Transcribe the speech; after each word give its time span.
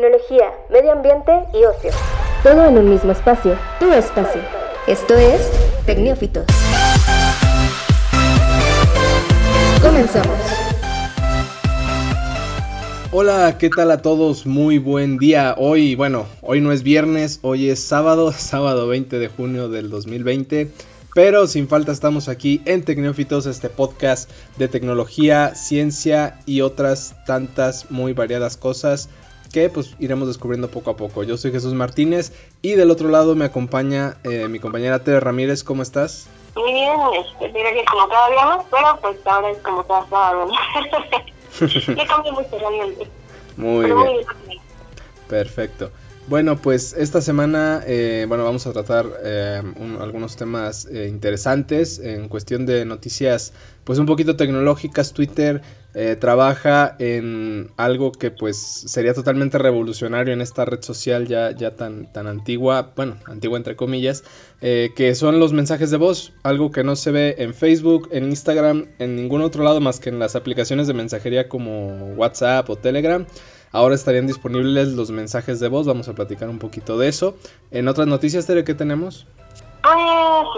tecnología, 0.00 0.50
medio 0.70 0.92
ambiente 0.92 1.30
y 1.52 1.62
ocio. 1.64 1.90
Todo 2.42 2.64
en 2.64 2.78
un 2.78 2.88
mismo 2.88 3.12
espacio, 3.12 3.54
tu 3.78 3.92
espacio. 3.92 4.40
Esto 4.86 5.14
es 5.14 5.50
Tecnófitos. 5.84 6.46
Comenzamos. 9.82 10.38
Hola, 13.12 13.58
¿qué 13.58 13.68
tal 13.68 13.90
a 13.90 14.00
todos? 14.00 14.46
Muy 14.46 14.78
buen 14.78 15.18
día. 15.18 15.54
Hoy, 15.58 15.96
bueno, 15.96 16.24
hoy 16.40 16.62
no 16.62 16.72
es 16.72 16.82
viernes, 16.82 17.38
hoy 17.42 17.68
es 17.68 17.80
sábado, 17.80 18.32
sábado 18.36 18.86
20 18.88 19.18
de 19.18 19.28
junio 19.28 19.68
del 19.68 19.90
2020. 19.90 20.70
Pero 21.14 21.46
sin 21.46 21.68
falta 21.68 21.92
estamos 21.92 22.28
aquí 22.28 22.62
en 22.64 22.84
Tecnófitos, 22.84 23.44
este 23.44 23.68
podcast 23.68 24.30
de 24.56 24.68
tecnología, 24.68 25.54
ciencia 25.54 26.38
y 26.46 26.62
otras 26.62 27.16
tantas 27.26 27.90
muy 27.90 28.14
variadas 28.14 28.56
cosas 28.56 29.10
que 29.52 29.68
pues 29.68 29.94
iremos 29.98 30.28
descubriendo 30.28 30.70
poco 30.70 30.90
a 30.90 30.96
poco. 30.96 31.22
Yo 31.22 31.36
soy 31.36 31.52
Jesús 31.52 31.74
Martínez 31.74 32.32
y 32.62 32.72
del 32.72 32.90
otro 32.90 33.08
lado 33.08 33.34
me 33.34 33.44
acompaña 33.44 34.16
eh, 34.24 34.48
mi 34.48 34.58
compañera 34.58 35.02
Tere 35.02 35.20
Ramírez. 35.20 35.64
¿Cómo 35.64 35.82
estás? 35.82 36.28
Muy 36.56 36.72
bien, 36.72 36.92
este, 37.18 37.52
que 37.52 37.84
como 37.90 38.08
cada 38.08 38.28
viernes, 38.30 38.66
pero 38.70 38.98
pues 39.00 39.26
ahora 39.26 39.50
es 39.50 39.58
como 39.58 39.86
cada 39.86 40.08
sábado. 40.08 40.50
Le 41.60 42.06
cambio 42.06 42.32
mucho 42.32 42.58
realmente. 42.58 43.06
Muy 43.56 43.82
Pero 43.84 43.96
bien. 43.96 44.06
muy 44.06 44.24
bien. 44.48 44.60
Perfecto. 45.28 45.90
Bueno, 46.30 46.56
pues 46.62 46.92
esta 46.96 47.20
semana, 47.20 47.82
eh, 47.88 48.24
bueno, 48.28 48.44
vamos 48.44 48.64
a 48.68 48.72
tratar 48.72 49.04
eh, 49.24 49.60
un- 49.80 49.96
algunos 50.00 50.36
temas 50.36 50.86
eh, 50.86 51.08
interesantes 51.08 51.98
en 51.98 52.28
cuestión 52.28 52.66
de 52.66 52.84
noticias, 52.84 53.52
pues 53.82 53.98
un 53.98 54.06
poquito 54.06 54.36
tecnológicas. 54.36 55.12
Twitter 55.12 55.60
eh, 55.92 56.16
trabaja 56.20 56.94
en 57.00 57.72
algo 57.76 58.12
que 58.12 58.30
pues 58.30 58.56
sería 58.58 59.12
totalmente 59.12 59.58
revolucionario 59.58 60.32
en 60.32 60.40
esta 60.40 60.64
red 60.64 60.82
social 60.82 61.26
ya, 61.26 61.50
ya 61.50 61.74
tan, 61.74 62.12
tan 62.12 62.28
antigua, 62.28 62.92
bueno, 62.94 63.16
antigua 63.26 63.58
entre 63.58 63.74
comillas, 63.74 64.22
eh, 64.60 64.90
que 64.94 65.16
son 65.16 65.40
los 65.40 65.52
mensajes 65.52 65.90
de 65.90 65.96
voz, 65.96 66.32
algo 66.44 66.70
que 66.70 66.84
no 66.84 66.94
se 66.94 67.10
ve 67.10 67.34
en 67.38 67.54
Facebook, 67.54 68.08
en 68.12 68.26
Instagram, 68.26 68.86
en 69.00 69.16
ningún 69.16 69.42
otro 69.42 69.64
lado 69.64 69.80
más 69.80 69.98
que 69.98 70.10
en 70.10 70.20
las 70.20 70.36
aplicaciones 70.36 70.86
de 70.86 70.94
mensajería 70.94 71.48
como 71.48 72.12
WhatsApp 72.14 72.70
o 72.70 72.76
Telegram. 72.76 73.26
Ahora 73.72 73.94
estarían 73.94 74.26
disponibles 74.26 74.88
los 74.88 75.10
mensajes 75.10 75.60
de 75.60 75.68
voz, 75.68 75.86
vamos 75.86 76.08
a 76.08 76.12
platicar 76.12 76.48
un 76.48 76.58
poquito 76.58 76.98
de 76.98 77.08
eso. 77.08 77.36
En 77.70 77.86
otras 77.86 78.08
noticias, 78.08 78.46
Tere, 78.46 78.64
¿qué 78.64 78.74
tenemos? 78.74 79.26
Pues, 79.82 79.96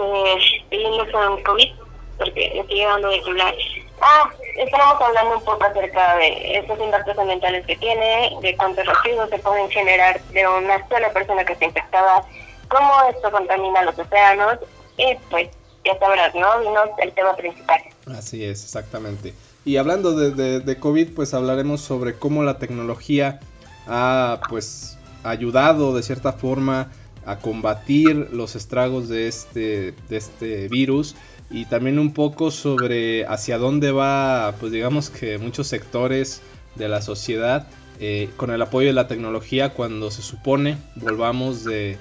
eh, 0.01 0.63
siguiendo 0.69 1.05
con 1.11 1.43
COVID, 1.43 1.71
porque 2.17 2.53
me 2.55 2.67
sigue 2.67 2.85
dando 2.85 3.09
de 3.09 3.19
hablar. 3.19 3.53
Ah, 4.01 4.29
estábamos 4.57 5.01
hablando 5.01 5.37
un 5.37 5.43
poco 5.43 5.63
acerca 5.63 6.17
de 6.17 6.57
estos 6.57 6.79
impactos 6.79 7.17
ambientales 7.17 7.65
que 7.67 7.75
tiene, 7.75 8.35
de 8.41 8.57
cuántos 8.57 8.85
residuos 8.85 9.29
se 9.29 9.37
pueden 9.39 9.69
generar 9.69 10.19
de 10.31 10.47
una 10.47 10.87
sola 10.89 11.13
persona 11.13 11.45
que 11.45 11.53
está 11.53 11.65
infectada, 11.65 12.23
cómo 12.67 12.91
esto 13.09 13.31
contamina 13.31 13.83
los 13.83 13.97
océanos, 13.97 14.57
y 14.97 15.15
pues, 15.29 15.49
ya 15.85 15.97
sabrás, 15.99 16.33
¿no? 16.33 16.59
Vino 16.61 16.81
el 16.97 17.11
tema 17.13 17.35
principal. 17.35 17.81
Así 18.07 18.43
es, 18.43 18.63
exactamente. 18.63 19.35
Y 19.65 19.77
hablando 19.77 20.13
de, 20.13 20.77
COVID, 20.77 21.09
pues 21.11 21.33
hablaremos 21.33 21.81
sobre 21.81 22.15
cómo 22.15 22.43
la 22.43 22.57
tecnología 22.57 23.39
ha 23.87 24.41
pues 24.49 24.97
ayudado 25.23 25.95
de 25.95 26.03
cierta 26.03 26.33
forma 26.33 26.91
a 27.25 27.37
combatir 27.37 28.29
los 28.33 28.55
estragos 28.55 29.07
de 29.07 29.27
este, 29.27 29.93
de 30.09 30.17
este 30.17 30.67
virus 30.67 31.15
y 31.49 31.65
también 31.65 31.97
un 31.99 32.13
poco 32.13 32.51
sobre 32.51 33.25
hacia 33.25 33.57
dónde 33.57 33.91
va, 33.91 34.55
pues 34.59 34.73
digamos 34.73 35.09
que 35.09 35.37
muchos 35.37 35.67
sectores 35.67 36.41
de 36.75 36.89
la 36.89 37.01
sociedad 37.01 37.67
eh, 37.99 38.29
con 38.35 38.51
el 38.51 38.61
apoyo 38.61 38.87
de 38.87 38.93
la 38.93 39.07
tecnología 39.07 39.69
cuando 39.69 40.11
se 40.11 40.21
supone 40.21 40.77
volvamos 40.95 41.63
de, 41.63 41.97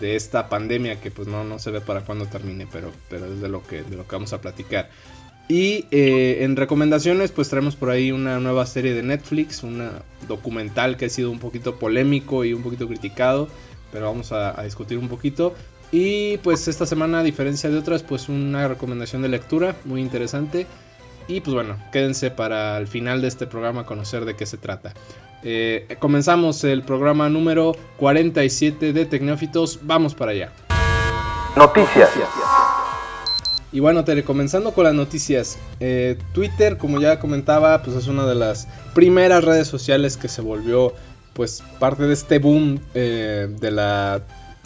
de 0.00 0.16
esta 0.16 0.48
pandemia 0.48 1.00
que 1.00 1.10
pues 1.10 1.28
no, 1.28 1.44
no 1.44 1.58
se 1.58 1.70
ve 1.70 1.80
para 1.80 2.02
cuándo 2.02 2.26
termine, 2.26 2.66
pero, 2.70 2.92
pero 3.08 3.26
es 3.26 3.40
lo 3.40 3.62
que, 3.66 3.82
de 3.82 3.96
lo 3.96 4.06
que 4.06 4.16
vamos 4.16 4.32
a 4.32 4.40
platicar. 4.40 4.88
Y 5.48 5.86
eh, 5.90 6.38
en 6.44 6.56
recomendaciones, 6.56 7.30
pues 7.32 7.48
traemos 7.48 7.76
por 7.76 7.90
ahí 7.90 8.12
una 8.12 8.38
nueva 8.40 8.64
serie 8.66 8.94
de 8.94 9.02
Netflix, 9.02 9.62
una 9.62 9.90
documental 10.28 10.96
que 10.96 11.06
ha 11.06 11.08
sido 11.08 11.30
un 11.30 11.38
poquito 11.38 11.76
polémico 11.76 12.44
y 12.44 12.54
un 12.54 12.62
poquito 12.62 12.86
criticado, 12.88 13.48
pero 13.92 14.06
vamos 14.06 14.32
a, 14.32 14.58
a 14.58 14.64
discutir 14.64 14.98
un 14.98 15.08
poquito. 15.08 15.54
Y 15.90 16.38
pues 16.38 16.68
esta 16.68 16.86
semana, 16.86 17.18
a 17.20 17.22
diferencia 17.22 17.68
de 17.68 17.76
otras, 17.76 18.02
pues 18.02 18.30
una 18.30 18.66
recomendación 18.66 19.20
de 19.22 19.28
lectura 19.28 19.76
muy 19.84 20.00
interesante. 20.00 20.66
Y 21.28 21.40
pues 21.40 21.54
bueno, 21.54 21.76
quédense 21.92 22.30
para 22.30 22.78
el 22.78 22.86
final 22.86 23.20
de 23.20 23.28
este 23.28 23.46
programa 23.46 23.84
conocer 23.84 24.24
de 24.24 24.34
qué 24.34 24.46
se 24.46 24.56
trata. 24.56 24.94
Eh, 25.42 25.96
comenzamos 25.98 26.64
el 26.64 26.82
programa 26.82 27.28
número 27.28 27.72
47 27.98 28.92
de 28.92 29.06
Tecnófitos, 29.06 29.80
vamos 29.82 30.14
para 30.14 30.32
allá. 30.32 30.52
Noticias. 31.56 32.10
Y 33.72 33.80
bueno, 33.80 34.04
Tere, 34.04 34.22
comenzando 34.22 34.72
con 34.72 34.84
las 34.84 34.94
noticias. 34.94 35.58
eh, 35.80 36.18
Twitter, 36.34 36.76
como 36.76 37.00
ya 37.00 37.18
comentaba, 37.18 37.82
pues 37.82 37.96
es 37.96 38.06
una 38.06 38.26
de 38.26 38.34
las 38.34 38.68
primeras 38.94 39.42
redes 39.42 39.66
sociales 39.66 40.16
que 40.18 40.28
se 40.28 40.42
volvió, 40.42 40.92
pues, 41.32 41.62
parte 41.78 42.02
de 42.02 42.12
este 42.12 42.38
boom 42.38 42.80
eh, 42.94 43.48
de 43.60 43.70
la, 43.70 44.20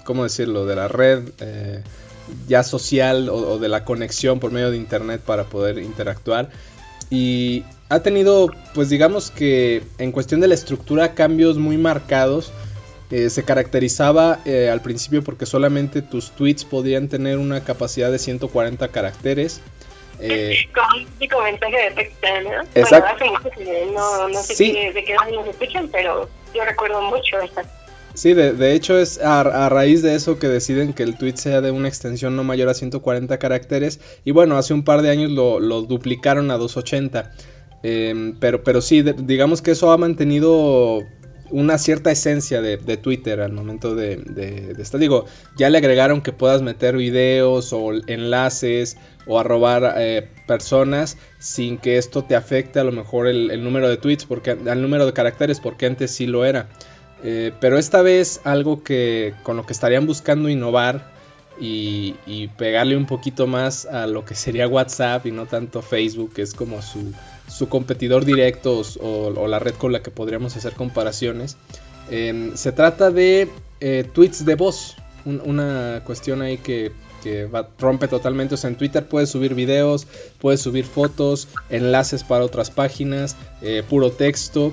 ¿cómo 0.05 0.25
decirlo? 0.25 0.67
De 0.67 0.75
la 0.75 0.89
red 0.89 1.23
eh, 1.39 1.85
ya 2.49 2.65
social 2.65 3.29
o, 3.29 3.37
o 3.37 3.59
de 3.59 3.69
la 3.69 3.85
conexión 3.85 4.41
por 4.41 4.51
medio 4.51 4.73
de 4.73 4.77
internet 4.77 5.21
para 5.25 5.45
poder 5.45 5.79
interactuar. 5.79 6.51
Y 7.09 7.63
ha 7.89 8.01
tenido, 8.01 8.51
pues 8.75 8.89
digamos 8.89 9.31
que 9.31 9.85
en 9.99 10.11
cuestión 10.11 10.41
de 10.41 10.49
la 10.49 10.55
estructura, 10.55 11.15
cambios 11.15 11.59
muy 11.59 11.79
marcados. 11.79 12.53
Eh, 13.11 13.31
se 13.31 13.45
caracterizaba 13.45 14.41
eh, 14.45 14.69
al 14.69 14.83
principio 14.83 15.23
porque 15.23 15.47
solamente 15.47 16.03
tus 16.03 16.33
tweets 16.33 16.65
podían 16.65 17.09
tener 17.09 17.39
una 17.39 17.63
capacidad 17.63 18.11
de 18.11 18.19
140 18.19 18.89
caracteres. 18.89 19.61
Eh, 20.19 20.57
Como 20.75 21.03
un 21.03 21.07
típico 21.13 21.43
mensaje 21.43 21.77
de 21.77 21.91
texto, 21.93 22.27
¿no? 22.43 22.63
Exacto. 22.75 23.15
Bueno, 23.21 23.37
hace 23.39 23.45
mucho 23.45 23.57
que 23.57 23.87
no, 23.95 24.29
no 24.29 24.43
sé 24.43 24.55
Sí. 24.57 24.73
qué- 24.73 24.93
de 24.93 25.05
qué 25.05 25.15
nos 25.15 25.47
escuchan, 25.47 25.89
pero 25.93 26.29
yo 26.55 26.65
recuerdo 26.65 27.01
mucho 27.03 27.39
esta. 27.41 27.63
sí, 28.15 28.33
de, 28.33 28.55
de 28.55 28.73
hecho 28.73 28.99
es 28.99 29.21
a, 29.21 29.41
a 29.41 29.69
raíz 29.69 30.01
de 30.03 30.15
eso 30.15 30.39
que 30.39 30.49
deciden 30.49 30.95
que 30.95 31.03
el 31.03 31.19
tweet 31.19 31.37
sea 31.37 31.61
de 31.61 31.71
una 31.71 31.87
extensión 31.89 32.35
no 32.35 32.45
mayor 32.45 32.71
a 32.71 32.75
140 32.75 33.39
caracteres. 33.39 34.01
Y 34.25 34.31
bueno, 34.33 34.57
hace 34.57 34.73
un 34.75 34.85
par 34.85 35.03
de 35.03 35.11
años 35.11 35.31
lo, 35.31 35.61
lo 35.61 35.83
duplicaron 35.83 36.51
a 36.51 36.57
280. 36.57 37.31
Eh, 37.83 38.33
pero, 38.41 38.65
pero 38.65 38.81
sí, 38.81 39.03
de- 39.03 39.13
digamos 39.13 39.61
que 39.63 39.73
eso 39.73 39.93
ha 39.93 39.99
mantenido 39.99 41.03
una 41.51 41.79
cierta 41.79 42.11
esencia 42.11 42.61
de, 42.61 42.77
de 42.77 42.97
Twitter 42.97 43.41
al 43.41 43.53
momento 43.53 43.95
de, 43.95 44.17
de, 44.17 44.75
de 44.75 44.83
esto. 44.83 44.99
Digo, 44.99 45.27
ya 45.57 45.71
le 45.71 45.79
agregaron 45.79 46.21
que 46.23 46.33
puedas 46.33 46.63
meter 46.63 46.97
videos 46.97 47.73
o 47.73 47.93
enlaces 48.07 48.97
o 49.27 49.39
arrobar 49.39 49.95
eh, 49.99 50.29
personas 50.47 51.19
sin 51.39 51.79
que 51.79 51.99
esto 51.99 52.23
te 52.25 52.37
afecte 52.37 52.79
a 52.79 52.85
lo 52.85 52.93
mejor 52.93 53.27
el, 53.27 53.51
el 53.51 53.65
número 53.65 53.89
de 53.89 53.97
tweets, 53.97 54.25
porque 54.25 54.51
al 54.51 54.83
número 54.83 55.07
de 55.07 55.13
caracteres, 55.13 55.61
porque 55.61 55.87
antes 55.87 56.11
sí 56.11 56.27
lo 56.27 56.45
era. 56.45 56.69
Eh, 57.25 57.53
pero 57.61 57.79
esta 57.79 58.03
vez 58.03 58.41
algo 58.45 58.83
que 58.83 59.35
con 59.43 59.57
lo 59.57 59.65
que 59.65 59.73
estarían 59.73 60.07
buscando 60.07 60.49
innovar 60.49 61.15
y, 61.59 62.15
y 62.27 62.49
pegarle 62.49 62.97
un 62.97 63.07
poquito 63.07 63.47
más 63.47 63.87
a 63.87 64.07
lo 64.07 64.25
que 64.25 64.35
sería 64.35 64.69
WhatsApp 64.69 65.27
y 65.27 65.31
no 65.31 65.47
tanto 65.47 65.81
Facebook, 65.81 66.35
que 66.35 66.43
es 66.43 66.53
como 66.53 66.83
su, 66.83 67.13
su 67.49 67.69
competidor 67.69 68.25
directo 68.25 68.83
o, 69.01 69.47
la 69.49 69.59
red 69.59 69.75
con 69.75 69.93
la 69.93 70.03
que 70.03 70.11
podríamos 70.11 70.57
hacer 70.57 70.73
comparaciones. 70.75 71.57
Eh, 72.11 72.53
se 72.55 72.73
trata 72.73 73.11
de 73.11 73.49
eh, 73.81 74.05
tweets 74.13 74.45
de 74.45 74.55
voz, 74.55 74.97
un- 75.25 75.41
una 75.45 76.03
cuestión 76.05 76.43
ahí 76.43 76.59
que, 76.59 76.93
que 77.23 77.49
rompe 77.79 78.09
totalmente. 78.09 78.55
O 78.55 78.59
sea, 78.59 78.69
en 78.71 78.77
Twitter 78.77 79.07
puedes 79.07 79.31
subir 79.31 79.55
videos, 79.55 80.07
puedes 80.41 80.61
subir 80.61 80.85
fotos, 80.85 81.49
enlaces 81.71 82.23
para 82.25 82.45
otras 82.45 82.71
páginas, 82.71 83.37
eh, 83.63 83.83
puro 83.89 84.11
texto. 84.13 84.73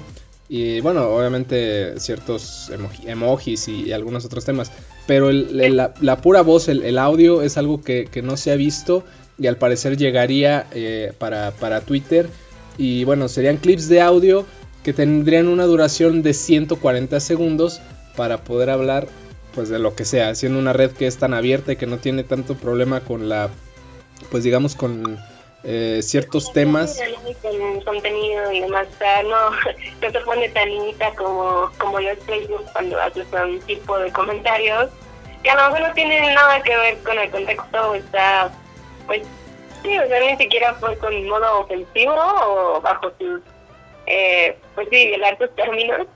Y 0.49 0.81
bueno, 0.81 1.07
obviamente 1.09 1.99
ciertos 1.99 2.69
emoji- 2.71 3.07
emojis 3.07 3.67
y, 3.67 3.91
algunos 3.93 4.25
otros 4.25 4.45
temas. 4.45 4.71
Pero 5.07 5.31
la 5.31 6.17
pura 6.21 6.41
voz, 6.41 6.67
el, 6.67 6.83
el 6.83 6.97
audio 6.99 7.41
es 7.41 7.57
algo 7.57 7.81
que, 7.81 8.05
que 8.11 8.21
no 8.21 8.37
se 8.37 8.51
ha 8.51 8.55
visto 8.55 9.03
y 9.39 9.47
al 9.47 9.57
parecer 9.57 9.97
llegaría 9.97 10.67
eh, 10.73 11.11
para, 11.17 11.51
para 11.51 11.81
Twitter. 11.81 12.29
Y 12.77 13.03
bueno, 13.03 13.27
serían 13.27 13.57
clips 13.57 13.87
de 13.89 14.01
audio 14.01 14.45
que 14.83 14.93
tendrían 14.93 15.47
una 15.47 15.65
duración 15.65 16.23
de 16.23 16.33
140 16.33 17.19
segundos 17.19 17.81
para 18.15 18.43
poder 18.43 18.69
hablar 18.69 19.07
pues 19.53 19.69
de 19.69 19.79
lo 19.79 19.95
que 19.95 20.03
sea, 20.03 20.33
siendo 20.35 20.59
una 20.59 20.73
red 20.73 20.91
que 20.91 21.05
es 21.05 21.17
tan 21.17 21.33
abierta 21.33 21.73
y 21.73 21.75
que 21.75 21.85
no 21.85 21.97
tiene 21.97 22.23
tanto 22.23 22.55
problema 22.55 23.01
con 23.01 23.29
la, 23.29 23.49
pues 24.31 24.43
digamos 24.43 24.75
con 24.75 25.19
eh, 25.63 25.99
ciertos 26.01 26.51
temas. 26.53 26.99
Con 27.41 27.81
contenido 27.81 28.51
y 28.51 28.61
demás, 28.61 28.87
o 28.93 28.97
sea, 28.97 29.23
no, 29.23 29.51
no 30.01 30.11
se 30.11 30.19
pone 30.21 30.49
tan 30.49 30.67
limita 30.69 31.13
como, 31.15 31.69
como 31.77 31.99
es 31.99 32.17
Facebook 32.25 32.65
cuando 32.73 32.99
haces 32.99 33.27
un 33.31 33.59
tipo 33.61 33.97
de 33.99 34.11
comentarios 34.11 34.89
que 35.43 35.49
a 35.49 35.55
lo 35.55 35.63
mejor 35.65 35.89
no 35.89 35.93
tienen 35.93 36.33
nada 36.33 36.63
que 36.63 36.75
ver 36.75 36.97
con 36.99 37.19
el 37.19 37.29
contexto, 37.29 37.91
o 37.91 37.95
está, 37.95 38.49
pues, 39.05 39.21
sí, 39.83 39.99
o 39.99 40.07
sea, 40.07 40.19
ni 40.19 40.37
siquiera 40.37 40.73
fue 40.75 40.97
con 40.97 41.27
modo 41.27 41.59
ofensivo 41.59 42.15
o 42.15 42.81
bajo 42.81 43.11
sus, 43.19 43.41
eh, 44.07 44.57
pues 44.75 44.87
sí, 44.89 45.13
sus 45.39 45.55
términos. 45.55 46.07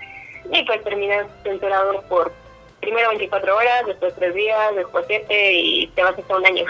y 0.51 0.63
pues 0.63 0.83
terminas 0.83 1.27
censurado 1.43 2.01
por 2.03 2.31
primero 2.79 3.09
24 3.09 3.57
horas, 3.57 3.85
después 3.85 4.13
3 4.15 4.33
días, 4.33 4.75
después 4.75 5.05
7 5.07 5.53
y 5.53 5.87
te 5.87 6.03
vas 6.03 6.17
hasta 6.17 6.37
un 6.37 6.45
año. 6.45 6.65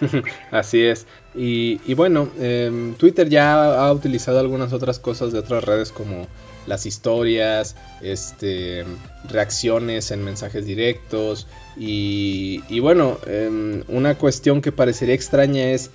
Así 0.50 0.84
es. 0.84 1.06
Y, 1.34 1.80
y 1.86 1.94
bueno, 1.94 2.28
eh, 2.38 2.94
Twitter 2.98 3.28
ya 3.28 3.86
ha 3.86 3.92
utilizado 3.92 4.40
algunas 4.40 4.72
otras 4.72 4.98
cosas 4.98 5.32
de 5.32 5.38
otras 5.38 5.64
redes 5.64 5.90
como 5.90 6.26
las 6.66 6.86
historias, 6.86 7.76
este, 8.00 8.84
reacciones 9.28 10.10
en 10.10 10.24
mensajes 10.24 10.64
directos 10.66 11.46
y, 11.76 12.62
y 12.68 12.80
bueno, 12.80 13.18
eh, 13.26 13.82
una 13.88 14.16
cuestión 14.16 14.62
que 14.62 14.72
parecería 14.72 15.14
extraña 15.14 15.70
es 15.70 15.90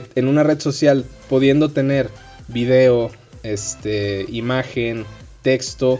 que 0.00 0.20
en 0.20 0.28
una 0.28 0.42
red 0.42 0.60
social 0.60 1.04
pudiendo 1.28 1.70
tener 1.70 2.10
video, 2.48 3.10
este, 3.42 4.26
imagen, 4.28 5.04
texto, 5.42 5.98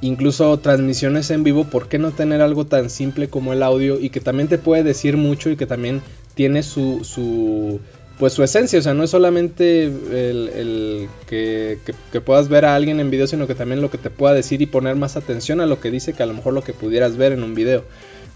incluso 0.00 0.58
transmisiones 0.58 1.30
en 1.30 1.44
vivo, 1.44 1.64
¿por 1.64 1.88
qué 1.88 1.98
no 1.98 2.10
tener 2.10 2.40
algo 2.40 2.66
tan 2.66 2.90
simple 2.90 3.28
como 3.28 3.52
el 3.52 3.62
audio 3.62 4.00
y 4.00 4.10
que 4.10 4.20
también 4.20 4.48
te 4.48 4.58
puede 4.58 4.82
decir 4.82 5.16
mucho 5.16 5.50
y 5.50 5.56
que 5.56 5.66
también 5.66 6.00
tiene 6.34 6.62
su, 6.62 7.04
su 7.04 7.80
pues 8.20 8.34
su 8.34 8.42
esencia, 8.42 8.78
o 8.78 8.82
sea, 8.82 8.92
no 8.92 9.02
es 9.02 9.10
solamente 9.10 9.84
el, 9.84 11.08
que, 11.26 11.78
puedas 12.22 12.48
ver 12.50 12.66
a 12.66 12.74
alguien 12.74 13.00
en 13.00 13.10
video, 13.10 13.26
sino 13.26 13.46
que 13.46 13.54
también 13.54 13.80
lo 13.80 13.90
que 13.90 13.96
te 13.96 14.10
pueda 14.10 14.34
decir 14.34 14.60
y 14.60 14.66
poner 14.66 14.94
más 14.94 15.16
atención 15.16 15.62
a 15.62 15.66
lo 15.66 15.80
que 15.80 15.90
dice 15.90 16.12
que 16.12 16.22
a 16.22 16.26
lo 16.26 16.34
mejor 16.34 16.52
lo 16.52 16.62
que 16.62 16.74
pudieras 16.74 17.16
ver 17.16 17.32
en 17.32 17.42
un 17.42 17.54
video. 17.54 17.82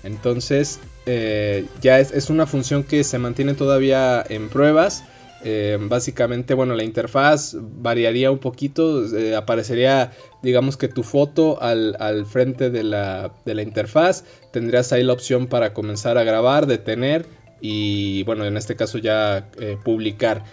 Entonces, 0.03 0.81
eh, 1.07 1.67
ya 1.81 2.01
es, 2.01 2.31
una 2.31 2.47
función 2.47 2.83
que 2.83 3.05
se 3.05 3.19
mantiene 3.19 3.55
todavía 3.55 4.25
en 4.29 4.49
pruebas. 4.49 5.05
Eh, 5.47 5.77
básicamente, 5.79 6.55
bueno, 6.55 6.75
la 6.75 6.85
interfaz 6.85 7.55
variaría 7.61 8.31
un 8.31 8.39
poquito, 8.39 9.05
eh, 9.15 9.37
aparecería, 9.37 10.13
digamos 10.43 10.79
que 10.79 10.89
tu 10.89 11.03
foto 11.03 11.61
al, 11.61 11.97
al 12.01 12.25
frente 12.25 12.71
de 12.71 12.83
la, 12.83 13.31
de 13.45 13.55
la 13.55 13.61
interfaz, 13.61 14.25
tendrías 14.53 14.91
ahí 14.95 15.03
la 15.03 15.13
opción 15.13 15.47
para 15.47 15.75
comenzar 15.75 16.17
a 16.17 16.25
grabar, 16.25 16.67
detener, 16.67 17.27
y 17.61 18.23
bueno, 18.23 18.47
en 18.47 18.57
este 18.57 18.75
caso 18.75 18.97
ya 18.99 19.49
publicar. 19.85 20.45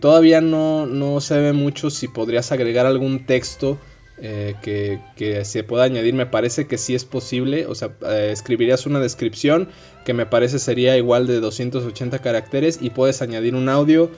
Todavía 0.00 0.40
no, 0.40 0.86
no, 0.86 1.20
se 1.20 1.38
ve 1.38 1.52
mucho 1.52 1.90
si 1.90 2.08
podrías 2.08 2.52
agregar 2.52 2.84
algún 2.86 3.26
texto 3.26 3.78
eh, 4.20 4.54
que, 4.62 5.44
se 5.44 5.64
pueda 5.64 5.84
añadir. 5.84 6.14
Me 6.14 6.26
parece 6.26 6.66
que 6.66 6.78
sí 6.78 6.94
es 6.94 7.04
posible. 7.04 7.66
O 7.66 7.74
sea, 7.74 7.90
escribirías 8.30 8.86
una 8.86 9.00
descripción 9.00 9.68
que 10.04 10.14
me 10.14 10.26
parece 10.26 10.58
sería 10.58 10.96
igual 10.96 11.26
de 11.26 11.40
280 11.40 12.18
caracteres 12.20 12.78
y 12.80 12.90
puedes 12.90 13.22
añadir 13.22 13.54
un 13.54 13.68
audio 13.68 14.10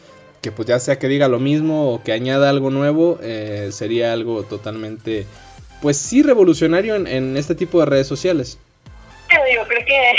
que 0.42 0.52
pues 0.52 0.68
ya 0.68 0.78
sea 0.78 1.00
que 1.00 1.08
diga 1.08 1.26
lo 1.26 1.40
mismo 1.40 1.92
o 1.92 2.02
que 2.02 2.12
añada 2.12 2.48
algo 2.50 2.70
nuevo. 2.70 3.18
sería 3.70 4.12
algo 4.12 4.44
totalmente, 4.44 5.26
pues 5.82 5.96
sí, 5.96 6.22
revolucionario 6.22 6.94
en, 6.94 7.06
en 7.06 7.36
este 7.36 7.54
tipo 7.54 7.80
de 7.80 7.86
redes 7.86 8.06
sociales. 8.06 8.58
Yo 9.54 9.66
creo 9.66 9.84
que, 9.84 10.14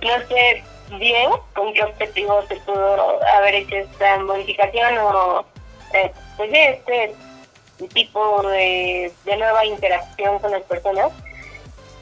no 0.06 0.28
sé, 0.28 0.62
bien 0.96 1.30
con 1.54 1.72
qué 1.74 1.82
objetivo 1.82 2.42
se 2.48 2.56
pudo 2.56 3.22
haber 3.34 3.54
hecho 3.56 3.76
esta 3.76 4.18
modificación 4.20 4.98
o 4.98 5.44
eh, 5.94 6.10
pues 6.36 6.50
este 6.52 7.14
tipo 7.86 8.42
de, 8.48 9.12
nueva 9.24 9.64
interacción 9.64 10.38
con 10.38 10.50
las 10.50 10.62
personas. 10.62 11.12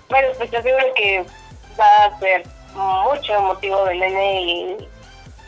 Bueno, 0.09 0.29
pues 0.39 0.51
yo 0.51 0.61
creo 0.63 0.95
que 0.95 1.25
va 1.79 2.07
a 2.07 2.19
ser 2.19 2.45
mucho 2.75 3.41
motivo 3.43 3.85
de 3.85 3.95
nene 3.95 4.43
y 4.43 4.77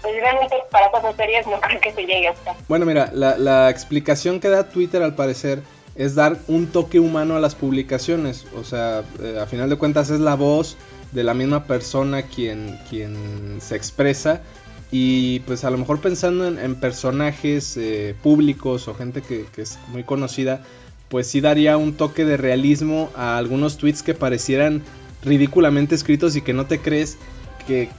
pues 0.03 0.15
realmente 0.15 0.57
para 0.71 0.91
cosas 0.91 1.17
serias 1.17 1.47
no 1.47 1.61
creo 1.61 1.81
que 1.81 1.93
se 1.93 2.03
llegue 2.03 2.29
hasta. 2.29 2.55
Bueno, 2.69 2.87
mira, 2.87 3.11
la, 3.13 3.37
la 3.39 3.71
explicación 3.71 4.41
que 4.41 4.49
da 4.49 4.69
Twitter 4.69 5.03
al 5.03 5.15
parecer 5.15 5.63
es 5.99 6.15
dar 6.15 6.39
un 6.47 6.69
toque 6.69 7.01
humano 7.01 7.37
a 7.37 7.41
las 7.41 7.55
publicaciones. 7.55 8.47
O 8.57 8.65
sea, 8.65 9.03
eh, 9.21 9.39
a 9.41 9.47
final 9.47 9.69
de 9.69 9.77
cuentas 9.77 10.11
es 10.11 10.21
la 10.21 10.37
voz 10.37 10.77
de 11.13 11.25
la 11.25 11.35
misma 11.35 11.65
persona 11.65 12.23
quien, 12.23 12.79
quien 12.89 13.59
se 13.61 13.77
expresa. 13.77 14.41
Y 14.91 15.41
pues 15.41 15.65
a 15.65 15.71
lo 15.71 15.79
mejor 15.79 16.01
pensando 16.01 16.47
en, 16.47 16.75
personajes 16.77 17.77
eh, 17.77 18.15
públicos 18.23 18.89
o 18.89 18.95
gente 18.95 19.21
que, 19.23 19.47
es 19.57 19.79
muy 19.89 20.05
conocida, 20.05 20.63
pues 21.09 21.27
sí 21.27 21.41
daría 21.41 21.77
un 21.77 21.95
toque 21.95 22.25
de 22.25 22.37
realismo 22.37 23.11
a 23.15 23.37
algunos 23.37 23.77
tweets 23.77 24.03
que 24.03 24.15
parecieran 24.15 24.83
ridículamente 25.23 25.95
escritos 25.95 26.37
y 26.37 26.43
que 26.43 26.55
no 26.55 26.67
te 26.67 26.81
crees 26.81 27.19
que, 27.67 27.91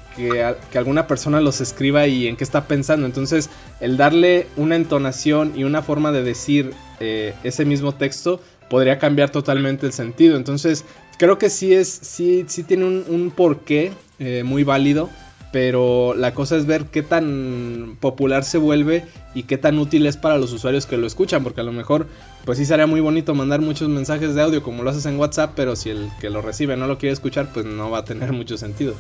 alguna 0.76 1.08
persona 1.08 1.40
los 1.40 1.62
escriba 1.62 2.08
y 2.08 2.28
en 2.28 2.36
qué 2.36 2.44
está 2.44 2.68
pensando. 2.68 3.06
Entonces, 3.06 3.50
el 3.80 3.96
darle 3.96 4.48
una 4.58 4.76
entonación 4.76 5.54
y 5.56 5.64
una 5.64 5.82
forma 5.82 6.12
de 6.12 6.24
decir 6.24 6.74
eh, 7.00 7.34
ese 7.44 7.66
mismo 7.66 7.94
texto 7.94 8.42
podría 8.70 9.00
cambiar 9.00 9.30
totalmente 9.30 9.86
el 9.86 9.94
sentido. 9.94 10.36
Entonces, 10.36 10.84
creo 11.18 11.38
que 11.38 11.50
sí 11.50 11.74
es, 11.74 11.88
sí, 11.88 12.46
sí 12.48 12.64
tiene 12.64 12.86
un, 12.86 13.32
porqué 13.36 13.92
eh, 14.20 14.44
muy 14.44 14.64
válido. 14.64 15.10
Pero 15.52 16.14
la 16.16 16.34
cosa 16.34 16.56
es 16.58 16.68
ver 16.68 16.86
qué 16.86 17.02
tan 17.02 17.98
popular 18.00 18.44
se 18.44 18.60
vuelve 18.60 19.06
y 19.34 19.44
qué 19.44 19.58
tan 19.58 19.80
útil 19.80 20.06
es 20.06 20.16
para 20.16 20.38
los 20.38 20.54
usuarios 20.54 20.86
que 20.86 20.98
lo 20.98 21.08
escuchan. 21.08 21.44
Porque 21.44 21.62
a 21.62 21.64
lo 21.64 21.72
mejor, 21.72 22.08
pues 22.46 22.58
sí 22.58 22.66
sería 22.66 22.86
muy 22.86 23.02
bonito 23.02 23.34
mandar 23.34 23.60
muchos 23.60 23.90
mensajes 23.90 24.36
de 24.36 24.42
audio 24.42 24.62
como 24.62 24.84
lo 24.84 24.92
haces 24.92 25.06
en 25.06 25.20
WhatsApp. 25.20 25.54
Pero 25.56 25.76
si 25.76 25.90
el 25.90 26.10
que 26.22 26.30
lo 26.30 26.42
recibe 26.42 26.78
no 26.78 26.88
lo 26.88 26.98
quiere 26.98 27.14
escuchar, 27.14 27.48
pues 27.54 27.66
no 27.66 27.90
va 27.90 28.00
a 28.00 28.06
tener 28.06 28.32
mucho 28.34 28.58
sentido. 28.58 28.94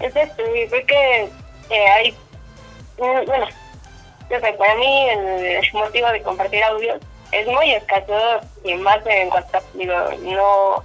Es 0.00 0.14
esto, 0.16 0.42
que 0.86 1.22
eh, 1.70 1.88
hay. 1.96 2.10
Mm, 2.98 3.26
bueno, 3.26 3.46
para 4.58 4.74
mí 4.76 5.08
el 5.08 5.72
motivo 5.72 6.08
de 6.10 6.22
compartir 6.22 6.62
audios 6.64 7.00
es 7.30 7.46
muy 7.46 7.72
escaso 7.72 8.40
y 8.64 8.74
más 8.74 8.98
en 9.06 9.28
WhatsApp. 9.28 9.62
Digo, 9.74 9.94
no 10.22 10.82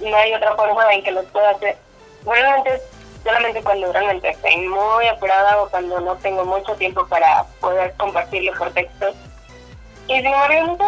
no 0.00 0.16
hay 0.16 0.32
otra 0.34 0.54
forma 0.54 0.92
en 0.92 1.02
que 1.02 1.10
los 1.10 1.24
pueda 1.26 1.50
hacer. 1.50 1.76
Realmente 2.24 2.80
solamente 3.24 3.62
cuando 3.62 3.92
realmente 3.92 4.30
estoy 4.30 4.56
muy 4.68 5.06
apurada 5.06 5.62
o 5.62 5.68
cuando 5.68 6.00
no 6.00 6.16
tengo 6.16 6.44
mucho 6.44 6.74
tiempo 6.76 7.06
para 7.06 7.44
poder 7.60 7.94
compartirlo 7.96 8.52
por 8.58 8.70
texto. 8.72 9.12
Y 10.06 10.16
sin 10.16 10.26
embargo, 10.26 10.78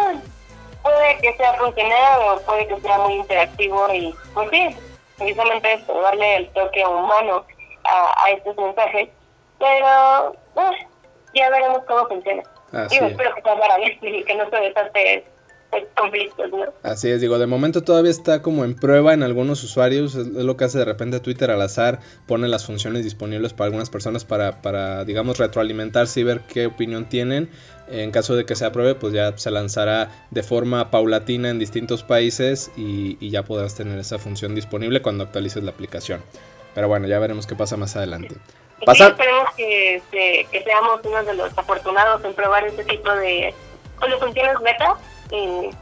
puede 0.81 1.17
que 1.21 1.33
sea 1.37 1.53
funcional 1.53 2.21
o 2.29 2.41
puede 2.41 2.67
que 2.67 2.81
sea 2.81 2.97
muy 2.99 3.15
interactivo 3.15 3.93
y 3.93 4.15
pues 4.33 4.49
sí, 4.51 4.75
precisamente 5.17 5.73
esto, 5.73 6.01
darle 6.01 6.37
el 6.37 6.49
toque 6.49 6.85
humano 6.85 7.45
a, 7.83 8.25
a 8.25 8.31
estos 8.31 8.55
mensajes. 8.57 9.09
Pero 9.59 10.33
eh, 10.57 10.87
ya 11.35 11.49
veremos 11.49 11.83
cómo 11.87 12.07
funciona. 12.07 12.43
y 12.89 12.97
espero 12.97 13.35
que 13.35 13.41
sea 13.41 13.59
para 13.59 13.77
mí 13.77 13.97
y 14.01 14.23
que 14.23 14.35
no 14.35 14.49
se 14.49 14.55
desate 14.57 15.25
Así 16.83 17.09
es, 17.09 17.21
digo, 17.21 17.37
de 17.37 17.47
momento 17.47 17.83
todavía 17.83 18.11
está 18.11 18.41
como 18.41 18.65
en 18.65 18.75
prueba 18.75 19.13
en 19.13 19.23
algunos 19.23 19.63
usuarios, 19.63 20.15
es, 20.15 20.27
lo 20.27 20.57
que 20.57 20.65
hace 20.65 20.79
de 20.79 20.85
repente 20.85 21.19
Twitter 21.19 21.51
al 21.51 21.61
azar, 21.61 21.99
pone 22.25 22.47
las 22.47 22.65
funciones 22.65 23.03
disponibles 23.03 23.53
para 23.53 23.67
algunas 23.67 23.89
personas 23.89 24.25
para, 24.25 24.61
para, 24.61 25.05
digamos, 25.05 25.37
retroalimentarse 25.37 26.19
y 26.19 26.23
ver 26.23 26.41
qué 26.41 26.65
opinión 26.65 27.07
tienen. 27.07 27.49
En 27.87 28.11
caso 28.11 28.35
de 28.35 28.45
que 28.45 28.55
se 28.55 28.65
apruebe, 28.65 28.95
pues 28.95 29.13
ya 29.13 29.37
se 29.37 29.51
lanzará 29.51 30.09
de 30.31 30.43
forma 30.43 30.91
paulatina 30.91 31.49
en 31.49 31.59
distintos 31.59 32.03
países 32.03 32.71
y, 32.77 33.29
ya 33.29 33.43
podrás 33.43 33.75
tener 33.75 33.99
esa 33.99 34.17
función 34.17 34.55
disponible 34.55 35.01
cuando 35.01 35.23
actualices 35.23 35.63
la 35.63 35.71
aplicación. 35.71 36.21
Pero 36.73 36.87
bueno, 36.87 37.07
ya 37.07 37.19
veremos 37.19 37.47
qué 37.47 37.55
pasa 37.55 37.77
más 37.77 37.95
adelante. 37.95 38.35
Pasa... 38.85 39.07
esperemos 39.09 39.49
que, 39.55 40.01
que, 40.09 40.63
seamos 40.63 41.01
uno 41.03 41.23
de 41.23 41.33
los 41.35 41.55
afortunados 41.57 42.23
en 42.25 42.33
probar 42.33 42.65
este 42.65 42.83
tipo 42.85 43.11
de 43.11 43.53
funciones 44.19 44.57
beta 45.31 45.77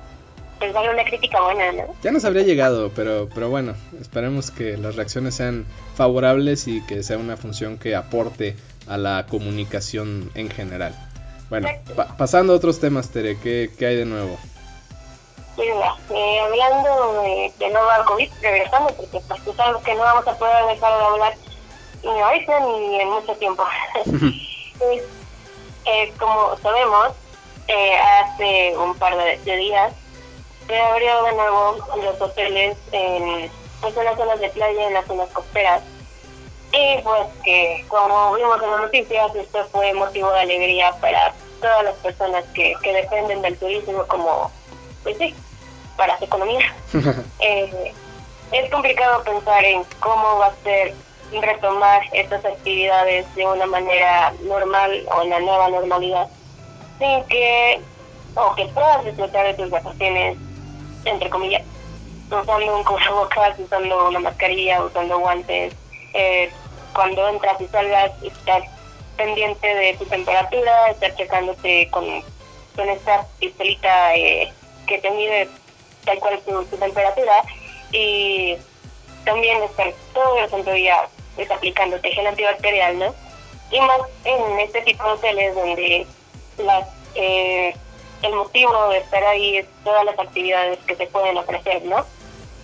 pensar 0.60 0.90
una 0.90 1.04
crítica 1.06 1.42
buena, 1.42 1.72
¿no? 1.72 1.96
Ya 2.04 2.12
nos 2.12 2.26
habría 2.26 2.44
llegado, 2.44 2.92
pero, 2.96 3.30
pero 3.34 3.50
bueno, 3.50 3.74
esperemos 4.00 4.52
que 4.52 4.78
las 4.78 4.96
reacciones 4.96 5.36
sean 5.36 5.66
favorables 5.96 6.68
y 6.68 6.86
que 6.86 7.02
sea 7.02 7.18
una 7.18 7.38
función 7.38 7.78
que 7.78 7.96
aporte 7.96 8.56
a 8.88 8.98
la 8.98 9.26
comunicación 9.30 10.30
en 10.36 10.50
general. 10.50 10.94
Bueno, 11.50 11.70
pasando 12.18 12.54
a 12.54 12.58
otros 12.58 12.80
temas, 12.80 13.10
Tere, 13.10 13.38
¿qué, 13.40 13.72
qué 13.78 13.88
hay 13.88 13.96
de 13.96 14.06
nuevo? 14.06 14.38
eh, 15.58 16.40
hablando 16.40 17.22
de, 17.22 17.54
de 17.60 17.70
nuevo 17.70 17.90
al 17.90 18.06
COVID, 18.06 18.30
regresando, 18.42 18.94
porque 18.94 19.20
pues 19.28 19.48
es 19.48 19.60
algo 19.60 19.82
que 19.82 19.94
no 19.94 20.02
vamos 20.02 20.28
a 20.28 20.38
poder 20.38 20.66
dejar 20.68 20.98
de 20.98 21.06
hablar 21.06 21.34
ni 22.04 22.22
ahorita 22.22 22.60
ni 22.62 23.02
en 23.02 23.10
mucho 23.10 23.34
tiempo. 23.36 23.64
pues, 24.04 25.04
eh, 25.86 26.14
como 26.18 26.58
sabemos, 26.62 27.14
eh, 27.70 27.96
hace 27.98 28.76
un 28.78 28.96
par 28.96 29.16
de, 29.16 29.38
días 29.58 29.94
se 30.66 30.80
abrió 30.80 31.24
de 31.24 31.34
nuevo 31.34 31.78
los 32.04 32.20
hoteles 32.20 32.76
en, 32.92 33.52
pues, 33.80 33.96
en 33.96 34.06
las 34.06 34.18
zonas 34.18 34.40
de 34.40 34.50
playa, 34.50 34.88
en 34.88 34.94
las 34.96 35.06
zonas 35.06 35.30
costeras. 35.30 35.84
Y 36.72 37.02
pues 37.02 37.28
que 37.44 37.86
como 37.88 38.34
vimos 38.34 38.62
en 38.62 38.72
las 38.72 38.82
noticias, 38.82 39.36
esto 39.36 39.66
fue 39.72 39.94
motivo 39.94 40.32
de 40.32 40.42
alegría 40.42 40.92
para 41.00 41.34
todas 41.62 41.84
las 41.84 41.96
personas 41.96 42.44
que, 42.54 42.76
que 42.82 42.94
dependen 42.94 43.42
del 43.42 43.58
turismo 43.58 44.04
como, 44.08 44.52
pues 45.04 45.18
sí, 45.18 45.36
para 45.96 46.18
su 46.18 46.26
economía. 46.26 46.74
eh, 47.40 47.94
es 48.52 48.72
complicado 48.72 49.24
pensar 49.24 49.64
en 49.64 49.84
cómo 50.00 50.40
va 50.40 50.48
a 50.48 50.64
ser 50.64 50.94
retomar 51.32 52.02
estas 52.14 52.44
actividades 52.46 53.26
de 53.36 53.46
una 53.46 53.68
manera 53.68 54.34
normal 54.42 55.06
o 55.16 55.22
en 55.22 55.30
la 55.30 55.40
nueva 55.40 55.70
normalidad 55.70 56.28
sin 57.00 57.24
que, 57.26 57.82
o 58.36 58.56
que 58.56 58.66
puedas 58.68 59.06
disfrutar 59.06 59.48
de 59.48 59.54
tus 59.56 59.70
vacaciones, 59.70 60.38
entre 61.06 61.30
comillas, 61.30 61.64
usando 62.28 62.78
un 62.78 62.84
cubrebocas, 62.84 63.58
usando 63.60 64.10
una 64.10 64.20
mascarilla, 64.20 64.84
usando 64.84 65.20
guantes. 65.20 65.74
Eh, 66.14 66.52
cuando 66.94 67.28
entras 67.30 67.60
y 67.62 67.68
salgas, 67.68 68.12
estar 68.24 68.64
pendiente 69.16 69.68
de 69.68 69.94
tu 69.96 70.06
temperatura, 70.06 70.90
estar 70.90 71.16
checándote 71.16 71.90
con, 71.92 72.06
con 72.76 72.90
esta 72.90 73.26
pistolita 73.40 74.16
eh, 74.16 74.52
que 74.88 74.98
te 75.00 75.10
mide 75.12 75.50
tal 76.06 76.20
cual 76.20 76.40
tu, 76.46 76.64
tu 76.66 76.78
temperatura 76.78 77.44
y 77.92 78.56
también 79.26 79.62
estar 79.64 79.92
todo 80.14 80.40
el 80.40 80.50
santo 80.50 80.72
día 80.72 81.08
es 81.38 81.50
aplicándote 81.52 82.12
gel 82.12 82.28
antibacterial, 82.28 82.98
¿no? 83.00 83.14
Y 83.72 83.80
más 83.82 84.02
en 84.24 84.60
este 84.60 84.82
tipo 84.82 85.04
de 85.04 85.12
hoteles 85.12 85.56
donde 85.56 86.08
eh, 87.16 87.76
el 88.22 88.34
motivo 88.34 88.90
de 88.90 89.00
estar 89.00 89.24
ahí 89.24 89.58
es 89.58 89.68
todas 89.84 90.04
las 90.06 90.18
actividades 90.20 90.80
que 90.86 90.96
se 90.96 91.08
pueden 91.08 91.38
ofrecer, 91.38 91.84
¿no? 91.86 92.06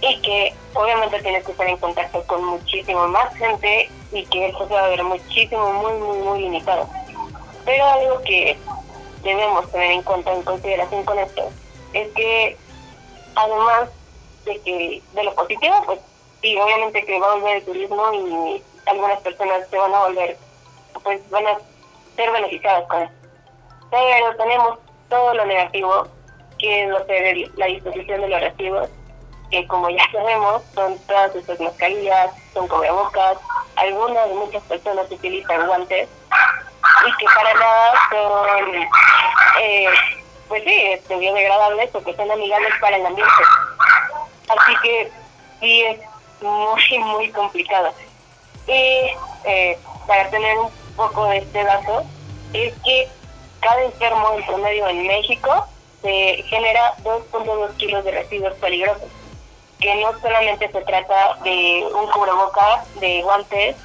Y 0.02 0.22
que 0.22 0.54
obviamente 0.74 1.22
tienes 1.22 1.46
que 1.46 1.52
estar 1.52 1.68
en 1.68 1.78
contacto 1.78 2.24
con 2.28 2.44
muchísimo 2.44 3.08
más 3.08 3.34
gente 3.36 3.90
y 4.12 4.26
que 4.26 4.48
eso 4.48 4.68
se 4.68 4.74
va 4.74 4.86
a 4.86 4.90
ver 4.90 5.04
muchísimo, 5.04 5.74
muy, 5.74 5.94
muy, 5.94 6.18
muy 6.20 6.42
limitado. 6.42 6.88
Pero 7.64 7.86
algo 7.86 8.22
que 8.24 8.58
debemos 9.24 9.72
tener 9.72 9.92
en 9.92 10.04
cuenta, 10.04 10.34
en 10.34 10.44
consideración 10.44 11.04
con 11.06 11.18
esto, 11.20 11.50
es 11.94 12.10
que 12.10 12.58
además 13.36 13.90
de 14.46 14.60
que 14.62 15.02
de 15.14 15.24
lo 15.24 15.34
positivo, 15.34 15.76
pues 15.86 16.00
sí, 16.42 16.58
obviamente 16.58 17.04
que 17.06 17.20
va 17.20 17.32
a 17.32 17.36
volver 17.36 17.58
el 17.58 17.66
turismo 17.66 18.14
y 18.14 18.62
algunas 18.86 19.20
personas 19.22 19.68
se 19.70 19.78
van 19.78 19.94
a 19.94 20.06
volver, 20.06 20.38
pues 21.04 21.30
van 21.30 21.48
a 21.48 21.58
ser 22.16 22.32
beneficiadas 22.32 22.88
con 22.88 23.02
esto. 23.02 23.25
Pero 23.96 24.36
tenemos 24.36 24.80
todo 25.10 25.34
lo 25.36 25.46
negativo, 25.46 26.06
que 26.60 26.86
lo 26.88 27.06
que 27.06 27.50
la 27.56 27.68
disposición 27.68 28.20
de 28.20 28.28
los 28.28 28.42
residuos, 28.42 28.90
que 29.50 29.66
como 29.68 29.90
ya 29.90 30.04
sabemos, 30.12 30.64
son 30.74 31.00
todas 31.08 31.34
estas 31.34 31.62
mascarillas, 31.62 32.32
son 32.54 32.68
cubrebocas, 32.68 33.38
algunas 33.78 34.28
muchas 34.32 34.62
personas 34.64 35.10
utilizan 35.10 35.66
guantes, 35.66 36.10
y 37.08 37.18
que 37.18 37.26
para 37.36 37.54
nada 37.54 37.94
son, 38.10 38.76
eh, 39.62 39.88
pues 40.50 40.64
sí, 40.66 40.82
este, 40.92 41.16
biodegradables 41.16 41.96
o 41.96 42.04
que 42.04 42.16
son 42.18 42.30
amigables 42.30 42.74
para 42.82 42.98
el 42.98 43.06
ambiente. 43.06 43.44
Así 44.50 44.76
que 44.84 45.12
sí 45.62 45.84
es 45.84 46.00
muy, 46.42 47.00
muy 47.00 47.32
complicado. 47.32 47.94
Y 48.68 49.12
eh, 49.46 49.80
para 50.06 50.30
tener 50.32 50.58
un 50.58 50.70
poco 50.98 51.28
de 51.28 51.38
este 51.38 51.64
dato, 51.64 52.04
es 52.52 52.74
que 52.84 53.08
cada 53.62 53.84
enfermo 53.84 54.34
en 54.38 54.46
promedio 54.46 54.88
en 54.88 55.08
México 55.08 55.68
se 56.02 56.44
genera 56.50 56.96
2.2 57.04 57.76
kilos 57.78 58.06
de 58.06 58.12
residuos 58.12 58.54
peligrosos, 58.56 59.10
que 59.80 59.96
no 59.96 60.18
solamente 60.20 60.72
se 60.72 60.82
trata 60.82 61.36
de 61.44 61.88
un 61.94 62.08
cubrebocas, 62.12 62.94
de 63.00 63.22
guantes, 63.24 63.76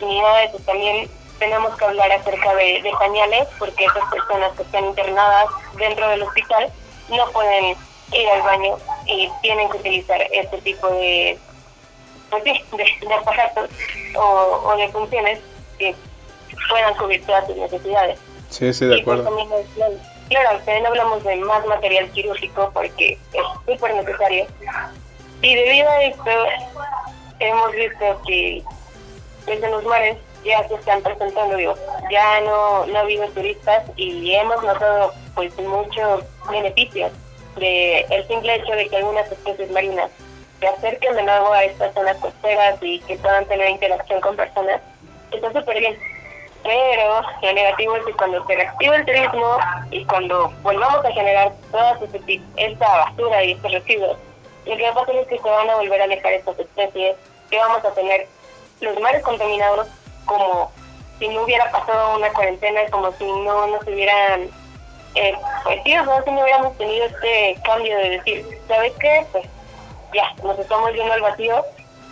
ni 0.00 0.20
nada 0.20 0.38
de 0.38 0.44
eso, 0.46 0.58
también 0.60 1.10
tenemos 1.38 1.76
que 1.76 1.84
hablar 1.84 2.10
acerca 2.12 2.54
de, 2.54 2.82
de 2.82 2.90
pañales, 2.98 3.48
porque 3.58 3.84
esas 3.84 4.10
personas 4.10 4.52
que 4.56 4.62
están 4.62 4.86
internadas 4.86 5.46
dentro 5.76 6.08
del 6.08 6.22
hospital 6.22 6.72
no 7.08 7.30
pueden 7.30 7.76
ir 8.12 8.28
al 8.28 8.42
baño 8.42 8.76
y 9.06 9.28
tienen 9.42 9.68
que 9.70 9.76
utilizar 9.78 10.20
este 10.32 10.58
tipo 10.62 10.88
de, 10.88 11.38
pues 12.30 12.44
de, 12.44 13.14
aparatos 13.14 13.70
o, 14.16 14.22
o, 14.22 14.76
de 14.76 14.88
funciones 14.88 15.40
que 15.78 15.94
puedan 16.68 16.94
cubrir 16.94 17.24
todas 17.26 17.46
sus 17.46 17.56
necesidades. 17.56 18.18
Sí, 18.50 18.72
sí, 18.72 18.86
de 18.86 19.02
pues, 19.02 19.20
acuerdo. 19.20 19.56
claro, 20.28 20.58
también 20.64 20.86
hablamos 20.86 21.22
de 21.24 21.36
más 21.36 21.66
material 21.66 22.10
quirúrgico 22.10 22.70
porque 22.72 23.18
es 23.32 23.42
súper 23.66 23.94
necesario. 23.94 24.46
Y 25.42 25.54
debido 25.54 25.88
a 25.88 26.02
esto, 26.02 26.30
hemos 27.38 27.72
visto 27.72 28.22
que 28.26 28.62
desde 29.46 29.70
los 29.70 29.84
mares 29.84 30.16
ya 30.44 30.66
se 30.68 30.74
están 30.74 31.02
presentando, 31.02 31.56
digo, 31.56 31.74
ya 32.10 32.40
no, 32.40 32.86
no 32.86 32.98
ha 32.98 33.02
habido 33.02 33.28
turistas 33.28 33.82
y 33.96 34.34
hemos 34.34 34.62
notado 34.62 35.12
pues 35.34 35.56
muchos 35.58 36.24
beneficios 36.50 37.12
de 37.56 38.00
el 38.10 38.26
simple 38.28 38.54
hecho 38.56 38.72
de 38.72 38.88
que 38.88 38.96
algunas 38.96 39.30
especies 39.30 39.70
marinas 39.70 40.10
se 40.60 40.66
acerquen 40.66 41.14
de 41.14 41.22
nuevo 41.22 41.52
a 41.52 41.64
estas 41.64 41.94
zonas 41.94 42.16
costeras 42.16 42.78
y 42.80 43.00
que 43.00 43.16
puedan 43.16 43.44
tener 43.46 43.70
interacción 43.70 44.20
con 44.20 44.36
personas, 44.36 44.80
está 45.30 45.52
súper 45.52 45.78
bien. 45.78 45.96
Pero 46.68 47.22
lo 47.40 47.52
negativo 47.54 47.96
es 47.96 48.04
que 48.04 48.12
cuando 48.12 48.46
se 48.46 48.54
reactiva 48.54 48.96
el 48.96 49.06
turismo 49.06 49.56
y 49.90 50.04
cuando 50.04 50.52
volvamos 50.62 51.02
a 51.02 51.12
generar 51.12 51.50
toda 51.70 51.98
esta 52.56 52.86
basura 52.86 53.42
y 53.42 53.52
estos 53.52 53.72
residuos, 53.72 54.18
lo 54.66 54.76
que 54.76 54.82
va 54.82 54.90
a 54.90 54.94
pasar 54.94 55.14
es 55.16 55.28
que 55.28 55.38
se 55.38 55.48
van 55.48 55.70
a 55.70 55.76
volver 55.76 55.98
a 55.98 56.04
alejar 56.04 56.34
estas 56.34 56.58
especies, 56.58 57.16
que 57.48 57.56
vamos 57.56 57.82
a 57.82 57.94
tener 57.94 58.28
los 58.82 59.00
mares 59.00 59.22
contaminados 59.22 59.88
como 60.26 60.70
si 61.18 61.28
no 61.28 61.44
hubiera 61.44 61.70
pasado 61.70 62.18
una 62.18 62.30
cuarentena, 62.34 62.82
como 62.90 63.12
si 63.12 63.24
no 63.24 63.66
nos 63.68 63.82
hubieran 63.86 64.50
eh, 65.14 65.34
pues 65.64 65.80
sí, 65.84 65.96
o 65.96 66.22
si 66.22 66.30
no 66.30 66.42
hubiéramos 66.42 66.76
tenido 66.76 67.06
este 67.06 67.58
cambio 67.64 67.96
de 67.96 68.10
decir, 68.10 68.46
¿sabes 68.68 68.92
qué? 69.00 69.24
Pues 69.32 69.46
ya, 70.12 70.34
nos 70.44 70.58
estamos 70.58 70.92
yendo 70.92 71.14
al 71.14 71.22
vacío 71.22 71.64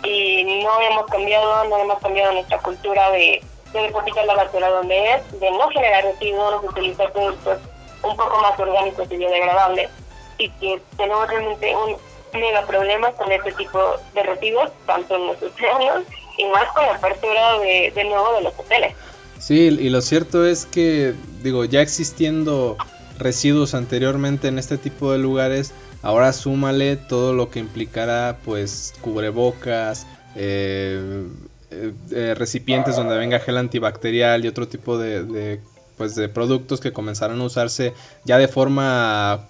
y 0.03 0.63
no 0.63 0.81
hemos 0.81 1.05
cambiado, 1.05 1.63
no 1.65 1.77
hemos 1.77 1.99
cambiado 1.99 2.31
nuestra 2.31 2.57
cultura 2.57 3.11
de, 3.11 3.43
de 3.73 3.81
depositar 3.81 4.25
la 4.25 4.35
basura 4.35 4.69
donde 4.69 5.13
es, 5.13 5.39
de 5.39 5.51
no 5.51 5.67
generar 5.69 6.03
residuos, 6.05 6.61
de 6.61 6.67
utilizar 6.69 7.11
productos 7.11 7.59
un 8.03 8.15
poco 8.15 8.41
más 8.41 8.59
orgánicos 8.59 9.07
y 9.11 9.17
biodegradables 9.17 9.89
y 10.37 10.49
que 10.51 10.81
tenemos 10.97 11.27
realmente 11.27 11.75
un 11.75 11.97
mega 12.39 12.65
problema 12.65 13.11
con 13.13 13.31
este 13.31 13.51
tipo 13.53 13.79
de 14.13 14.23
residuos, 14.23 14.71
tanto 14.85 15.15
en 15.15 15.27
los 15.27 15.41
océanos 15.41 16.03
y 16.37 16.45
más 16.45 16.71
con 16.73 16.85
la 16.85 16.95
apertura 16.95 17.59
de, 17.59 17.91
de 17.95 18.03
nuevo 18.03 18.33
de 18.33 18.41
los 18.41 18.53
hoteles. 18.57 18.93
Sí, 19.39 19.67
y 19.67 19.89
lo 19.89 20.01
cierto 20.01 20.45
es 20.45 20.65
que, 20.65 21.13
digo, 21.41 21.65
ya 21.65 21.81
existiendo 21.81 22.77
residuos 23.17 23.73
anteriormente 23.73 24.47
en 24.47 24.59
este 24.59 24.77
tipo 24.77 25.11
de 25.11 25.19
lugares, 25.19 25.73
ahora 26.01 26.33
súmale 26.33 26.95
todo 26.95 27.33
lo 27.33 27.49
que 27.49 27.59
implicará, 27.59 28.37
pues, 28.43 28.93
cubrebocas, 29.01 30.07
eh, 30.35 31.23
eh, 31.71 31.93
eh, 32.11 32.35
recipientes 32.35 32.95
donde 32.95 33.17
venga 33.17 33.39
gel 33.39 33.57
antibacterial 33.57 34.43
y 34.43 34.47
otro 34.47 34.67
tipo 34.67 34.97
de, 34.97 35.59
pues, 35.97 36.15
de 36.15 36.29
productos 36.29 36.79
que 36.79 36.93
comenzarán 36.93 37.41
a 37.41 37.45
usarse 37.45 37.93
ya 38.23 38.37
de 38.37 38.47
forma 38.47 39.47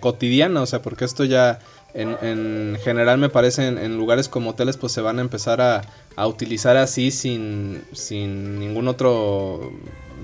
cotidiana, 0.00 0.62
o 0.62 0.66
sea, 0.66 0.82
porque 0.82 1.04
esto 1.04 1.24
ya 1.24 1.60
en, 1.94 2.16
en 2.22 2.78
general 2.82 3.18
me 3.18 3.28
parece 3.28 3.66
en, 3.66 3.96
lugares 3.96 4.28
como 4.28 4.50
hoteles 4.50 4.76
pues 4.76 4.92
se 4.92 5.00
van 5.00 5.18
a 5.18 5.22
empezar 5.22 5.60
a, 5.60 5.82
a 6.16 6.26
utilizar 6.26 6.76
así 6.76 7.10
sin, 7.10 7.84
sin 7.92 8.58
ningún 8.58 8.88
otro 8.88 9.72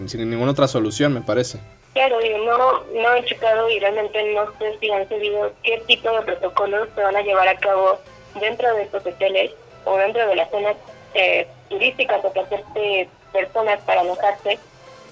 sin 0.07 0.31
ninguna 0.31 0.53
otra 0.53 0.69
solución 0.69 1.15
me 1.15 1.23
parece. 1.23 1.59
Claro 1.95 2.21
yo 2.21 2.39
no 2.39 2.85
no 3.01 3.15
he 3.15 3.25
checado 3.25 3.69
y 3.71 3.79
realmente 3.81 4.35
no 4.35 4.47
sé 4.59 4.79
si 4.79 4.91
han 4.91 5.09
sabido 5.09 5.53
qué 5.63 5.83
tipo 5.87 6.11
de 6.11 6.23
protocolos 6.23 6.89
se 6.95 7.03
van 7.03 7.17
a 7.17 7.23
llevar 7.23 7.49
a 7.49 7.59
cabo 7.59 7.99
dentro 8.41 8.73
de 8.75 8.83
estos 8.83 9.05
hoteles 9.07 9.53
o 9.85 9.97
dentro 9.97 10.27
de 10.29 10.37
las 10.37 10.51
zonas 10.51 10.77
eh, 11.17 11.49
turísticas 11.69 12.25
o 12.25 12.33
que 12.33 12.41
hacerse 12.41 13.09
personas 13.33 13.81
para 13.83 14.03
alojarse 14.03 14.59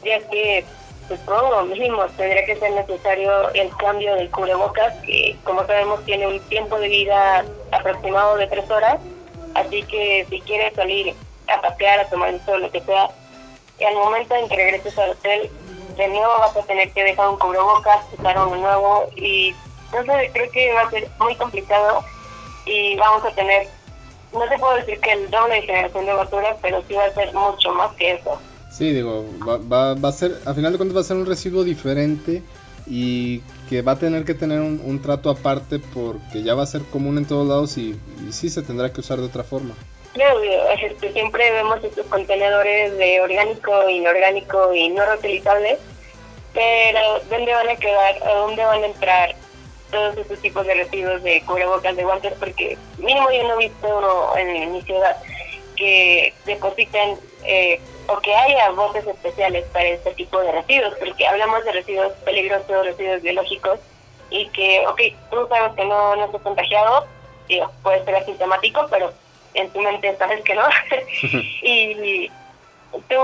ya 0.04 0.20
que 0.28 0.64
pues 1.08 1.20
todo 1.26 1.50
lo 1.50 1.64
mismo, 1.66 2.06
tendría 2.16 2.46
que 2.46 2.56
ser 2.56 2.72
necesario 2.72 3.50
el 3.50 3.74
cambio 3.76 4.14
del 4.14 4.30
cubrebocas, 4.30 4.94
que 5.02 5.36
como 5.44 5.66
sabemos 5.66 6.02
tiene 6.04 6.26
un 6.26 6.40
tiempo 6.48 6.78
de 6.78 6.88
vida 6.88 7.44
aproximado 7.72 8.36
de 8.36 8.46
tres 8.46 8.70
horas, 8.70 8.98
así 9.54 9.82
que 9.82 10.26
si 10.30 10.40
quieres 10.40 10.74
salir 10.74 11.14
a 11.48 11.60
pasear, 11.60 12.00
a 12.00 12.08
tomar 12.08 12.30
el 12.30 12.40
sol, 12.46 12.62
lo 12.62 12.70
que 12.70 12.80
sea, 12.80 13.10
y 13.78 13.84
al 13.84 13.94
momento 13.94 14.34
en 14.34 14.48
que 14.48 14.56
regreses 14.56 14.98
al 14.98 15.10
hotel, 15.10 15.50
de 15.96 16.08
nuevo 16.08 16.38
vas 16.38 16.56
a 16.56 16.62
tener 16.62 16.90
que 16.92 17.04
dejar 17.04 17.28
un 17.28 17.38
cubrebocas, 17.38 18.00
usar 18.18 18.38
uno 18.38 18.56
nuevo, 18.56 19.06
y 19.16 19.54
no 19.92 20.04
sé, 20.04 20.30
creo 20.32 20.50
que 20.50 20.72
va 20.72 20.82
a 20.82 20.90
ser 20.90 21.06
muy 21.18 21.34
complicado 21.36 22.02
y 22.64 22.96
vamos 22.96 23.24
a 23.26 23.30
tener, 23.32 23.68
no 24.34 24.48
te 24.48 24.58
puedo 24.58 24.76
decir 24.76 24.98
que 25.00 25.12
el 25.12 25.30
doble 25.30 25.54
de 25.56 25.62
generación 25.62 26.06
de 26.06 26.12
basura, 26.12 26.56
pero 26.60 26.82
sí 26.86 26.94
va 26.94 27.04
a 27.04 27.14
ser 27.14 27.32
mucho 27.32 27.72
más 27.72 27.92
que 27.96 28.14
eso. 28.14 28.38
Sí, 28.70 28.92
digo, 28.92 29.24
va, 29.46 29.94
va, 29.94 30.08
a 30.08 30.12
ser, 30.12 30.36
a 30.44 30.52
final 30.52 30.72
de 30.72 30.78
cuentas 30.78 30.96
va 30.96 31.00
a 31.00 31.04
ser 31.04 31.16
un 31.16 31.26
residuo 31.26 31.62
diferente 31.62 32.42
y 32.86 33.40
que 33.68 33.82
va 33.82 33.92
a 33.92 33.98
tener 33.98 34.24
que 34.24 34.34
tener 34.34 34.60
un, 34.60 35.00
trato 35.00 35.30
aparte 35.30 35.78
porque 35.78 36.42
ya 36.42 36.54
va 36.54 36.64
a 36.64 36.66
ser 36.66 36.82
común 36.82 37.16
en 37.18 37.26
todos 37.26 37.46
lados 37.46 37.78
y, 37.78 37.98
sí 38.30 38.50
se 38.50 38.62
tendrá 38.62 38.92
que 38.92 39.00
usar 39.00 39.18
de 39.18 39.26
otra 39.26 39.44
forma. 39.44 39.74
Claro, 40.12 40.40
este, 40.80 41.12
siempre 41.12 41.50
vemos 41.50 41.82
estos 41.82 42.06
contenedores 42.06 42.96
de 42.98 43.20
orgánico, 43.20 43.88
inorgánico 43.88 44.74
y 44.74 44.88
no 44.88 45.04
reutilizables, 45.04 45.78
pero 46.52 47.00
¿dónde 47.30 47.52
van 47.52 47.68
a 47.68 47.76
quedar? 47.76 48.22
¿A 48.24 48.34
dónde 48.34 48.64
van 48.64 48.82
a 48.82 48.86
entrar 48.86 49.34
todos 49.94 50.16
estos 50.16 50.40
tipos 50.40 50.66
de 50.66 50.74
residuos 50.74 51.22
de 51.22 51.40
cubrebocas, 51.42 51.94
de 51.94 52.02
guantes? 52.02 52.32
Porque 52.40 52.76
mínimo 52.98 53.30
yo 53.30 53.44
no 53.44 53.54
he 53.54 53.68
visto 53.68 53.98
uno 53.98 54.36
en 54.36 54.72
mi 54.72 54.82
ciudad 54.82 55.16
que 55.76 56.34
depositen 56.44 57.16
eh, 57.44 57.80
o 58.08 58.18
que 58.18 58.34
haya 58.34 58.70
botes 58.70 59.06
especiales 59.06 59.64
para 59.72 59.84
este 59.84 60.12
tipo 60.14 60.40
de 60.40 60.50
residuos, 60.50 60.94
porque 60.98 61.26
hablamos 61.26 61.64
de 61.64 61.72
residuos 61.72 62.12
peligrosos, 62.24 62.84
residuos 62.84 63.22
biológicos, 63.22 63.78
y 64.30 64.48
que, 64.48 64.84
ok, 64.88 65.00
tú 65.30 65.46
sabes 65.48 65.74
que 65.74 65.84
no, 65.84 66.16
no 66.16 66.24
estás 66.24 66.42
contagiado, 66.42 67.06
digo, 67.48 67.70
puede 67.82 68.04
ser 68.04 68.16
asintomático, 68.16 68.86
pero 68.90 69.12
en 69.54 69.70
tu 69.70 69.80
mente 69.80 70.16
sabes 70.16 70.42
que 70.42 70.54
no. 70.54 70.64
y 71.62 72.28
tú, 73.08 73.20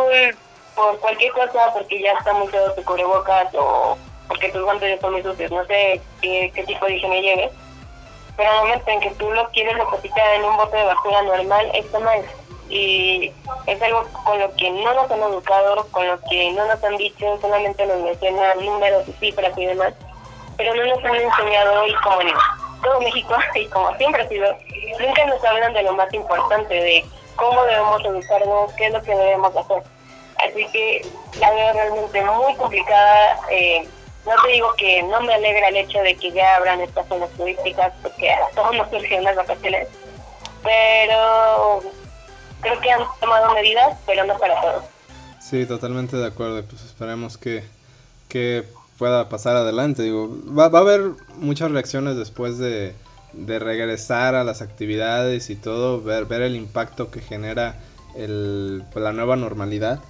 por 0.76 0.98
cualquier 1.00 1.32
cosa, 1.32 1.72
porque 1.74 2.00
ya 2.00 2.12
está 2.12 2.32
muy 2.32 2.46
feo 2.48 2.72
tu 2.74 2.84
cubrebocas 2.84 3.48
o 3.54 3.98
porque 4.30 4.48
tus 4.50 4.62
guantes 4.62 5.00
son 5.00 5.12
muy 5.12 5.22
sucios, 5.24 5.50
no 5.50 5.64
sé 5.66 6.00
qué, 6.22 6.52
tipo 6.64 6.86
de 6.86 6.94
higiene 6.94 7.20
lleves, 7.20 7.50
pero 8.36 8.48
al 8.48 8.58
momento 8.60 8.88
en 8.88 9.00
que 9.00 9.10
tú 9.10 9.28
lo 9.32 9.50
quieres 9.50 9.76
depositar 9.76 10.34
en 10.36 10.44
un 10.44 10.56
bote 10.56 10.76
de 10.76 10.84
basura 10.84 11.22
normal, 11.22 11.68
está 11.74 11.98
mal. 11.98 12.22
Y 12.68 13.32
es 13.66 13.82
algo 13.82 14.06
con 14.24 14.38
lo 14.38 14.54
que 14.54 14.70
no 14.70 14.94
nos 14.94 15.10
han 15.10 15.18
educado, 15.18 15.84
con 15.90 16.06
lo 16.06 16.20
que 16.30 16.52
no 16.52 16.64
nos 16.64 16.82
han 16.84 16.96
dicho, 16.96 17.38
solamente 17.40 17.84
nos 17.84 17.98
mencionan 18.02 18.64
números 18.64 19.08
y 19.08 19.12
cifras 19.14 19.58
y 19.58 19.66
demás, 19.66 19.94
pero 20.56 20.76
no 20.76 20.84
nos 20.84 21.04
han 21.04 21.16
enseñado 21.16 21.86
y 21.88 21.94
como 21.96 22.20
en 22.20 22.28
todo 22.84 23.00
México, 23.00 23.34
y 23.56 23.66
como 23.66 23.96
siempre 23.96 24.22
ha 24.22 24.28
sido, 24.28 24.46
nunca 25.00 25.26
nos 25.26 25.44
hablan 25.44 25.72
de 25.72 25.82
lo 25.82 25.94
más 25.94 26.14
importante, 26.14 26.72
de 26.72 27.04
cómo 27.34 27.64
debemos 27.64 28.04
educarnos, 28.04 28.72
qué 28.74 28.86
es 28.86 28.92
lo 28.92 29.02
que 29.02 29.16
debemos 29.16 29.56
hacer. 29.56 29.82
Así 30.38 30.66
que 30.68 31.04
la 31.40 31.50
veo 31.50 31.72
realmente 31.72 32.22
muy 32.22 32.54
complicada. 32.54 33.40
Eh, 33.50 33.86
no 34.26 34.32
te 34.42 34.52
digo 34.52 34.74
que 34.76 35.02
no 35.02 35.20
me 35.22 35.34
alegra 35.34 35.68
el 35.68 35.76
hecho 35.76 36.00
de 36.00 36.14
que 36.16 36.30
ya 36.32 36.56
abran 36.56 36.80
estas 36.80 37.08
zonas 37.08 37.30
turísticas, 37.30 37.92
porque 38.02 38.30
a 38.30 38.48
todos 38.54 38.76
nos 38.76 38.90
surgen 38.90 39.24
las 39.24 39.36
vacaciones, 39.36 39.88
pero 40.62 41.82
creo 42.60 42.80
que 42.80 42.90
han 42.90 43.02
tomado 43.18 43.54
medidas, 43.54 43.96
pero 44.06 44.24
no 44.24 44.38
para 44.38 44.60
todos. 44.60 44.84
Sí, 45.40 45.66
totalmente 45.66 46.16
de 46.16 46.26
acuerdo. 46.26 46.62
Pues 46.64 46.82
esperemos 46.82 47.38
que, 47.38 47.64
que 48.28 48.64
pueda 48.98 49.28
pasar 49.28 49.56
adelante. 49.56 50.02
Digo, 50.02 50.28
va, 50.56 50.68
va 50.68 50.80
a 50.80 50.82
haber 50.82 51.00
muchas 51.38 51.70
reacciones 51.70 52.16
después 52.16 52.58
de, 52.58 52.94
de 53.32 53.58
regresar 53.58 54.34
a 54.34 54.44
las 54.44 54.62
actividades 54.62 55.50
y 55.50 55.56
todo, 55.56 56.02
ver, 56.02 56.26
ver 56.26 56.42
el 56.42 56.54
impacto 56.54 57.10
que 57.10 57.20
genera 57.20 57.76
el, 58.16 58.84
pues, 58.92 59.02
la 59.02 59.12
nueva 59.12 59.36
normalidad. 59.36 60.00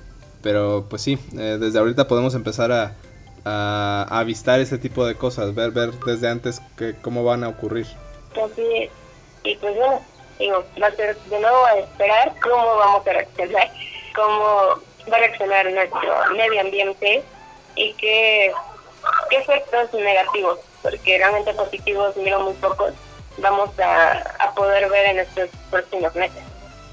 Pero 0.43 0.87
pues 0.89 1.03
sí, 1.03 1.19
eh, 1.39 1.59
desde 1.61 1.79
ahorita 1.79 2.09
podemos 2.09 2.35
empezar 2.35 2.73
a, 2.73 2.95
a, 3.45 4.07
avistar 4.11 4.61
ese 4.61 4.79
tipo 4.79 5.07
de 5.07 5.15
cosas, 5.15 5.55
ver, 5.55 5.71
ver 5.71 5.93
desde 5.93 6.29
antes 6.29 6.61
que, 6.77 6.95
cómo 7.01 7.25
van 7.25 7.45
a 7.45 7.49
ocurrir. 7.49 7.87
Así 8.33 8.91
Y 9.45 9.57
pues 9.57 9.77
bueno, 9.77 10.01
digo, 10.39 10.65
va 10.81 10.87
a 10.87 10.93
ser 10.93 11.17
de 11.17 11.41
nuevo 11.41 11.65
a 11.67 11.79
esperar 11.79 12.35
cómo 12.43 12.77
vamos 12.77 13.07
a 13.07 13.13
reaccionar, 13.13 13.71
cómo 14.15 14.45
va 15.11 15.17
a 15.17 15.19
reaccionar 15.19 15.73
nuestro 15.73 16.35
medio 16.37 16.61
ambiente 16.61 17.23
y 17.77 17.93
qué, 17.95 18.53
qué 19.31 19.37
efectos 19.37 19.95
negativos, 19.95 20.59
porque 20.83 21.19
realmente 21.19 21.53
positivos 21.55 22.17
miro 22.17 22.41
muy 22.41 22.55
pocos, 22.55 22.93
vamos 23.39 23.71
a, 23.79 24.13
a 24.39 24.55
poder 24.55 24.89
ver 24.91 25.07
en 25.07 25.19
estos 25.21 25.49
próximos 25.71 26.15
meses. 26.15 26.43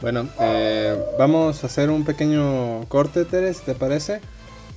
Bueno, 0.02 0.28
eh, 0.40 0.96
vamos 1.18 1.64
a 1.64 1.68
hacer 1.68 1.90
un 1.90 2.06
pequeño 2.06 2.88
corte, 2.88 3.26
Teres, 3.26 3.62
¿te 3.62 3.74
parece? 3.74 4.22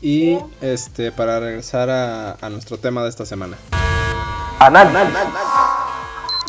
Y 0.03 0.39
este 0.61 1.13
para 1.13 1.41
regresar 1.41 1.91
a, 1.91 2.33
a 2.41 2.49
nuestro 2.49 2.79
tema 2.79 3.03
de 3.03 3.11
esta 3.11 3.27
semana. 3.27 3.57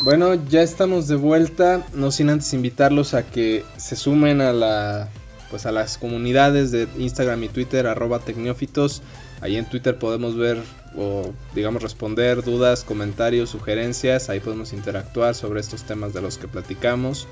Bueno, 0.04 0.34
ya 0.34 0.62
estamos 0.62 1.08
de 1.08 1.16
vuelta, 1.16 1.86
no 1.94 2.12
sin 2.12 2.30
antes 2.30 2.54
invitarlos 2.54 3.14
a 3.14 3.24
que 3.24 3.64
se 3.78 3.96
sumen 3.96 4.42
a 4.42 4.52
la 4.52 5.10
pues 5.52 5.66
a 5.66 5.72
las 5.72 5.98
comunidades 5.98 6.72
de 6.72 6.88
Instagram 6.98 7.44
y 7.44 7.50
Twitter 7.50 7.86
arroba 7.86 8.20
tecnófitos. 8.20 9.04
Ahí 9.42 9.58
en 9.58 9.66
Twitter 9.66 10.00
podemos 10.00 10.38
ver 10.38 10.58
o 10.98 11.34
digamos 11.54 11.84
responder 11.84 12.42
dudas, 12.42 12.84
comentarios, 12.84 13.50
sugerencias. 13.50 14.30
Ahí 14.30 14.40
podemos 14.40 14.72
interactuar 14.74 15.36
sobre 15.36 15.60
estos 15.60 15.84
temas 15.84 16.14
de 16.14 16.22
los 16.22 16.38
que 16.38 16.48
platicamos. 16.48 17.28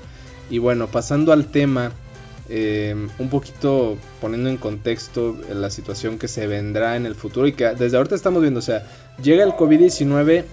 Y 0.50 0.58
bueno, 0.58 0.86
pasando 0.88 1.32
al 1.32 1.46
tema, 1.46 1.92
eh, 2.52 2.96
un 3.20 3.30
poquito 3.30 3.96
poniendo 4.20 4.50
en 4.50 4.56
contexto 4.56 5.36
la 5.54 5.70
situación 5.70 6.18
que 6.18 6.26
se 6.26 6.48
vendrá 6.48 6.96
en 6.96 7.06
el 7.06 7.14
futuro 7.14 7.46
y 7.46 7.52
que 7.52 7.68
desde 7.68 7.96
ahorita 7.96 8.16
estamos 8.16 8.42
viendo, 8.42 8.58
o 8.58 8.62
sea, 8.62 8.84
llega 9.22 9.44
el 9.44 9.52
COVID-19 9.52 10.44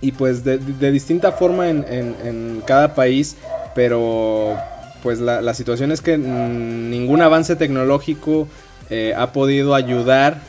y 0.00 0.12
pues 0.12 0.42
de, 0.42 0.56
de 0.56 0.90
distinta 0.90 1.32
forma 1.32 1.68
en, 1.68 1.84
en, 1.86 2.62
cada 2.66 2.94
país, 2.94 3.36
pero 3.74 4.56
pues 5.02 5.20
la, 5.20 5.42
la 5.42 5.52
situación 5.52 5.92
es 5.92 6.00
que 6.00 6.16
ningún 6.16 7.20
avance 7.20 7.56
tecnológico 7.56 8.48
eh, 8.88 9.12
ha 9.14 9.32
podido 9.32 9.74
ayudar 9.74 10.40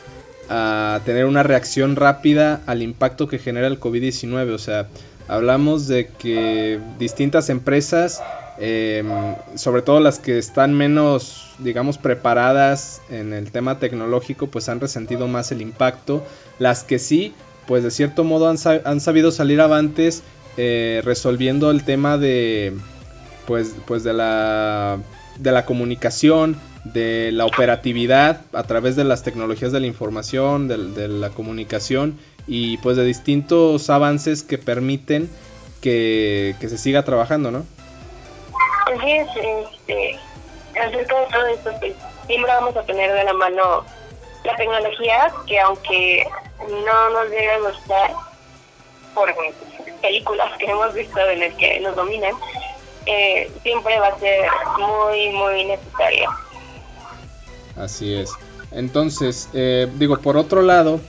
a 0.50 1.02
tener 1.06 1.26
una 1.26 1.44
reacción 1.44 1.98
rápida 1.98 2.62
al 2.68 2.82
impacto 2.82 3.28
que 3.28 3.38
genera 3.38 3.68
el 3.68 3.82
COVID-19, 3.82 4.54
o 4.54 4.58
sea, 4.58 4.88
hablamos 5.28 5.88
de 5.88 6.08
que 6.08 6.80
distintas 7.00 7.50
empresas 7.50 8.22
eh, 8.60 9.04
sobre 9.56 9.82
todo 9.82 10.00
las 10.00 10.20
que 10.20 10.38
están 10.38 10.74
menos, 10.74 11.52
digamos, 11.60 11.98
preparadas 11.98 13.02
en 13.10 13.34
el 13.34 13.52
tema 13.52 13.80
tecnológico, 13.80 14.48
pues 14.48 14.70
han 14.70 14.80
resentido 14.80 15.28
más 15.28 15.52
el 15.52 15.62
impacto. 15.62 16.24
Las 16.60 16.84
que 16.84 17.00
sí, 17.00 17.34
pues 17.68 17.84
de 17.84 17.92
cierto 17.92 18.24
modo 18.24 18.50
han, 18.50 18.58
han 18.86 19.00
sabido 19.02 19.32
salir 19.32 19.62
avantes 19.62 20.24
eh, 20.58 21.02
resolviendo 21.04 21.72
el 21.72 21.84
tema 21.84 22.18
de, 22.18 22.74
pues, 23.48 23.76
pues 23.86 24.04
de 24.04 24.14
la, 24.14 25.00
de 25.40 25.52
la 25.52 25.66
comunicación, 25.66 26.58
de 26.84 27.32
la 27.32 27.46
operatividad 27.46 28.42
a 28.54 28.64
través 28.64 28.96
de 28.96 29.04
las 29.04 29.24
tecnologías 29.24 29.72
de 29.72 29.80
la 29.80 29.88
información, 29.88 30.68
de, 30.68 31.08
la 31.08 31.30
comunicación 31.30 32.18
y 32.46 32.78
pues 32.78 32.98
de 32.98 33.06
distintos 33.06 33.90
avances 33.90 34.44
que 34.44 34.58
permiten 34.58 35.30
que 35.82 36.56
se 36.60 36.78
siga 36.78 37.04
trabajando, 37.04 37.52
¿no? 37.52 37.66
Así 38.94 39.12
es, 39.12 39.28
este, 39.36 40.20
acerca 40.80 41.20
de 41.20 41.28
todo 41.28 41.46
esto, 41.48 41.72
pues, 41.80 41.94
siempre 42.28 42.52
vamos 42.52 42.76
a 42.76 42.84
tener 42.84 43.14
de 43.14 43.24
la 43.24 43.34
mano 43.34 43.86
la 44.44 44.56
tecnología, 44.56 45.34
que 45.48 45.60
aunque 45.60 46.28
no 46.60 47.10
nos 47.10 47.30
llegue 47.30 47.52
a 47.52 47.60
gustar 47.60 48.12
por 49.16 49.34
películas 50.02 50.58
que 50.58 50.66
hemos 50.66 50.94
visto 50.94 51.20
en 51.20 51.44
el 51.44 51.56
que 51.56 51.80
nos 51.80 51.96
dominan, 51.96 52.34
eh, 53.06 53.52
siempre 53.62 54.00
va 54.00 54.08
a 54.08 54.20
ser 54.20 54.46
muy, 54.78 55.30
muy 55.30 55.66
necesaria. 55.66 56.30
Así 57.78 58.14
es. 58.14 58.32
Entonces, 58.72 59.50
eh, 59.54 59.88
digo, 59.96 60.18
por 60.18 60.38
otro 60.38 60.62
lado, 60.62 61.00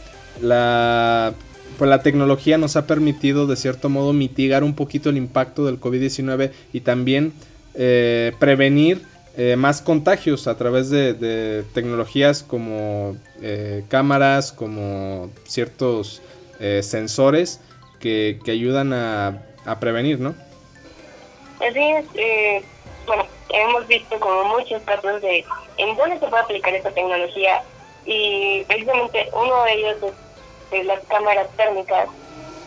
la, 0.40 1.34
pues 1.78 1.88
la 1.88 2.02
tecnología 2.02 2.58
nos 2.58 2.76
ha 2.76 2.86
permitido 2.86 3.46
de 3.46 3.56
cierto 3.56 3.88
modo 3.88 4.12
mitigar 4.12 4.64
un 4.64 4.74
poquito 4.74 5.10
el 5.10 5.16
impacto 5.16 5.64
del 5.64 5.80
COVID-19 5.80 6.52
y 6.72 6.80
también 6.80 7.32
eh, 7.74 8.32
prevenir 8.38 9.02
eh, 9.36 9.56
más 9.56 9.82
contagios 9.82 10.46
a 10.46 10.56
través 10.56 10.90
de, 10.90 11.12
de 11.12 11.64
tecnologías 11.74 12.44
como 12.44 13.16
eh, 13.42 13.84
cámaras, 13.88 14.52
como 14.52 15.28
ciertos 15.44 16.22
eh, 16.60 16.82
sensores 16.84 17.60
que, 17.98 18.38
que, 18.44 18.52
ayudan 18.52 18.92
a, 18.92 19.40
prevenir, 19.80 20.20
¿no? 20.20 20.34
Así 21.58 21.80
es, 21.80 22.04
eh, 22.14 22.62
bueno, 23.06 23.26
hemos 23.48 23.86
visto 23.88 24.20
como 24.20 24.56
muchos 24.56 24.80
casos 24.82 25.20
de 25.20 25.44
en 25.78 25.96
dónde 25.96 26.20
se 26.20 26.26
puede 26.28 26.42
aplicar 26.42 26.74
esta 26.74 26.92
tecnología 26.92 27.62
y 28.06 28.62
precisamente 28.64 29.28
uno 29.32 29.64
de 29.64 29.72
ellos 29.72 29.96
es, 30.02 30.78
es 30.78 30.86
las 30.86 31.00
cámaras 31.06 31.48
térmicas, 31.56 32.08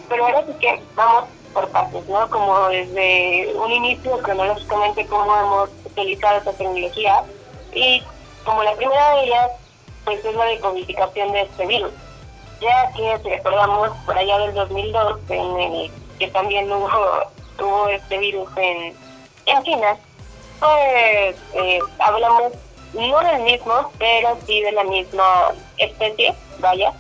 pero 0.10 0.26
ahora 0.26 0.46
sí 0.46 0.54
que 0.60 0.82
vamos 0.96 1.30
Como 2.30 2.70
desde 2.70 3.54
un 3.56 3.72
inicio, 3.72 4.17
cronológicamente, 4.20 5.06
cómo 5.08 5.36
hemos 5.36 5.70
utilizado 5.86 6.38
esta 6.38 6.54
tecnología. 6.54 7.24
Y 7.74 8.04
como 8.46 8.63
la 8.63 8.74
primera 8.76 9.15
de 9.15 9.24
ellas, 9.26 9.52
pues 10.06 10.24
es 10.24 10.36
la 10.36 10.46
decodificación 10.46 11.32
de 11.32 11.41
este 11.41 11.65
virus. 11.65 11.91
Ya 12.62 12.91
que, 12.93 13.20
si 13.24 13.30
recordamos, 13.30 13.89
por 14.06 14.17
allá 14.17 14.39
del 14.39 14.54
2002, 14.54 15.20
en 15.30 15.60
el 15.60 15.91
que 16.17 16.28
también 16.30 16.72
hubo, 16.72 16.89
hubo 17.60 17.88
este 17.89 18.17
virus 18.17 18.50
en, 18.58 18.96
en 19.46 19.63
China, 19.63 19.98
pues 20.60 21.36
eh, 21.54 21.80
hablamos 22.00 22.54
no 22.93 23.20
del 23.20 23.41
mismo, 23.43 23.91
pero 24.00 24.38
sí 24.46 24.62
de 24.62 24.72
la 24.72 24.84
misma 24.84 25.54
especie, 25.78 26.34
vaya, 26.60 26.93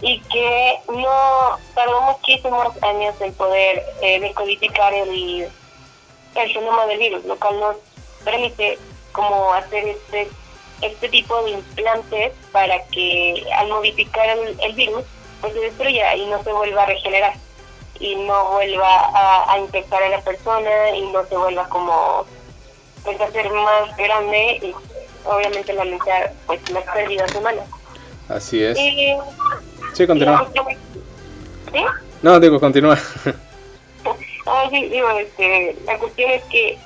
y 0.00 0.20
que 0.20 0.78
no 0.88 1.58
tardó 1.74 2.00
muchísimos 2.02 2.82
años 2.82 3.14
en 3.20 3.32
poder 3.34 3.82
eh, 4.02 4.20
decodificar 4.20 4.92
el, 4.94 5.48
el 6.34 6.48
genoma 6.50 6.86
del 6.86 6.98
virus, 6.98 7.24
lo 7.24 7.36
cual 7.36 7.58
nos 7.60 7.76
permite 8.24 8.78
como 9.12 9.52
hacer 9.54 9.88
este 9.88 10.28
este 10.80 11.08
tipo 11.08 11.42
de 11.42 11.50
implantes 11.50 12.32
para 12.52 12.84
que 12.86 13.44
al 13.56 13.68
modificar 13.68 14.28
el, 14.28 14.56
el 14.60 14.72
virus 14.74 15.04
pues 15.40 15.52
se 15.52 15.60
destruya 15.60 16.14
y 16.14 16.26
no 16.26 16.42
se 16.44 16.52
vuelva 16.52 16.84
a 16.84 16.86
regenerar 16.86 17.34
y 17.98 18.14
no 18.14 18.52
vuelva 18.52 19.10
a, 19.12 19.52
a 19.52 19.58
infectar 19.58 20.02
a 20.02 20.08
la 20.08 20.20
persona 20.20 20.90
y 20.94 21.02
no 21.10 21.26
se 21.26 21.36
vuelva 21.36 21.68
como 21.68 22.26
pues 23.04 23.20
a 23.20 23.30
ser 23.32 23.50
más 23.50 23.96
grande 23.96 24.60
y 24.62 24.74
obviamente 25.24 25.72
lamentar 25.72 26.32
pues 26.46 26.68
las 26.70 26.84
pérdidas 26.84 27.34
humanas. 27.34 27.68
Así 28.28 28.62
es. 28.62 28.78
Y, 28.78 29.16
Sí, 29.94 30.06
continúa. 30.06 30.48
¿Sí? 31.72 31.84
No, 32.22 32.40
digo, 32.40 32.60
continúa. 32.60 32.98
Ah, 34.50 34.66
sí, 34.70 34.82
digo, 34.86 35.10
este, 35.10 35.76
la 35.84 35.98
cuestión 35.98 36.30
es 36.30 36.42
que 36.44 36.78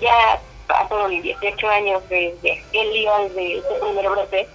ya 0.00 0.40
pasaron 0.68 1.10
18 1.20 1.68
años 1.68 2.00
desde 2.08 2.62
el 2.72 2.92
día 2.92 3.18
de 3.34 3.58
ese 3.58 3.74
primer 3.80 4.08
brote 4.08 4.48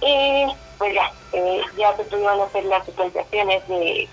y 0.00 0.46
pues 0.78 0.94
ya, 0.94 1.12
eh, 1.32 1.60
ya 1.78 1.96
se 1.96 2.04
tuvieron 2.06 2.40
hacer 2.40 2.64
las 2.64 2.84
secuenciaciones 2.86 3.68
de, 3.68 4.08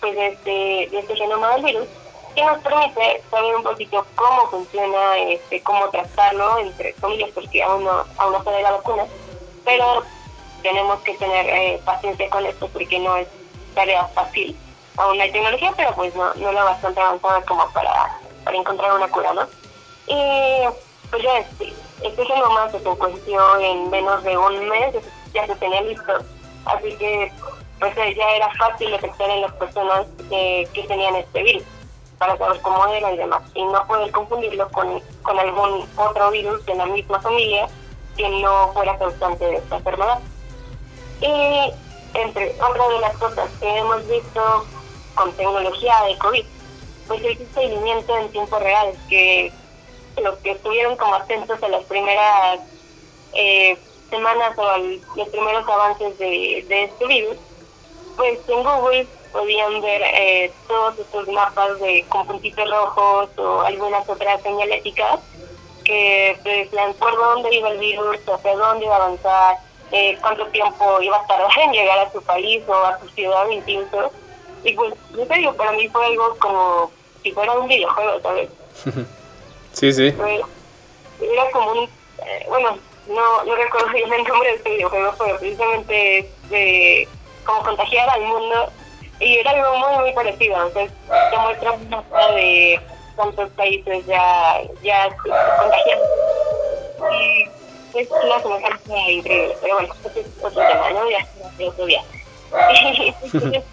pues, 0.00 0.14
de, 0.14 0.26
este, 0.26 0.50
de 0.90 0.98
este 0.98 1.16
genoma 1.16 1.54
del 1.54 1.64
virus 1.64 1.88
que 2.34 2.44
nos 2.44 2.58
permite 2.58 3.22
saber 3.30 3.56
un 3.56 3.62
poquito 3.62 4.06
cómo 4.14 4.48
funciona, 4.50 5.18
este, 5.18 5.62
cómo 5.62 5.88
tratarlo, 5.88 6.58
entre 6.58 6.92
comillas, 6.94 7.30
porque 7.34 7.62
aún 7.62 7.84
no, 7.84 8.04
aún 8.18 8.32
no 8.32 8.44
se 8.44 8.62
la 8.62 8.72
vacuna, 8.72 9.06
pero 9.64 10.04
tenemos 10.62 11.00
que 11.00 11.14
tener 11.14 11.46
eh, 11.46 11.80
paciencia 11.84 12.28
con 12.30 12.44
esto 12.46 12.68
porque 12.68 12.98
no 12.98 13.16
es 13.16 13.28
tarea 13.74 14.04
fácil. 14.08 14.56
Aún 14.96 15.20
hay 15.20 15.30
tecnología, 15.30 15.72
pero 15.76 15.94
pues 15.94 16.14
no, 16.14 16.34
no 16.34 16.52
la 16.52 16.64
bastante 16.64 17.00
avanzada 17.00 17.42
como 17.42 17.68
para, 17.70 18.18
para 18.44 18.56
encontrar 18.56 18.92
una 18.94 19.08
cura, 19.08 19.32
¿no? 19.32 19.46
Y 20.06 20.64
pues 21.10 21.22
ya 21.22 21.38
este, 21.38 21.72
este 22.02 22.24
genoma 22.26 22.70
se 22.70 22.80
secuenció 22.80 23.58
en 23.58 23.90
menos 23.90 24.22
de 24.24 24.36
un 24.36 24.68
mes, 24.68 24.94
ya 25.32 25.46
se 25.46 25.54
tenía 25.56 25.80
listo, 25.82 26.12
así 26.64 26.96
que 26.96 27.32
pues 27.78 27.94
ya 27.94 28.30
era 28.34 28.52
fácil 28.54 28.90
detectar 28.90 29.30
en 29.30 29.42
las 29.42 29.52
personas 29.52 30.06
que 30.28 30.84
tenían 30.88 31.14
este 31.14 31.42
virus 31.42 31.64
para 32.18 32.36
saber 32.36 32.60
cómo 32.62 32.84
era 32.88 33.12
y 33.12 33.16
demás, 33.16 33.42
y 33.54 33.64
no 33.64 33.86
poder 33.86 34.10
confundirlo 34.10 34.68
con, 34.70 35.00
con 35.22 35.38
algún 35.38 35.88
otro 35.96 36.30
virus 36.30 36.64
de 36.66 36.74
la 36.74 36.86
misma 36.86 37.20
familia 37.20 37.68
que 38.16 38.28
no 38.28 38.72
fuera 38.72 38.98
causante 38.98 39.44
de 39.44 39.56
esta 39.56 39.76
enfermedad. 39.76 40.18
Y 41.20 41.72
entre 42.14 42.54
otras 42.60 42.88
de 42.88 43.00
las 43.00 43.16
cosas 43.16 43.50
que 43.60 43.76
hemos 43.76 44.06
visto 44.08 44.66
con 45.14 45.32
tecnología 45.32 45.94
de 46.04 46.18
COVID, 46.18 46.44
pues 47.08 47.24
el 47.24 47.48
seguimiento 47.54 48.16
en 48.16 48.30
tiempo 48.30 48.58
real, 48.58 48.94
que 49.08 49.52
los 50.22 50.36
que 50.38 50.52
estuvieron 50.52 50.96
como 50.96 51.14
atentos 51.14 51.62
a 51.62 51.68
las 51.68 51.84
primeras 51.84 52.60
eh, 53.34 53.76
semanas 54.10 54.56
o 54.56 54.78
los 55.16 55.28
primeros 55.28 55.68
avances 55.68 56.18
de, 56.18 56.58
este 56.68 57.06
virus, 57.06 57.36
pues 58.16 58.38
en 58.48 58.62
Google 58.62 59.06
podían 59.32 59.80
ver 59.80 60.02
eh, 60.02 60.52
todos 60.66 60.98
estos 60.98 61.28
mapas 61.28 61.78
de 61.80 62.04
con 62.08 62.26
puntitos 62.26 62.68
rojos 62.70 63.28
o 63.36 63.60
algunas 63.60 64.08
otras 64.08 64.42
señaléticas 64.42 65.20
que 65.84 66.38
decían 66.44 66.94
por 66.94 67.14
dónde 67.16 67.54
iba 67.54 67.70
el 67.70 67.78
virus, 67.78 68.16
hacia 68.26 68.56
dónde 68.56 68.84
iba 68.84 68.96
a 68.96 69.04
avanzar, 69.04 69.56
eh, 69.92 70.18
cuánto 70.20 70.46
tiempo 70.48 71.00
iba 71.00 71.16
a 71.16 71.26
tardar 71.26 71.50
en 71.58 71.72
llegar 71.72 71.98
a 71.98 72.12
su 72.12 72.22
país 72.22 72.62
o 72.68 72.74
a 72.74 72.98
su 73.00 73.08
ciudad 73.10 73.48
incluso. 73.48 74.12
Y 74.64 74.72
pues, 74.74 74.94
en 75.16 75.28
serio, 75.28 75.54
para 75.56 75.72
mí 75.72 75.88
fue 75.88 76.04
algo 76.04 76.36
como 76.38 76.90
si 77.22 77.32
fuera 77.32 77.52
un 77.52 77.68
videojuego, 77.68 78.20
¿sabes? 78.20 78.48
sí, 79.72 79.92
sí. 79.92 80.14
era 81.20 81.50
como 81.52 81.72
un, 81.72 81.84
eh, 81.84 82.46
bueno, 82.48 82.78
no, 83.08 83.44
no 83.44 83.56
recuerdo 83.56 83.88
bien 83.92 84.12
el 84.12 84.24
nombre 84.24 84.50
de 84.50 84.56
este 84.56 84.70
videojuego, 84.70 85.14
pero 85.18 85.38
precisamente 85.38 86.30
de 86.50 87.08
como 87.44 87.62
contagiar 87.62 88.10
al 88.10 88.22
mundo 88.22 88.70
y 89.20 89.38
era 89.38 89.50
algo 89.50 89.78
muy, 89.78 89.98
muy 90.00 90.12
parecido. 90.12 90.66
Entonces, 90.66 90.92
te 91.30 91.38
muestra 91.38 91.72
un 91.72 91.88
mapa 91.88 92.32
de 92.32 92.80
cuántos 93.16 93.50
países 93.50 94.06
ya, 94.06 94.60
ya. 94.82 95.08
Y 97.10 97.48
es 97.94 98.08
una 98.10 98.42
semejanza 98.42 98.98
increíble. 99.10 99.56
Pero 99.60 99.74
bueno, 99.74 99.94
ese 100.04 100.20
es 100.20 100.26
otro 100.42 100.66
tema, 100.66 100.90
¿no? 100.90 101.10
Ya 101.10 101.18
es 101.58 101.68
otro 101.68 101.86
día. 101.86 102.02
Entonces, 103.22 103.64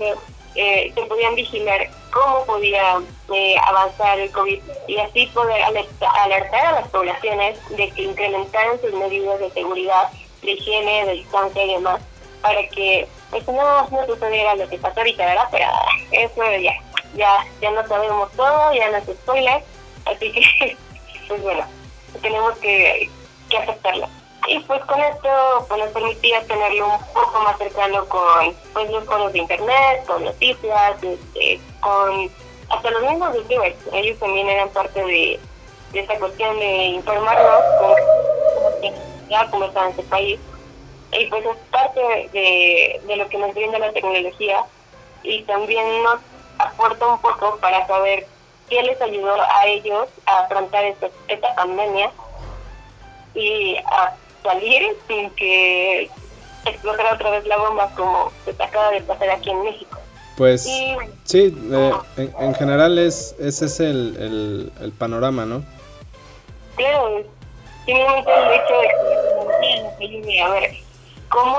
eh, 0.56 0.91
se 0.95 1.01
podían 1.04 1.36
vigilar 1.36 1.89
cómo 2.12 2.45
podía 2.45 3.01
eh, 3.34 3.56
avanzar 3.67 4.17
el 4.19 4.32
COVID 4.32 4.62
y 4.88 4.97
así 4.97 5.25
poder 5.28 5.62
alertar 5.62 6.65
a 6.65 6.71
las 6.71 6.88
poblaciones 6.89 7.58
de 7.69 7.89
que 7.91 8.04
incrementaran 8.04 8.80
sus 8.80 8.93
medidas 8.93 9.39
de 9.39 9.51
seguridad, 9.51 10.10
de 10.41 10.51
higiene, 10.51 11.06
de 11.08 11.13
distancia 11.13 11.63
y 11.63 11.73
demás, 11.73 12.01
para 12.41 12.67
que 12.69 13.08
eso 13.34 13.51
no, 13.51 13.89
no 13.89 14.06
sucediera 14.06 14.56
lo 14.56 14.69
que 14.69 14.78
pasó 14.78 14.99
ahorita, 14.99 15.25
¿verdad? 15.25 15.47
Pero 15.51 15.67
eso 16.12 16.41
ya, 16.62 16.73
ya, 17.15 17.45
ya 17.62 17.71
no 17.71 17.86
sabemos 17.88 18.32
todo, 18.32 18.73
ya 18.73 18.89
no 18.91 18.97
es 18.97 19.06
spoiler, 19.06 19.62
así 20.06 20.32
que, 20.32 20.78
pues 21.28 21.41
bueno, 21.41 21.65
tenemos 22.21 22.58
que, 22.60 23.10
que. 23.61 24.09
Y 24.47 24.59
pues 24.59 24.83
con 24.85 24.99
esto 25.01 25.65
pues 25.67 25.79
nos 25.79 25.89
permitía 25.89 26.45
tenerlo 26.45 26.87
un 26.87 26.99
poco 27.13 27.41
más 27.41 27.57
cercano 27.57 28.05
con 28.05 28.55
pues 28.73 28.89
los 28.91 29.03
foros 29.05 29.33
de 29.33 29.39
internet, 29.39 30.05
con 30.05 30.23
noticias, 30.23 31.03
este, 31.03 31.59
con 31.79 32.29
hasta 32.69 32.91
los 32.91 33.01
mismos 33.01 33.35
youtubers. 33.35 33.75
Ellos 33.93 34.19
también 34.19 34.47
eran 34.47 34.69
parte 34.69 35.03
de, 35.03 35.39
esta 35.93 36.19
cuestión 36.19 36.59
de 36.59 36.85
informarnos 36.87 37.63
con 37.79 37.95
cómo 39.51 39.65
está 39.65 39.85
en 39.85 39.89
este 39.89 40.03
país 40.03 40.39
y 41.11 41.25
pues 41.27 41.45
es 41.45 41.57
parte 41.71 42.01
de, 42.31 43.15
lo 43.15 43.27
que 43.29 43.37
nos 43.37 43.53
brinda 43.53 43.79
la 43.79 43.91
tecnología 43.91 44.63
y 45.23 45.41
también 45.43 46.03
nos 46.03 46.19
aporta 46.59 47.07
un 47.07 47.19
poco 47.19 47.57
para 47.57 47.85
saber 47.87 48.27
qué 48.69 48.81
les 48.83 49.01
ayudó 49.01 49.35
a 49.41 49.65
ellos 49.67 50.07
a 50.25 50.39
afrontar 50.39 50.85
esta 50.85 51.55
pandemia 51.55 52.11
y 53.36 53.78
a 53.78 54.15
salir 54.43 54.95
sin 55.08 55.30
que 55.32 56.10
explotara 56.65 57.13
otra 57.13 57.32
vez 57.32 57.45
la 57.45 57.58
bomba 57.58 57.91
como 57.95 58.32
se 58.43 58.52
acaba 58.52 58.91
de 58.91 59.02
pasar 59.02 59.30
aquí 59.30 59.50
en 59.50 59.63
México. 59.63 60.00
Pues 60.38 60.63
sí, 60.63 60.98
eh, 61.34 61.93
en, 62.17 62.34
en, 62.39 62.56
general 62.56 62.98
es 63.00 63.36
ese 63.39 63.65
es 63.65 63.80
el, 63.80 64.17
el, 64.17 64.71
el 64.82 64.91
panorama, 64.91 65.45
¿no? 65.45 65.63
Claro, 66.76 67.24
simplemente 67.86 68.32
el 68.32 68.54
hecho 68.54 68.74
de 70.00 70.24
que 70.28 70.41
a 70.41 70.50
ver, 70.50 70.71
cómo 71.30 71.58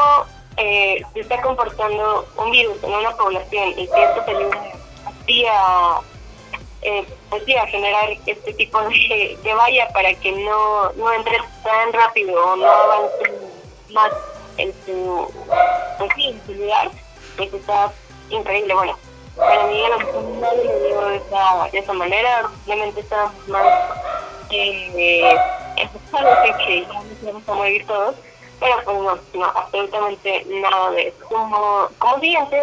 eh, 0.58 1.02
se 1.14 1.20
está 1.20 1.40
comportando 1.40 2.26
un 2.36 2.50
virus 2.50 2.82
en 2.82 2.90
una 2.90 3.16
población 3.16 3.70
y 3.70 3.86
que 3.86 4.04
esto 4.04 4.22
te 4.24 4.30
ayuda 4.30 4.62
a, 5.50 6.00
eh, 6.82 7.06
pues 7.30 7.42
a 7.56 7.66
generar 7.66 8.10
este 8.26 8.52
tipo 8.54 8.80
de, 8.82 9.38
de, 9.42 9.54
valla 9.54 9.88
para 9.88 10.14
que 10.14 10.32
no, 10.32 10.92
no 10.92 11.12
entre 11.12 11.38
tan 11.62 11.92
rápido 11.92 12.52
o 12.52 12.56
no 12.56 12.66
avance 12.66 13.32
más 13.90 14.12
en 14.58 14.72
su, 14.84 15.32
pues 15.98 16.10
en 16.18 16.46
su 16.46 16.54
lugar, 16.54 16.90
pues 17.36 17.52
está 17.52 17.92
increíble. 18.30 18.74
Bueno, 18.74 18.98
para 19.36 19.66
mí 19.66 19.84
a 19.84 19.88
lo 19.88 19.98
no 19.98 20.54
lo 20.54 20.62
digo 20.62 21.08
de 21.08 21.16
esa, 21.16 21.68
de 21.72 21.78
esa 21.78 21.92
manera, 21.92 22.50
obviamente 22.64 23.00
estamos 23.00 23.48
más 23.48 23.66
eh, 24.50 25.36
en 25.76 25.88
que 26.58 26.86
ya 26.86 27.00
nos 27.02 27.22
vamos 27.22 27.48
a 27.48 27.54
morir 27.54 27.86
todos, 27.86 28.14
pero 28.60 28.76
pues 28.84 29.20
no, 29.34 29.44
absolutamente 29.44 30.44
nada 30.48 30.90
de 30.92 31.08
eso. 31.08 31.24
Como, 31.28 31.88
como 31.98 32.20
siguiente, 32.20 32.62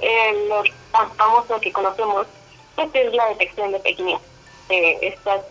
eh, 0.00 0.46
lo 0.48 0.62
tan 0.92 1.10
famoso 1.12 1.60
que 1.60 1.72
conocemos 1.72 2.26
pues 2.74 2.88
es 2.94 3.12
la 3.14 3.28
detección 3.28 3.72
de 3.72 3.80
pequeñas, 3.80 4.20
eh, 4.68 4.98
estas 5.02 5.42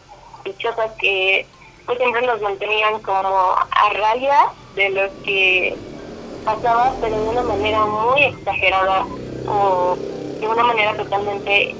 bichotas 0.43 0.91
que 0.99 1.47
pues 1.85 1.97
siempre 1.97 2.21
nos 2.25 2.41
mantenían 2.41 3.01
como 3.01 3.55
a 3.71 3.89
raya 3.93 4.53
de 4.75 4.89
lo 4.89 5.21
que 5.23 5.77
pasaba, 6.43 6.97
pero 7.01 7.21
de 7.21 7.29
una 7.29 7.43
manera 7.43 7.85
muy 7.85 8.23
exagerada 8.23 9.07
o 9.45 9.97
de 10.39 10.47
una 10.47 10.63
manera 10.63 10.95
totalmente 10.97 11.75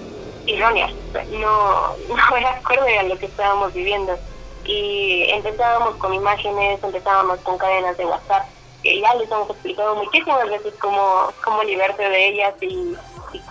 errónea. 0.48 0.94
No, 1.30 1.96
no 2.10 2.38
era 2.38 2.52
acorde 2.52 2.98
a 2.98 3.04
lo 3.04 3.18
que 3.18 3.28
estábamos 3.28 3.74
viviendo 3.74 4.18
y 4.66 5.30
empezábamos 5.30 5.96
con 5.98 6.14
imágenes, 6.14 6.84
empezábamos 6.84 7.40
con 7.42 7.58
cadenas 7.58 7.98
de 7.98 8.06
WhatsApp, 8.06 8.48
que 8.82 9.00
ya 9.00 9.14
les 9.16 9.30
hemos 9.30 9.50
explicado 9.50 9.96
muchísimas 9.96 10.50
veces 10.50 10.74
cómo, 10.80 11.30
cómo 11.44 11.64
liberarse 11.64 12.04
de 12.04 12.28
ellas 12.28 12.54
y, 12.62 12.96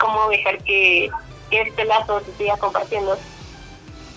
cómo 0.00 0.28
dejar 0.28 0.62
que, 0.64 1.10
este 1.60 1.84
lazo 1.84 2.20
se 2.20 2.32
siga 2.36 2.56
compartiendo. 2.56 3.16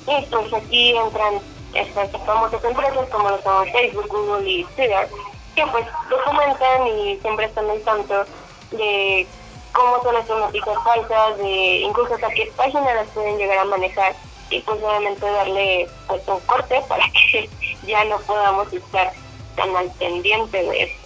Y 0.08 0.26
pues 0.26 0.54
aquí 0.54 0.96
entran 0.96 1.40
estas 1.74 2.12
famosas 2.26 2.64
empresas 2.64 3.10
como 3.10 3.30
lo 3.30 3.42
son 3.42 3.68
Facebook, 3.72 4.08
Google 4.08 4.50
y 4.50 4.64
Twitter, 4.64 5.10
que 5.56 5.66
pues 5.68 5.86
documentan 6.10 6.88
y 6.88 7.18
siempre 7.18 7.46
están 7.46 7.70
al 7.70 7.82
tanto 7.82 8.26
de 8.72 9.28
cómo 9.74 10.02
son 10.04 10.16
estas 10.16 10.38
noticias 10.40 10.78
falsas, 10.84 11.38
de 11.38 11.80
incluso 11.82 12.16
hasta 12.16 12.30
qué 12.30 12.52
páginas 12.56 12.96
las 12.96 13.08
pueden 13.10 13.38
llegar 13.38 13.60
a 13.60 13.66
manejar 13.66 14.16
y 14.50 14.62
pues 14.62 14.82
obviamente 14.82 15.26
darle 15.26 15.90
pues 16.08 16.22
un 16.28 16.40
corte 16.42 16.82
para 16.88 17.04
que 17.32 17.50
ya 17.86 18.04
no 18.06 18.20
podamos 18.20 18.72
estar 18.72 19.12
tan 19.56 19.76
al 19.76 19.92
pendiente 19.92 20.64
de 20.64 20.84
esto. 20.84 21.05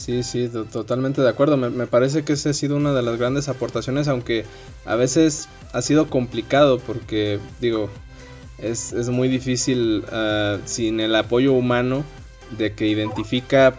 Sí, 0.00 0.22
sí, 0.22 0.48
totalmente 0.72 1.20
de 1.20 1.28
acuerdo. 1.28 1.58
Me, 1.58 1.86
parece 1.86 2.24
que 2.24 2.32
esa 2.32 2.50
ha 2.50 2.52
sido 2.54 2.76
una 2.76 2.94
de 2.94 3.02
las 3.02 3.18
grandes 3.18 3.50
aportaciones, 3.50 4.08
aunque 4.08 4.46
a 4.86 4.94
veces 4.94 5.46
ha 5.74 5.82
sido 5.82 6.08
complicado 6.08 6.78
porque, 6.78 7.38
digo, 7.60 7.90
es, 8.56 8.94
es 8.94 9.10
muy 9.10 9.28
difícil 9.28 10.04
uh, 10.10 10.58
sin 10.64 11.00
el 11.00 11.14
apoyo 11.14 11.52
humano 11.52 12.02
de 12.56 12.72
que 12.72 12.86
identifica, 12.86 13.74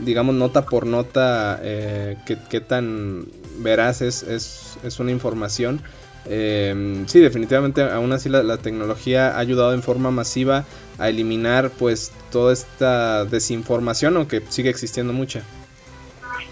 digamos, 0.00 0.34
nota 0.34 0.66
por 0.66 0.84
nota 0.84 1.58
eh, 1.62 2.18
qué, 2.26 2.36
qué, 2.50 2.60
tan 2.60 3.26
veraz 3.60 4.02
es, 4.02 4.22
es, 4.22 4.76
es 4.84 5.00
una 5.00 5.12
información 5.12 5.80
eh, 6.26 7.04
sí, 7.06 7.20
definitivamente 7.20 7.82
aún 7.82 8.12
así 8.12 8.28
la, 8.28 8.56
tecnología 8.58 9.36
ha 9.36 9.38
ayudado 9.38 9.74
en 9.74 9.82
forma 9.82 10.10
masiva 10.10 10.64
a 10.98 11.08
eliminar 11.08 11.70
pues 11.70 12.12
toda 12.30 12.52
esta 12.52 13.24
desinformación, 13.24 14.16
aunque 14.16 14.40
sigue 14.48 14.70
existiendo 14.70 15.12
mucha. 15.12 15.42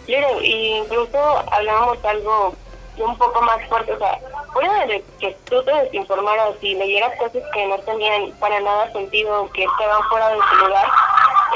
Claro, 0.07 0.43
incluso 0.43 1.19
hablábamos 1.53 2.05
algo 2.05 2.55
un 2.99 3.17
poco 3.17 3.41
más 3.43 3.67
fuerte, 3.69 3.93
o 3.93 3.99
sea, 3.99 4.19
fuera 4.53 4.87
de 4.87 5.03
que 5.19 5.35
tú 5.49 5.63
te 5.65 5.73
desinformaras 5.73 6.55
y 6.61 6.75
leyeras 6.75 7.17
cosas 7.19 7.43
que 7.55 7.67
no 7.67 7.79
tenían 7.79 8.33
para 8.33 8.61
nada 8.61 8.93
sentido, 8.93 9.51
que 9.53 9.65
estaban 9.65 10.03
fuera 10.09 10.29
de 10.29 10.37
su 10.37 10.67
lugar, 10.67 10.87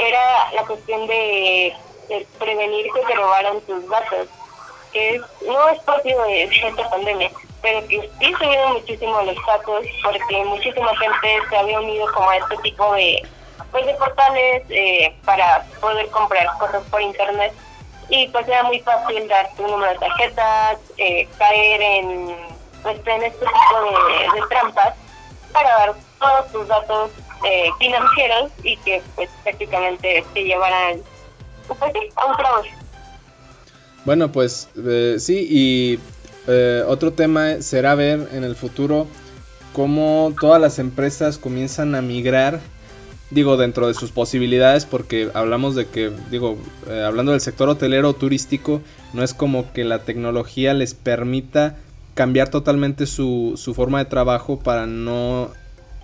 era 0.01 0.53
la 0.53 0.63
cuestión 0.65 1.07
de, 1.07 1.75
prevenir 2.39 2.87
que 2.93 3.01
te 3.01 3.15
robaran 3.15 3.61
tus 3.63 3.87
datos, 3.89 4.29
que 4.93 5.21
no 5.47 5.69
es 5.69 5.79
propio 5.81 6.23
de 6.23 6.45
esta 6.45 6.91
pandemia, 6.91 7.31
pero 7.63 7.87
que 7.89 8.11
sí 8.19 8.35
subieron 8.39 8.75
muchísimo 8.75 9.23
los 9.23 9.37
datos 9.47 9.87
porque 10.03 10.45
muchísima 10.45 10.97
gente 10.97 11.49
se 11.49 11.57
había 11.57 11.81
unido 11.81 12.07
como 12.15 12.31
a 12.31 12.37
este 12.37 12.57
tipo 12.59 12.93
de, 12.95 13.23
pues, 13.71 13.87
de 13.87 13.95
portales 13.95 14.63
eh, 14.69 15.15
para 15.25 15.65
poder 15.81 16.09
comprar 16.09 16.47
cosas 16.59 16.83
por 16.91 17.01
internet 17.01 17.53
y 18.09 18.29
pues 18.29 18.47
era 18.47 18.63
muy 18.65 18.81
fácil 18.81 19.27
dar 19.29 19.51
tu 19.57 19.67
número 19.67 19.93
de 19.93 19.99
tarjetas, 19.99 20.79
eh, 20.97 21.29
caer 21.39 21.81
en, 21.83 22.37
pues, 22.83 22.99
en 23.05 23.23
este 23.23 23.45
tipo 23.45 24.35
de, 24.35 24.47
trampas 24.49 24.95
para 25.53 25.71
dar 25.71 25.95
todos 26.21 26.53
tus 26.53 26.69
datos 26.69 27.11
eh, 27.45 27.71
financieros 27.79 28.53
y 28.63 28.77
que 28.79 29.03
pues 29.15 29.29
prácticamente 29.43 30.25
te 30.33 30.45
llevaran 30.45 31.01
pues, 31.67 31.81
a 32.17 32.27
un 32.27 32.35
fraude. 32.37 32.71
Bueno, 34.05 34.31
pues 34.31 34.69
eh, 34.87 35.17
sí, 35.19 35.47
y 35.51 35.99
otro 36.87 37.13
tema 37.13 37.61
será 37.61 37.95
ver 37.95 38.29
en 38.33 38.45
el 38.45 38.55
futuro 38.55 39.07
cómo 39.73 40.35
todas 40.41 40.61
las 40.61 40.79
empresas 40.79 41.39
comienzan 41.39 41.95
a 41.95 42.03
migrar 42.03 42.61
digo, 43.31 43.57
dentro 43.57 43.89
de 43.89 43.95
sus 43.95 44.13
posibilidades, 44.13 44.87
porque 44.87 45.31
hablamos 45.35 45.75
de 45.75 45.87
que, 45.87 46.13
digo, 46.31 46.57
eh, 46.89 47.03
hablando 47.05 47.33
del 47.33 47.41
sector 47.41 47.69
hotelero 47.69 48.13
turístico, 48.13 48.81
no 49.13 49.23
es 49.23 49.35
como 49.35 49.73
que 49.73 49.85
la 49.85 50.01
tecnología 50.01 50.75
les 50.75 50.95
permita 50.95 51.77
cambiar 52.15 52.49
totalmente 52.49 53.07
su, 53.07 53.55
su 53.57 53.75
forma 53.75 53.99
de 53.99 54.07
trabajo 54.07 54.59
para 54.61 54.87
no 54.87 55.51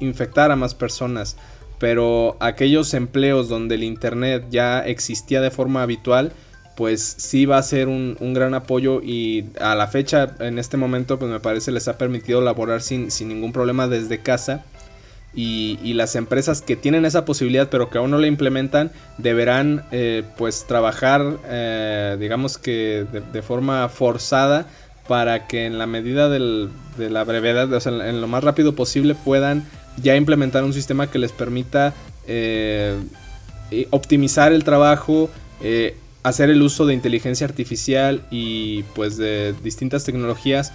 infectar 0.01 0.51
a 0.51 0.57
más 0.57 0.75
personas. 0.75 1.37
Pero 1.79 2.37
aquellos 2.41 2.95
empleos 2.95 3.49
donde 3.49 3.77
el 3.77 3.85
Internet 3.85 4.47
ya 4.51 4.81
existía 4.81 5.41
de 5.41 5.51
forma 5.51 5.83
habitual, 5.83 6.33
pues 6.77 7.03
sí 7.03 7.45
va 7.45 7.59
a 7.59 7.63
ser 7.63 7.89
un, 7.89 8.17
un, 8.21 8.35
gran 8.35 8.55
apoyo 8.55 9.03
y 9.03 9.45
a 9.61 9.75
la 9.75 9.89
fecha, 9.89 10.35
en 10.41 10.59
este 10.59 10.77
momento, 10.77 11.19
pues 11.19 11.31
me 11.31 11.41
parece 11.41 11.71
les 11.71 11.89
ha 11.89 11.99
permitido 11.99 12.41
laborar 12.41 12.83
sin, 12.83 13.11
sin 13.11 13.29
ningún 13.29 13.53
problema 13.53 13.89
desde 13.89 14.21
casa. 14.21 14.65
Y, 15.35 15.95
las 15.95 16.15
empresas 16.17 16.61
que 16.61 16.77
tienen 16.77 17.05
esa 17.05 17.25
posibilidad 17.25 17.69
pero 17.71 17.89
que 17.89 17.97
aún 17.97 18.11
no 18.11 18.19
la 18.19 18.27
implementan 18.27 18.91
deberán 19.19 19.85
eh, 19.93 20.25
pues 20.37 20.65
trabajar 20.67 21.39
eh, 21.47 22.17
digamos 22.19 22.59
que 22.59 23.07
de, 23.33 23.43
forma 23.43 23.89
forzada 23.89 24.67
para 25.09 25.47
que 25.47 25.65
en 25.67 25.79
la 25.79 25.87
medida 25.87 26.29
de 26.29 26.69
la 26.99 27.25
brevedad, 27.25 27.73
o 27.73 27.81
sea, 27.81 27.93
en 28.09 28.21
lo 28.21 28.29
más 28.29 28.45
rápido 28.45 28.75
posible 28.75 29.15
puedan 29.15 29.65
ya 30.03 30.17
implementar 30.17 30.65
un 30.65 30.73
sistema 30.73 31.11
que 31.11 31.19
les 31.19 31.33
permita 31.33 31.95
eh, 32.27 32.97
optimizar 33.91 34.53
el 34.53 34.65
trabajo, 34.65 35.31
hacer 36.23 36.51
el 36.51 36.63
uso 36.63 36.87
de 36.87 36.95
inteligencia 36.95 37.47
artificial 37.47 38.23
y 38.31 38.85
pues 38.95 39.17
de 39.17 39.55
distintas 39.63 40.05
tecnologías 40.05 40.73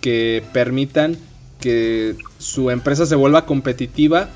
que 0.00 0.42
permitan 0.52 1.16
que 1.60 2.16
su 2.38 2.70
empresa 2.70 3.06
se 3.06 3.14
vuelva 3.14 3.46
competitiva 3.46 4.28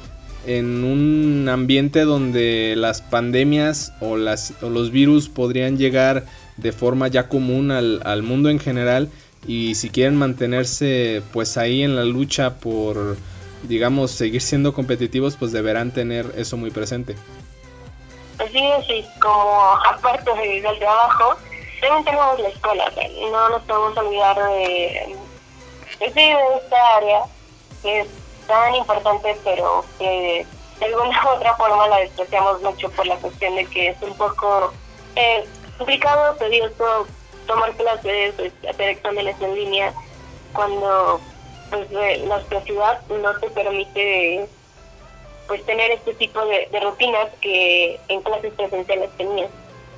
en 0.46 0.85
un 0.85 1.49
ambiente 1.49 2.05
donde 2.05 2.75
las 2.77 3.03
pandemias 3.03 3.92
o, 4.01 4.16
las, 4.16 4.55
o 4.62 4.70
los 4.70 4.90
virus 4.90 5.29
podrían 5.29 5.77
llegar 5.77 6.27
de 6.57 6.73
forma 6.73 7.09
ya 7.09 7.29
común 7.29 7.70
al, 7.70 8.01
al, 8.05 8.23
mundo 8.23 8.49
en 8.49 8.59
general 8.59 9.09
y 9.46 9.75
si 9.75 9.90
quieren 9.90 10.16
mantenerse 10.16 11.23
pues 11.33 11.57
ahí 11.57 11.83
en 11.83 11.96
la 11.96 12.05
lucha 12.05 12.57
por 12.57 13.16
digamos 13.68 14.11
seguir 14.11 14.40
siendo 14.40 14.73
competitivos 14.73 15.37
pues 15.37 15.53
deberán 15.53 15.92
tener 15.92 16.33
eso 16.37 16.57
muy 16.57 16.70
presente. 16.70 17.16
Así 18.40 18.59
es, 18.88 19.07
como 19.20 19.74
aparte 19.87 20.33
del 20.33 20.79
trabajo, 20.79 21.37
también 21.81 22.05
tenemos 22.05 22.40
la 22.40 22.48
escuela, 22.48 22.92
no 23.31 23.48
nos 23.50 23.62
podemos 23.62 23.96
olvidar 23.98 24.37
de, 24.37 25.16
es 26.00 26.14
de 26.14 26.33
esta 26.57 26.96
área 26.96 27.24
que 27.83 28.00
es 28.00 28.09
tan 28.46 28.74
importante, 28.74 29.37
pero 29.44 29.85
que 29.98 30.46
de 30.79 30.85
alguna 30.87 31.24
u 31.24 31.29
otra 31.37 31.55
forma 31.57 31.88
la 31.88 31.98
despreciamos 31.98 32.62
mucho 32.62 32.90
por 32.90 33.07
la 33.07 33.16
cuestión 33.16 33.57
de 33.57 33.66
que 33.66 33.88
es 33.88 34.03
un 34.03 34.16
poco 34.16 34.72
eh, 35.16 35.44
complicado, 35.76 36.35
tedioso 36.37 37.07
tomar 37.46 37.72
clases, 37.76 38.35
hacer 38.68 38.88
exámenes 38.88 39.37
en 39.40 39.55
línea, 39.55 39.92
cuando 40.55 41.20
pues 41.68 41.90
nuestra 41.90 42.61
ciudad 42.62 43.00
no 43.09 43.38
te 43.38 43.50
permite 43.50 44.48
pues 45.50 45.66
tener 45.66 45.90
este 45.90 46.14
tipo 46.14 46.46
de, 46.46 46.68
rutinas 46.80 47.26
que 47.40 47.98
en 48.06 48.22
clases 48.22 48.54
presenciales 48.54 49.10
tenías. 49.16 49.50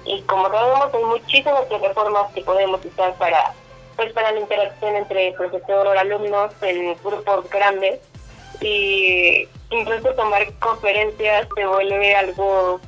Y 0.07 0.23
como 0.23 0.49
sabemos, 0.49 0.95
hay 0.95 1.05
muchísimas 1.05 1.67
plataformas 1.67 2.33
que 2.33 2.41
podemos 2.41 2.83
usar 2.83 3.13
para 3.17 3.53
pues 3.95 4.15
para 4.15 4.33
la 4.33 4.41
interacción 4.41 4.97
entre 4.97 5.33
profesor 5.33 5.95
y 5.95 5.99
alumnos 5.99 6.55
en 6.63 6.97
grupos 7.05 7.51
grandes 7.51 8.01
y 8.63 9.47
incluso 9.69 10.15
tomar 10.15 10.51
conferencias 10.55 11.47
se 11.55 11.67
vuelve 11.67 12.15
algo 12.15 12.81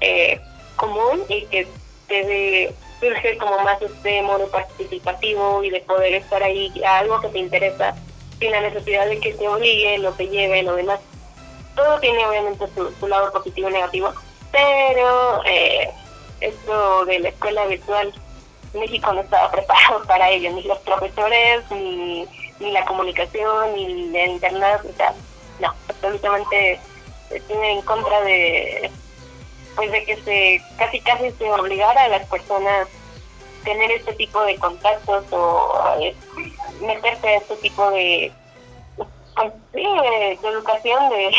eh, 0.00 0.40
común 0.74 1.22
y 1.28 1.44
que 1.44 1.68
te 2.08 2.74
surge 2.98 3.38
como 3.38 3.56
más 3.60 3.80
este 3.80 4.20
modo 4.22 4.48
participativo 4.48 5.62
y 5.62 5.70
de 5.70 5.80
poder 5.82 6.14
estar 6.14 6.42
ahí 6.42 6.72
a 6.84 6.98
algo 6.98 7.20
que 7.20 7.28
te 7.28 7.38
interesa 7.38 7.94
sin 8.40 8.50
la 8.50 8.62
necesidad 8.62 9.06
de 9.06 9.20
que 9.20 9.32
te 9.34 9.46
obliguen 9.46 10.04
o 10.04 10.10
te 10.10 10.26
lleven 10.26 10.68
o 10.68 10.74
demás. 10.74 10.98
Todo 11.80 11.98
tiene 12.00 12.26
obviamente 12.26 12.66
su, 12.74 13.08
lado 13.08 13.32
positivo 13.32 13.70
y 13.70 13.72
negativo, 13.72 14.12
pero 14.52 15.42
eh, 15.46 15.90
esto 16.40 17.06
de 17.06 17.20
la 17.20 17.28
escuela 17.30 17.64
virtual 17.66 18.12
México 18.74 19.12
no 19.14 19.22
estaba 19.22 19.50
preparado 19.52 20.04
para 20.04 20.28
ello, 20.28 20.52
ni 20.52 20.62
los 20.64 20.78
profesores, 20.80 21.62
ni, 21.70 22.28
ni 22.58 22.70
la 22.70 22.84
comunicación, 22.84 23.74
ni 23.74 23.86
el 24.14 24.30
internet, 24.32 24.82
o 24.92 24.94
sea, 24.94 25.14
no, 25.58 25.74
absolutamente 25.88 26.78
tiene 27.46 27.72
en 27.72 27.82
contra 27.82 28.20
de 28.22 28.90
pues 29.76 29.90
de 29.90 30.04
que 30.04 30.16
se 30.22 30.62
casi 30.76 31.00
casi 31.00 31.30
se 31.30 31.50
obligara 31.50 32.04
a 32.04 32.08
las 32.08 32.26
personas 32.26 32.88
tener 33.64 33.90
este 33.92 34.12
tipo 34.14 34.42
de 34.42 34.56
contactos 34.56 35.24
o 35.30 35.96
eh, 36.00 36.14
meterse 36.82 37.26
a 37.26 37.36
este 37.36 37.56
tipo 37.56 37.90
de 37.90 38.32
pues, 39.34 39.52
de, 39.72 40.32
educación 40.32 41.08
de, 41.10 41.32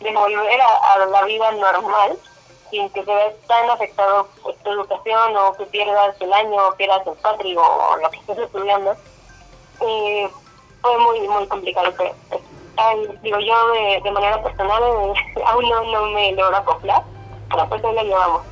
volver 0.12 0.60
a, 0.60 1.06
la 1.06 1.24
vida 1.24 1.52
normal 1.52 2.18
sin 2.70 2.88
que 2.90 3.02
se 3.04 3.14
vea 3.14 3.32
tan 3.46 3.70
afectado 3.70 4.28
pues, 4.42 4.56
tu 4.62 4.70
educación 4.70 5.36
o 5.36 5.52
que 5.54 5.64
pierdas 5.66 6.20
el 6.20 6.32
año 6.32 6.68
o 6.68 6.74
pierdas 6.74 7.06
el 7.06 7.14
patri 7.14 7.56
o 7.56 7.96
lo 8.02 8.10
que 8.10 8.18
estés 8.18 8.38
estudiando. 8.38 8.94
Eh, 9.80 10.28
fue 10.82 10.98
muy, 10.98 11.28
muy 11.28 11.46
complicado, 11.46 11.92
pero 11.96 12.14
digo 13.22 13.38
yo 13.40 14.02
de, 14.02 14.10
manera 14.10 14.42
personal 14.42 14.82
aún 15.46 15.68
no, 15.68 15.84
no 15.84 16.06
me 16.10 16.32
logro 16.32 16.56
acoplar, 16.56 17.02
pero 17.50 17.68
pues 17.68 17.84
ahí 17.84 17.94
lo 17.94 18.02
llevamos. 18.02 18.42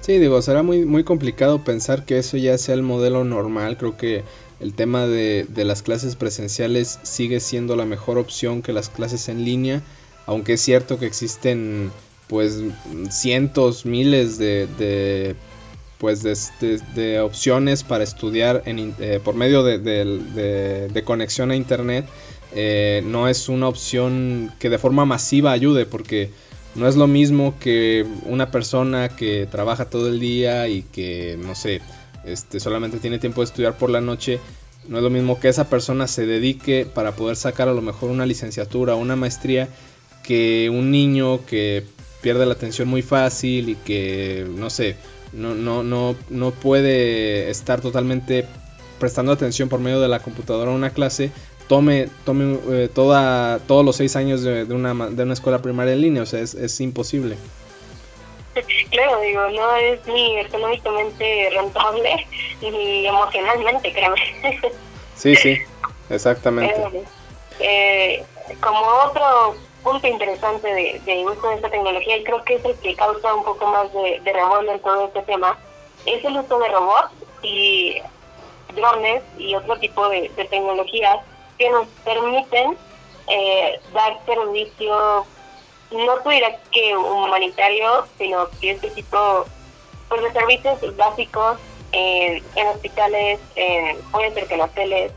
Sí, 0.00 0.18
digo, 0.18 0.40
será 0.40 0.62
muy, 0.62 0.84
muy 0.84 1.04
complicado 1.04 1.64
pensar 1.64 2.04
que 2.04 2.18
eso 2.18 2.36
ya 2.36 2.56
sea 2.56 2.74
el 2.74 2.82
modelo 2.82 3.24
normal. 3.24 3.76
Creo 3.76 3.96
que 3.96 4.24
el 4.60 4.74
tema 4.74 5.06
de, 5.06 5.46
de 5.48 5.64
las 5.64 5.82
clases 5.82 6.16
presenciales 6.16 6.98
sigue 7.02 7.40
siendo 7.40 7.76
la 7.76 7.84
mejor 7.84 8.18
opción 8.18 8.62
que 8.62 8.72
las 8.72 8.88
clases 8.88 9.28
en 9.28 9.44
línea, 9.44 9.82
aunque 10.26 10.54
es 10.54 10.60
cierto 10.60 10.98
que 10.98 11.06
existen 11.06 11.90
pues 12.28 12.60
cientos, 13.10 13.86
miles 13.86 14.38
de, 14.38 15.34
pues 15.98 16.22
de, 16.22 17.20
opciones 17.20 17.82
para 17.82 18.04
estudiar 18.04 18.62
en, 18.66 18.94
eh, 19.00 19.20
por 19.22 19.34
medio 19.34 19.64
de, 19.64 21.02
conexión 21.04 21.50
a 21.50 21.56
internet 21.56 22.06
eh, 22.54 23.02
no 23.04 23.28
es 23.28 23.48
una 23.48 23.68
opción 23.68 24.52
que 24.58 24.70
de 24.70 24.78
forma 24.78 25.04
masiva 25.04 25.52
ayude 25.52 25.86
porque 25.86 26.30
no 26.74 26.86
es 26.86 26.96
lo 26.96 27.06
mismo 27.06 27.54
que 27.58 28.06
una 28.24 28.50
persona 28.50 29.08
que 29.08 29.48
trabaja 29.50 29.86
todo 29.86 30.08
el 30.08 30.20
día 30.20 30.68
y 30.68 30.82
que 30.82 31.38
no 31.42 31.54
sé 31.54 31.80
este 32.32 32.60
solamente 32.60 32.98
tiene 32.98 33.18
tiempo 33.18 33.40
de 33.40 33.46
estudiar 33.46 33.76
por 33.76 33.90
la 33.90 34.00
noche 34.00 34.40
no 34.88 34.96
es 34.96 35.02
lo 35.02 35.10
mismo 35.10 35.38
que 35.38 35.48
esa 35.48 35.68
persona 35.68 36.06
se 36.06 36.26
dedique 36.26 36.86
para 36.86 37.12
poder 37.12 37.36
sacar 37.36 37.68
a 37.68 37.74
lo 37.74 37.82
mejor 37.82 38.10
una 38.10 38.26
licenciatura 38.26 38.94
o 38.94 38.98
una 38.98 39.16
maestría 39.16 39.68
que 40.22 40.70
un 40.70 40.90
niño 40.90 41.44
que 41.46 41.84
pierde 42.22 42.46
la 42.46 42.54
atención 42.54 42.88
muy 42.88 43.02
fácil 43.02 43.68
y 43.68 43.74
que, 43.76 44.46
no 44.56 44.70
sé, 44.70 44.96
no, 45.32 45.54
no, 45.54 45.82
no, 45.82 46.16
no 46.30 46.50
puede 46.52 47.50
estar 47.50 47.80
totalmente 47.80 48.46
prestando 48.98 49.30
atención 49.30 49.68
por 49.68 49.80
medio 49.80 50.00
de 50.00 50.08
la 50.08 50.20
computadora 50.20 50.72
a 50.72 50.74
una 50.74 50.90
clase 50.90 51.30
tome, 51.68 52.08
tome 52.24 52.58
eh, 52.70 52.88
toda, 52.92 53.58
todos 53.60 53.84
los 53.84 53.96
seis 53.96 54.16
años 54.16 54.42
de, 54.42 54.64
una, 54.64 54.94
de 55.10 55.22
una 55.22 55.34
escuela 55.34 55.62
primaria 55.62 55.92
en 55.92 56.00
línea, 56.00 56.22
o 56.22 56.26
sea, 56.26 56.40
es, 56.40 56.54
es 56.54 56.80
imposible. 56.80 57.36
Claro, 58.90 59.20
digo, 59.20 59.48
no 59.50 59.76
es 59.76 60.06
ni 60.06 60.38
económicamente 60.38 61.50
rentable 61.52 62.26
ni 62.60 63.06
emocionalmente, 63.06 63.92
créeme. 63.92 64.16
Sí, 65.14 65.34
sí, 65.36 65.58
exactamente. 66.10 66.74
Eh, 67.60 68.24
eh, 68.48 68.56
como 68.60 68.80
otro 68.80 69.56
punto 69.82 70.06
interesante 70.06 70.68
de, 70.68 71.00
de 71.04 71.24
uso 71.24 71.48
de 71.48 71.56
esta 71.56 71.70
tecnología, 71.70 72.16
y 72.16 72.24
creo 72.24 72.44
que 72.44 72.54
es 72.54 72.64
el 72.64 72.74
que 72.76 72.94
causa 72.94 73.34
un 73.34 73.44
poco 73.44 73.66
más 73.66 73.92
de, 73.92 74.20
de 74.20 74.72
en 74.72 74.80
todo 74.80 75.06
este 75.06 75.22
tema, 75.22 75.58
es 76.06 76.24
el 76.24 76.36
uso 76.36 76.58
de 76.58 76.68
robots 76.68 77.12
y 77.42 78.00
drones 78.74 79.22
y 79.38 79.54
otro 79.54 79.78
tipo 79.78 80.08
de, 80.08 80.28
tecnologías 80.50 81.18
que 81.58 81.70
nos 81.70 81.86
permiten 82.04 82.76
eh, 83.28 83.80
dar 83.92 84.18
servicio, 84.24 85.26
no 85.90 86.18
tuviera 86.18 86.56
que 86.70 86.96
humanitario, 86.96 88.06
sino 88.18 88.48
que 88.60 88.72
este 88.72 88.90
tipo 88.90 89.46
pues, 90.08 90.22
de 90.22 90.32
servicios 90.32 90.96
básicos 90.96 91.58
en, 91.92 92.42
hospitales, 92.68 93.40
en, 93.56 93.98
puede 94.10 94.32
ser 94.34 94.46
que 94.46 94.54
en 94.54 94.60
hoteles, 94.60 95.12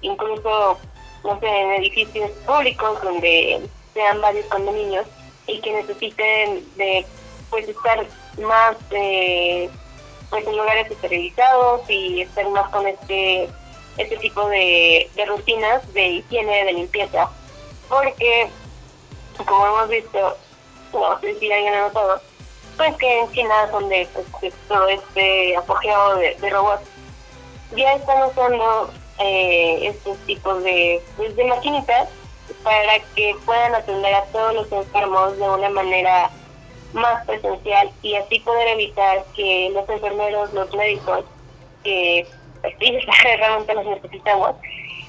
incluso 0.00 0.78
no 1.24 1.40
sé, 1.40 1.46
en 1.46 1.72
edificios 1.72 2.30
públicos 2.46 3.00
donde 3.02 3.60
sean 3.94 4.20
varios 4.20 4.46
condominios 4.46 5.06
y 5.46 5.60
que 5.60 5.72
necesiten 5.72 6.64
de 6.76 7.04
pues 7.50 7.68
estar 7.68 8.06
más 8.40 8.76
eh, 8.90 9.68
pues 10.30 10.46
en 10.46 10.56
lugares 10.56 10.90
esterilizados 10.90 11.88
y 11.88 12.22
estar 12.22 12.48
más 12.50 12.68
con 12.70 12.86
este 12.86 13.48
este 13.98 14.16
tipo 14.16 14.48
de 14.48 15.08
rutinas 15.28 15.92
de 15.92 16.08
higiene, 16.08 16.64
de 16.64 16.72
limpieza, 16.72 17.28
porque 17.88 18.48
como 19.36 19.66
hemos 19.66 19.88
visto, 19.88 20.36
no 20.92 21.20
sé 21.20 21.38
si 21.38 21.50
alguien 21.50 21.74
ha 21.74 21.88
notado, 21.88 22.20
pues 22.76 22.96
que 22.96 23.20
en 23.20 23.32
China, 23.32 23.66
donde 23.70 24.08
todo 24.68 24.88
este 24.88 25.56
apogeo 25.56 26.16
de, 26.16 26.50
robots, 26.50 26.82
ya 27.76 27.94
están 27.94 28.22
usando 28.30 28.90
eh, 29.18 29.88
estos 29.88 30.18
tipos 30.26 30.62
de, 30.62 31.02
pues, 31.16 31.34
de 31.36 31.44
maquinitas 31.44 32.08
para 32.62 32.98
que 33.14 33.34
puedan 33.44 33.74
atender 33.74 34.14
a 34.14 34.24
todos 34.26 34.54
los 34.54 34.72
enfermos 34.72 35.36
de 35.38 35.48
una 35.48 35.68
manera 35.70 36.30
más 36.92 37.24
presencial 37.26 37.90
y 38.02 38.14
así 38.16 38.38
poder 38.40 38.68
evitar 38.68 39.24
que 39.34 39.70
los 39.72 39.88
enfermeros, 39.88 40.52
los 40.52 40.72
médicos, 40.74 41.24
que 41.84 42.26
pues, 42.60 42.74
realmente 43.22 43.74
los 43.74 43.86
necesitamos, 43.86 44.56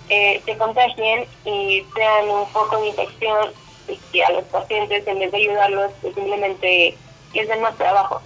eh, 0.09 0.41
se 0.45 0.57
contagien 0.57 1.25
y 1.45 1.85
sean 1.95 2.29
un 2.29 2.45
poco 2.51 2.77
de 2.81 2.87
infección 2.87 3.53
que 4.11 4.23
a 4.23 4.31
los 4.31 4.43
pacientes, 4.45 5.05
en 5.07 5.19
vez 5.19 5.31
de 5.31 5.37
ayudarlos, 5.37 5.91
pues, 6.01 6.15
simplemente 6.15 6.97
les 7.33 7.47
den 7.47 7.61
más 7.61 7.75
trabajo. 7.77 8.21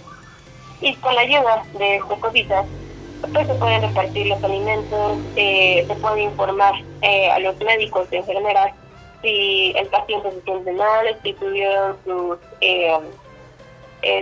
Y 0.80 0.94
con 0.96 1.14
la 1.14 1.22
ayuda 1.22 1.64
de 1.74 1.96
estas 1.96 2.66
pues 3.32 3.46
se 3.48 3.54
pueden 3.54 3.82
repartir 3.82 4.26
los 4.26 4.42
alimentos, 4.44 5.18
eh, 5.34 5.84
se 5.88 5.94
puede 5.96 6.22
informar 6.22 6.74
eh, 7.02 7.30
a 7.30 7.38
los 7.40 7.58
médicos 7.58 8.06
y 8.12 8.16
enfermeras 8.16 8.74
si 9.22 9.72
el 9.76 9.88
paciente 9.88 10.30
se 10.30 10.40
siente 10.42 10.72
mal, 10.72 11.18
si 11.24 11.32
tuvieron 11.32 11.96
sus, 12.04 12.38
eh, 12.60 12.96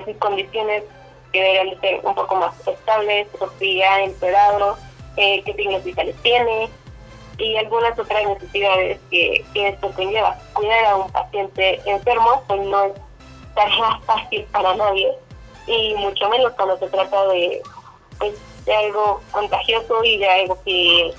sus 0.07 0.17
condiciones 0.17 0.85
que 1.33 1.43
deberían 1.43 1.81
ser 1.83 2.01
un 2.03 2.15
poco 2.15 2.37
más 2.37 2.67
estables, 2.67 3.29
o 3.39 3.51
si 3.59 3.83
ha 3.83 4.05
empeorado, 4.05 4.79
qué 5.15 5.55
signos 5.55 5.85
vitales 5.85 6.17
tiene 6.23 6.71
y 7.39 7.57
algunas 7.57 7.99
otras 7.99 8.27
necesidades 8.27 8.99
que, 9.11 9.45
que 9.53 9.69
esto 9.69 9.91
conlleva. 9.93 10.39
Cuidar 10.55 10.85
a 10.87 10.97
un 10.97 11.11
paciente 11.11 11.81
enfermo 11.85 12.43
pues 12.47 12.61
no 12.63 12.85
es 12.85 12.93
tarea 13.55 14.01
fácil 14.07 14.45
para 14.53 14.75
nadie 14.77 15.13
y 15.67 15.95
mucho 15.95 16.29
menos 16.29 16.53
cuando 16.53 16.79
se 16.79 16.87
trata 16.89 17.27
de 17.29 17.63
pues, 18.19 18.35
de 18.67 18.75
algo 18.75 19.21
contagioso 19.31 20.05
y 20.05 20.19
de 20.19 20.29
algo 20.29 20.59
que, 20.65 21.15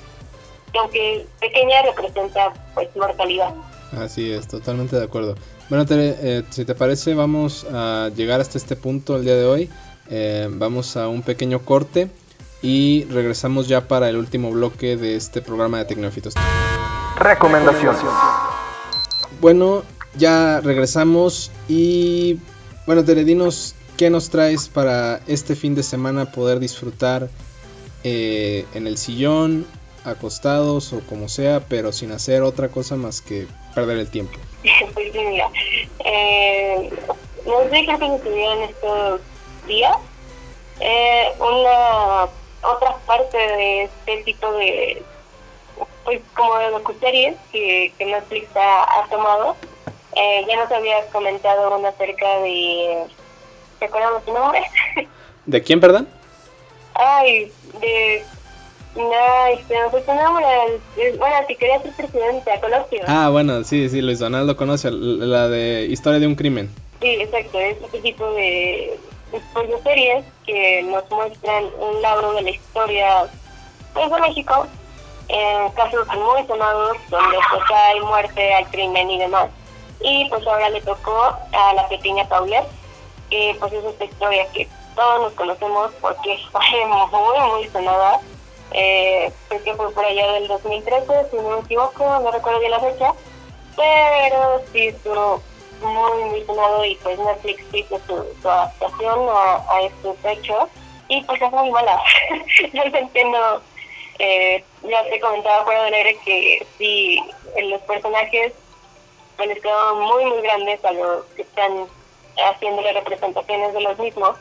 aunque 0.78 1.26
pequeña, 1.40 1.82
representa 1.82 2.54
pues 2.74 2.94
mortalidad. 2.96 3.54
Así 3.98 4.32
es, 4.32 4.48
totalmente 4.48 4.98
de 4.98 5.06
acuerdo. 5.06 5.36
Bueno, 5.70 5.86
eh, 5.90 6.44
si 6.50 6.66
te 6.66 6.76
parece, 6.76 7.14
vamos 7.14 7.66
a 7.72 8.10
llegar 8.16 8.42
hasta 8.42 8.58
este 8.58 8.76
punto 8.76 9.16
el 9.16 9.24
día 9.24 9.36
de 9.36 9.46
hoy. 9.46 9.70
Eh, 10.10 10.48
vamos 10.50 10.98
a 10.98 11.08
un 11.08 11.22
pequeño 11.22 11.60
corte 11.60 12.10
y 12.62 13.06
regresamos 13.06 13.68
ya 13.68 13.88
para 13.88 14.10
el 14.10 14.18
último 14.18 14.52
bloque 14.52 14.98
de 14.98 15.16
este 15.16 15.42
programa 15.42 15.80
de 15.80 15.86
Tecnofitos. 15.86 16.34
Recomendaciones. 17.18 18.02
Bueno, 19.42 19.84
ya 20.16 20.62
regresamos 20.62 21.52
y 21.68 22.40
bueno, 22.86 23.04
Teredinos 23.04 23.76
¿Qué 23.98 24.12
nos 24.12 24.30
traes 24.30 24.70
para 24.70 25.22
este 25.26 25.56
fin 25.56 25.74
de 25.74 25.82
semana 25.82 26.32
poder 26.32 26.60
disfrutar 26.60 27.30
eh, 28.04 28.64
en 28.76 28.86
el 28.86 28.96
sillón, 28.96 29.66
acostados 30.06 30.94
o 30.94 31.00
como 31.00 31.28
sea, 31.28 31.62
pero 31.68 31.92
sin 31.92 32.12
hacer 32.12 32.44
otra 32.44 32.70
cosa 32.70 32.96
más 32.96 33.22
que 33.22 33.48
perder 33.74 33.98
el 33.98 34.10
tiempo? 34.10 34.38
Pues 34.94 35.12
sí, 35.12 35.20
mira, 35.20 35.50
eh, 36.06 36.92
no 37.48 37.64
sé 37.72 37.86
qué 37.86 38.06
en 38.06 38.62
estos 38.70 39.22
días. 39.68 39.98
Eh, 40.80 41.26
una 41.40 42.28
otra 42.64 42.96
parte 43.06 43.38
de 43.38 43.84
este 43.84 44.24
tipo 44.24 44.52
de, 44.54 45.04
pues 46.04 46.22
como 46.36 46.58
de 46.58 46.70
docuseries 46.72 47.36
que, 47.52 47.94
que 47.98 48.06
Netflix 48.06 48.56
ha, 48.56 48.84
ha 48.84 49.08
tomado. 49.10 49.56
Eh, 50.16 50.46
ya 50.48 50.56
nos 50.56 50.72
había 50.72 51.06
comentado 51.10 51.78
una 51.78 51.90
acerca 51.90 52.40
de 52.40 53.08
¿Te 53.80 53.86
acuerdas 53.86 54.24
su 54.26 54.34
nombre? 54.34 54.62
¿De 55.46 55.62
quién, 55.62 55.80
perdón? 55.80 56.08
Ay, 56.96 57.52
de... 57.80 58.24
Ay, 58.96 59.64
se 59.68 59.80
me 59.80 59.90
fue 59.92 60.04
su 60.04 60.14
nombre. 60.14 60.46
Bueno, 61.20 61.36
si 61.48 61.56
quería 61.56 61.80
ser 61.84 61.94
presidente, 61.94 62.52
Colosio. 62.60 63.02
Ah, 63.06 63.30
bueno, 63.30 63.64
sí, 63.64 63.88
sí, 63.90 64.02
Luis 64.02 64.18
Donaldo 64.18 64.58
conoce 64.58 64.90
la 64.90 65.48
de 65.48 65.86
Historia 65.86 66.20
de 66.20 66.26
un 66.26 66.36
crimen. 66.36 66.72
Sí, 67.00 67.10
exacto, 67.22 67.60
es 67.60 67.78
este 67.80 68.00
tipo 68.00 68.32
de, 68.32 68.98
pues, 69.32 69.70
de 69.70 69.82
series 69.82 70.26
que 70.46 70.84
nos 70.84 71.10
muestran 71.10 71.66
un 71.80 72.02
lado 72.02 72.34
de 72.34 72.42
la 72.44 72.50
historia 72.50 73.28
pues, 73.94 74.12
de 74.12 74.20
México 74.22 74.68
en 75.30 75.70
casos 75.72 76.08
muy 76.08 76.46
sonados 76.48 76.98
donde 77.10 77.38
pues 77.50 77.64
hay 77.74 78.00
muerte, 78.00 78.54
hay 78.54 78.66
crimen 78.66 79.10
y 79.10 79.20
demás. 79.20 79.50
Y 80.00 80.30
pues 80.30 80.46
ahora 80.48 80.70
le 80.70 80.82
tocó 80.82 81.36
a 81.52 81.74
la 81.74 81.88
pequeña 81.88 82.28
Paulette 82.28 82.68
que 83.30 83.56
pues 83.60 83.74
es 83.74 83.84
esta 83.84 84.06
historia 84.06 84.48
que 84.54 84.68
todos 84.96 85.22
nos 85.22 85.34
conocemos 85.34 85.92
porque 86.02 86.38
fue 86.52 86.86
muy, 86.86 87.52
muy 87.52 87.68
sonada. 87.70 88.20
Eh, 88.72 89.32
creo 89.48 89.64
que 89.64 89.76
fue 89.76 89.92
por 89.92 90.04
allá 90.04 90.34
del 90.34 90.48
2013, 90.48 91.30
si 91.32 91.38
no 91.38 91.50
me 91.50 91.60
equivoco, 91.60 92.20
no 92.20 92.32
recuerdo 92.32 92.60
bien 92.60 92.72
la 92.72 92.82
fecha, 92.82 93.14
pero 93.78 94.62
sí 94.74 94.88
estuvo 94.88 95.42
muy, 95.82 96.24
muy 96.26 96.44
sonado 96.44 96.86
y 96.86 96.96
pues 96.96 97.20
Netflix 97.20 97.64
hizo 97.74 98.00
su, 98.08 98.50
adaptación 98.50 99.28
a, 99.30 99.64
a 99.70 99.82
estos 99.82 100.16
hechos 100.24 100.70
y 101.08 101.24
pues 101.24 101.42
es 101.42 101.52
muy 101.52 101.72
mala. 101.72 102.02
Realmente 102.74 103.26
no, 103.26 103.62
eh, 104.20 104.64
ya 104.84 105.04
te 105.04 105.20
comentaba 105.20 105.64
fuera 105.64 105.84
del 105.84 105.94
aire 105.94 106.18
que 106.26 106.66
sí, 106.78 107.24
los 107.70 107.82
personajes 107.82 108.54
pues, 109.36 109.50
les 109.50 109.62
quedaron 109.62 110.02
muy, 110.02 110.26
muy 110.26 110.42
grandes 110.42 110.84
a 110.84 110.92
los 110.92 111.26
que 111.36 111.44
están 111.44 111.88
haciéndole 112.38 112.94
representaciones 112.94 113.74
de 113.74 113.82
los 113.82 114.00
mismos 114.00 114.38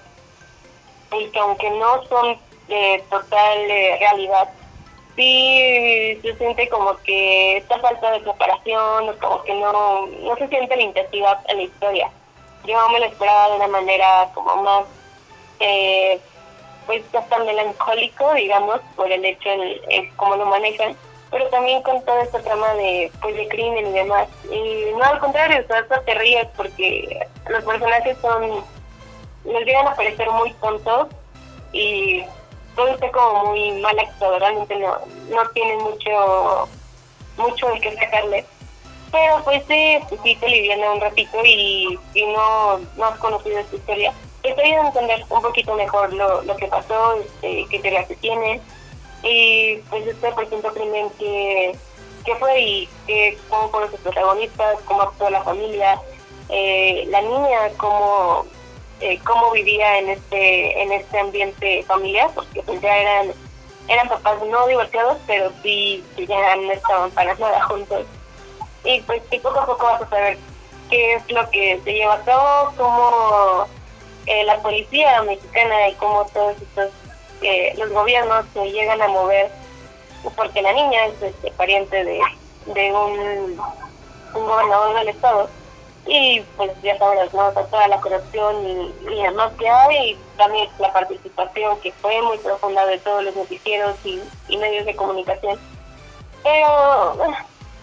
y 1.12 1.26
que 1.28 1.38
aunque 1.38 1.70
no 1.70 2.04
son 2.06 2.38
de 2.68 3.04
total 3.10 3.70
eh, 3.70 3.96
realidad, 4.00 4.50
sí 5.16 6.18
se 6.22 6.36
siente 6.36 6.68
como 6.68 6.96
que 6.98 7.56
esta 7.56 7.78
falta 7.80 8.12
de 8.12 8.20
preparación, 8.20 9.16
como 9.20 9.42
que 9.42 9.54
no, 9.54 10.06
no 10.06 10.36
se 10.36 10.48
siente 10.48 10.76
la 10.76 10.82
intensidad 10.82 11.40
en 11.48 11.56
la 11.56 11.62
historia. 11.62 12.10
Yo 12.64 12.88
me 12.90 13.00
lo 13.00 13.06
esperaba 13.06 13.50
de 13.50 13.56
una 13.56 13.68
manera 13.68 14.28
como 14.34 14.56
más, 14.62 14.84
eh, 15.60 16.20
pues 16.86 17.02
hasta 17.14 17.38
melancólico, 17.38 18.34
digamos, 18.34 18.80
por 18.94 19.10
el 19.10 19.24
hecho 19.24 19.48
en, 19.48 20.10
cómo 20.16 20.36
lo 20.36 20.46
manejan, 20.46 20.96
pero 21.30 21.48
también 21.48 21.82
con 21.82 22.04
toda 22.04 22.22
esta 22.22 22.40
trama 22.40 22.74
de, 22.74 23.10
pues, 23.22 23.36
de 23.36 23.48
crimen 23.48 23.86
y 23.86 23.92
demás. 23.92 24.28
Y 24.50 24.92
no, 24.96 25.04
al 25.04 25.18
contrario, 25.18 25.64
o 25.64 25.66
sea, 25.66 26.00
te 26.04 26.14
ríes 26.14 26.46
porque 26.56 27.26
los 27.48 27.64
personajes 27.64 28.16
son, 28.20 28.64
les 29.44 29.64
llegan 29.64 29.88
a 29.88 29.94
parecer 29.94 30.30
muy 30.30 30.52
tontos 30.54 31.08
y 31.72 32.24
todo 32.76 32.88
está 32.88 33.10
como 33.10 33.46
muy 33.46 33.72
mal 33.80 33.98
actuado, 33.98 34.38
realmente 34.38 34.76
no, 34.76 34.98
no 35.30 35.48
tienen 35.50 35.78
mucho, 35.78 36.68
mucho 37.36 37.68
de 37.68 37.80
qué 37.80 37.94
sacarle. 37.96 38.44
Pero 39.10 39.42
pues 39.44 39.62
sí, 39.66 39.98
sí 40.22 40.36
te 40.36 40.48
liviana 40.48 40.92
un 40.92 41.00
ratito 41.00 41.38
y, 41.44 41.98
y 42.14 42.26
no, 42.26 42.78
no 42.96 43.04
has 43.04 43.18
conocido 43.18 43.58
esta 43.58 43.76
historia. 43.76 44.12
Te 44.42 44.50
ayuda 44.50 44.82
a 44.82 44.86
entender 44.88 45.24
un 45.28 45.42
poquito 45.42 45.74
mejor 45.74 46.12
lo, 46.12 46.42
lo 46.42 46.56
que 46.56 46.66
pasó, 46.66 47.14
este, 47.14 47.66
qué 47.70 47.80
teoría 47.80 48.06
se 48.06 48.14
tiene 48.16 48.60
y 49.22 49.76
pues 49.90 50.06
este 50.06 50.30
presunto 50.32 50.72
crimen 50.72 51.08
que, 51.18 51.76
qué 52.24 52.34
fue 52.36 52.60
y 52.60 52.88
qué, 53.06 53.38
cómo 53.48 53.70
fueron 53.70 53.90
sus 53.90 54.00
protagonistas, 54.00 54.78
cómo 54.84 55.02
actuó 55.02 55.30
la 55.30 55.42
familia, 55.42 56.00
eh, 56.48 57.06
la 57.08 57.22
niña, 57.22 57.70
cómo, 57.76 58.46
eh, 59.00 59.18
cómo 59.24 59.50
vivía 59.52 59.98
en 59.98 60.10
este 60.10 60.82
en 60.82 60.92
este 60.92 61.18
ambiente 61.18 61.82
familiar, 61.84 62.30
porque 62.34 62.62
pues 62.62 62.80
ya 62.80 62.96
eran 62.96 63.32
eran 63.88 64.08
papás 64.08 64.38
no 64.48 64.66
divorciados, 64.66 65.18
pero 65.26 65.52
sí, 65.62 66.04
ya 66.16 66.56
no 66.56 66.72
estaban 66.72 67.10
para 67.12 67.34
nada 67.34 67.62
juntos. 67.64 68.06
Y 68.84 69.00
pues 69.02 69.22
y 69.30 69.38
poco 69.38 69.60
a 69.60 69.66
poco 69.66 69.84
vas 69.84 70.02
a 70.02 70.08
saber 70.08 70.38
qué 70.90 71.14
es 71.14 71.30
lo 71.30 71.48
que 71.50 71.80
se 71.84 71.92
lleva 71.92 72.14
a 72.14 72.24
cabo, 72.24 72.72
cómo 72.76 73.66
eh, 74.26 74.44
la 74.44 74.60
policía 74.62 75.22
mexicana 75.22 75.88
y 75.88 75.94
cómo 75.94 76.24
todos 76.32 76.56
estos, 76.60 76.90
eh, 77.42 77.74
los 77.76 77.90
gobiernos 77.90 78.46
se 78.54 78.64
llegan 78.70 79.02
a 79.02 79.08
mover, 79.08 79.50
porque 80.36 80.62
la 80.62 80.72
niña 80.72 81.06
es 81.06 81.22
este, 81.22 81.50
pariente 81.52 82.02
de, 82.02 82.20
de 82.66 82.92
un 82.92 83.56
gobernador 84.32 84.94
del 84.98 85.08
estado 85.08 85.48
y 86.06 86.40
pues 86.56 86.70
ya 86.82 86.96
sabes, 86.98 87.32
¿no? 87.34 87.50
toda 87.52 87.88
la 87.88 88.00
corrupción 88.00 88.64
y, 88.66 88.94
y 89.12 89.22
demás 89.22 89.52
que 89.58 89.68
hay, 89.68 90.10
y 90.10 90.18
también 90.36 90.68
la 90.78 90.92
participación 90.92 91.80
que 91.80 91.92
fue 91.92 92.22
muy 92.22 92.38
profunda 92.38 92.86
de 92.86 92.98
todos 92.98 93.24
los 93.24 93.34
noticieros 93.34 93.96
y, 94.04 94.20
medios 94.56 94.86
de 94.86 94.94
comunicación. 94.94 95.58
Pero 96.42 97.16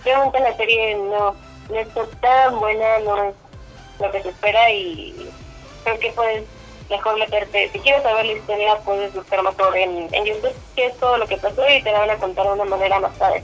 realmente 0.06 0.40
la 0.40 0.56
serie 0.56 0.96
no, 0.96 1.36
no 1.70 1.76
es 1.76 1.88
tan 2.22 2.60
buena, 2.60 3.00
no 3.00 3.24
es 3.26 3.36
lo 4.00 4.12
que 4.12 4.24
se 4.24 4.30
espera 4.30 4.72
y 4.72 5.30
creo 5.84 6.00
que 6.00 6.12
puedes 6.12 6.44
mejor 6.90 7.18
meterte, 7.18 7.70
si 7.72 7.80
quieres 7.80 8.04
saber 8.04 8.26
la 8.26 8.34
historia 8.34 8.76
puedes 8.86 9.14
buscar 9.14 9.42
mejor 9.42 9.76
en, 9.76 10.14
en 10.14 10.26
YouTube 10.26 10.54
qué 10.76 10.88
es 10.88 10.98
todo 10.98 11.18
lo 11.18 11.28
que 11.28 11.38
pasó 11.38 11.68
y 11.70 11.82
te 11.82 11.92
la 11.92 12.00
van 12.00 12.10
a 12.12 12.18
contar 12.18 12.46
de 12.46 12.54
una 12.54 12.66
manera 12.66 13.00
más 13.00 13.18
tarde. 13.18 13.44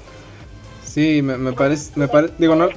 Sí, 0.84 1.22
me, 1.22 1.38
me 1.38 1.54
parece, 1.54 1.92
me 1.96 2.08
parece, 2.08 2.34
digo, 2.38 2.56
no. 2.56 2.70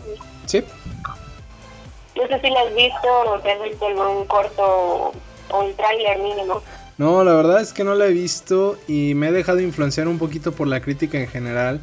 No 2.17 2.27
sé 2.27 2.41
si 2.41 2.51
la 2.51 2.61
has 2.61 2.75
visto 2.75 3.09
o 3.27 3.39
te 3.41 3.53
has 3.53 3.63
visto 3.63 3.87
algún 3.87 4.27
corto 4.27 5.13
o 5.51 5.61
un 5.61 5.75
tráiler 5.75 6.19
mínimo. 6.19 6.63
No, 6.99 7.25
la 7.25 7.35
verdad 7.35 7.61
es 7.61 7.73
que 7.73 7.85
no 7.85 7.95
la 7.95 8.07
he 8.07 8.13
visto 8.13 8.77
y 8.87 9.15
me 9.15 9.29
he 9.29 9.33
dejado 9.33 9.61
influenciar 9.61 10.09
un 10.09 10.19
poquito 10.19 10.53
por 10.53 10.69
la 10.69 10.81
crítica 10.81 11.19
en 11.19 11.27
general 11.27 11.81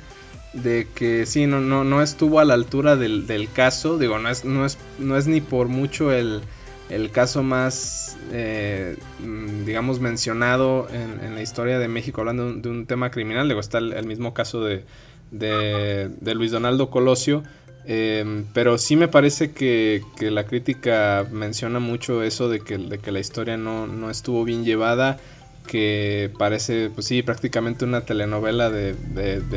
de 0.54 0.88
que 0.96 1.26
sí, 1.26 1.46
no, 1.46 1.60
no, 1.60 1.84
no 1.84 2.02
estuvo 2.02 2.40
a 2.40 2.46
la 2.46 2.54
altura 2.54 2.96
del, 2.96 3.28
del 3.28 3.52
caso, 3.52 3.98
digo, 3.98 4.18
no 4.20 4.30
es, 4.30 4.46
no 4.46 4.66
es, 4.66 4.78
no 4.98 5.18
es 5.18 5.28
ni 5.28 5.42
por 5.42 5.68
mucho 5.68 6.12
el, 6.12 6.42
el 6.90 7.12
caso 7.12 7.44
más, 7.44 8.18
eh, 8.32 8.98
mm, 9.20 9.66
digamos, 9.66 10.00
mencionado 10.00 10.88
en, 10.90 11.24
en, 11.24 11.36
la 11.36 11.42
historia 11.42 11.78
de 11.78 11.88
México, 11.88 12.22
hablando 12.22 12.46
de 12.46 12.52
un, 12.52 12.62
de 12.62 12.70
un 12.70 12.86
tema 12.88 13.12
criminal, 13.12 13.48
digo, 13.48 13.60
está 13.60 13.78
el, 13.78 13.94
el 13.94 14.08
mismo 14.08 14.34
caso 14.34 14.64
de, 14.64 14.86
de, 15.32 16.10
de, 16.20 16.36
Luis 16.36 16.52
Donaldo 16.52 16.90
Colosio, 16.90 17.44
eh, 17.92 18.44
pero 18.54 18.78
sí 18.78 18.96
me 18.96 19.08
parece 19.08 19.50
que, 19.52 20.04
la 20.20 20.46
crítica 20.46 21.26
menciona 21.32 21.80
mucho 21.80 22.22
eso 22.22 22.48
de 22.48 22.60
que, 22.60 22.78
la 22.78 23.20
historia 23.20 23.58
no, 23.58 24.12
estuvo 24.12 24.44
bien 24.44 24.64
llevada, 24.64 25.18
que 25.66 26.32
parece, 26.38 26.92
pues 26.92 27.08
sí, 27.08 27.24
prácticamente 27.24 27.86
una 27.86 28.02
telenovela 28.02 28.70
de, 28.70 28.94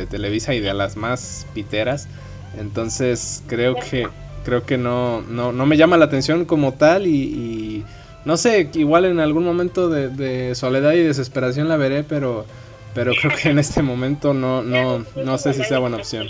Televisa 0.08 0.54
y 0.54 0.60
de 0.60 0.72
las 0.72 0.96
más 0.96 1.46
piteras. 1.52 2.08
Entonces 2.58 3.42
creo 3.48 3.74
que 3.74 4.08
creo 4.44 4.64
que 4.64 4.78
no, 4.78 5.20
no, 5.20 5.52
no 5.52 5.66
me 5.66 5.76
llama 5.76 5.98
la 5.98 6.06
atención 6.06 6.46
como 6.46 6.72
tal 6.72 7.06
y, 7.06 7.84
no 8.24 8.38
sé, 8.38 8.70
igual 8.72 9.04
en 9.04 9.20
algún 9.20 9.44
momento 9.44 9.90
de, 9.90 10.08
de, 10.08 10.54
soledad 10.54 10.92
y 10.92 11.02
desesperación 11.02 11.68
la 11.68 11.76
veré, 11.76 12.02
pero 12.02 12.46
pero 12.94 13.12
creo 13.20 13.32
que 13.36 13.50
en 13.50 13.58
este 13.58 13.82
momento 13.82 14.32
no, 14.32 14.62
no, 14.62 15.04
no 15.22 15.36
sé 15.36 15.52
si 15.52 15.64
sea 15.64 15.78
buena 15.80 15.98
opción. 15.98 16.28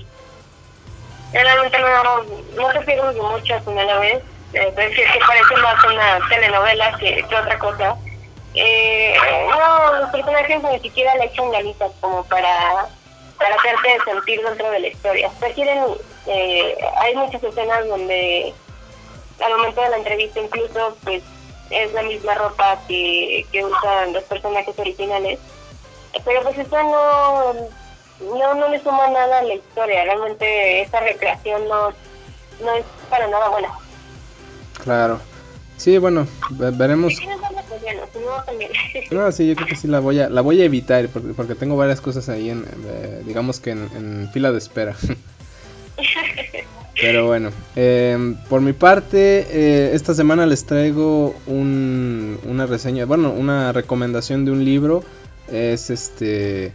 Realmente 1.32 1.78
no, 1.78 2.22
no 2.54 2.72
te 2.72 2.80
pierdo 2.82 3.12
mucho 3.12 3.54
a 3.54 3.84
la 3.84 3.98
vez, 3.98 4.22
eh, 4.52 4.72
decir 4.76 5.04
que 5.12 5.18
parece 5.26 5.56
más 5.56 5.82
una 5.84 6.28
telenovela 6.28 6.96
que, 6.98 7.24
que 7.26 7.36
otra 7.36 7.58
cosa. 7.58 7.96
Eh, 8.54 9.14
no, 9.48 10.00
los 10.00 10.10
personajes 10.10 10.62
ni 10.62 10.78
siquiera 10.80 11.14
le 11.16 11.24
echan 11.24 11.50
ganitas 11.50 11.90
como 12.00 12.22
para, 12.24 12.86
para 13.38 13.54
hacerte 13.54 13.98
sentir 14.04 14.42
dentro 14.42 14.70
de 14.70 14.80
la 14.80 14.88
historia. 14.88 15.30
Prefieren, 15.40 15.84
eh, 16.26 16.76
hay 16.98 17.16
muchas 17.16 17.42
escenas 17.42 17.88
donde 17.88 18.52
al 19.42 19.56
momento 19.56 19.80
de 19.80 19.88
la 19.88 19.96
entrevista 19.96 20.40
incluso 20.40 20.96
pues 21.02 21.22
es 21.70 21.92
la 21.94 22.02
misma 22.02 22.34
ropa 22.34 22.78
que, 22.86 23.46
que 23.50 23.64
usan 23.64 24.12
los 24.12 24.24
personajes 24.24 24.78
originales. 24.78 25.38
Pero 26.24 26.42
pues 26.42 26.58
eso 26.58 26.82
no, 26.82 27.54
no, 28.22 28.54
no 28.54 28.68
le 28.68 28.80
suma 28.82 29.08
nada 29.08 29.38
a 29.38 29.42
la 29.42 29.54
historia. 29.54 30.04
Realmente 30.04 30.82
esa 30.82 31.00
recreación 31.00 31.66
no, 31.68 31.90
no 32.64 32.74
es 32.74 32.84
para 33.10 33.28
nada 33.28 33.48
buena. 33.48 33.68
Claro. 34.82 35.20
Sí, 35.76 35.98
bueno, 35.98 36.26
veremos. 36.50 37.14
No, 39.10 39.30
sí, 39.32 39.48
yo 39.48 39.54
creo 39.56 39.66
que 39.66 39.76
sí 39.76 39.88
la 39.88 40.00
voy 40.00 40.20
a, 40.20 40.28
la 40.28 40.40
voy 40.40 40.60
a 40.60 40.64
evitar 40.64 41.08
porque, 41.08 41.32
porque 41.34 41.54
tengo 41.54 41.76
varias 41.76 42.00
cosas 42.00 42.28
ahí 42.28 42.50
en, 42.50 42.64
eh, 42.86 43.22
digamos 43.26 43.60
que 43.60 43.70
en, 43.70 43.88
en, 43.94 44.30
fila 44.32 44.52
de 44.52 44.58
espera. 44.58 44.94
Pero 47.00 47.26
bueno, 47.26 47.50
eh, 47.74 48.36
por 48.48 48.60
mi 48.60 48.72
parte, 48.72 49.46
eh, 49.50 49.90
esta 49.94 50.14
semana 50.14 50.46
les 50.46 50.64
traigo 50.64 51.34
un, 51.46 52.38
una 52.44 52.66
reseña, 52.66 53.06
bueno, 53.06 53.32
una 53.32 53.72
recomendación 53.72 54.44
de 54.44 54.52
un 54.52 54.64
libro. 54.64 55.02
Es 55.50 55.90
este, 55.90 56.72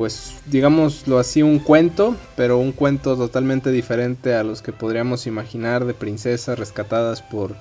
pues 0.00 0.32
digámoslo 0.46 1.18
así, 1.18 1.42
un 1.42 1.58
cuento, 1.58 2.16
pero 2.34 2.56
un 2.56 2.72
cuento 2.72 3.18
totalmente 3.18 3.70
diferente 3.70 4.32
a 4.32 4.42
los 4.42 4.62
que 4.62 4.72
podríamos 4.72 5.26
imaginar 5.26 5.84
de 5.84 5.92
princesas 5.92 6.58
rescatadas 6.58 7.20
por 7.20 7.54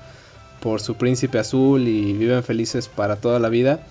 por 0.62 0.80
su 0.80 0.96
príncipe 0.96 1.38
azul 1.38 1.86
y 1.86 2.14
viven 2.14 2.42
felices 2.42 2.88
para 2.88 3.18
toda 3.18 3.40
la 3.40 3.50
vida. 3.50 3.82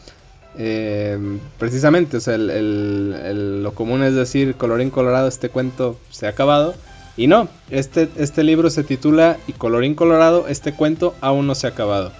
Eh, 0.57 1.18
precisamente, 1.59 2.16
o 2.16 2.20
sea, 2.20 2.36
el, 2.36 2.49
el, 2.49 3.20
el, 3.22 3.62
lo 3.62 3.74
común 3.74 4.03
es 4.03 4.14
decir, 4.14 4.55
colorín 4.55 4.88
colorado, 4.88 5.28
este 5.28 5.51
cuento 5.51 6.01
se 6.09 6.24
ha 6.24 6.30
acabado. 6.30 6.74
Y 7.18 7.26
no, 7.26 7.51
este, 7.68 8.09
este 8.16 8.44
libro 8.44 8.70
se 8.70 8.82
titula 8.82 9.36
Y 9.46 9.53
colorín 9.53 9.94
colorado, 9.94 10.49
este 10.49 10.72
cuento 10.72 11.14
aún 11.20 11.46
no 11.46 11.55
se 11.55 11.66
ha 11.66 11.70
acabado. 11.70 12.12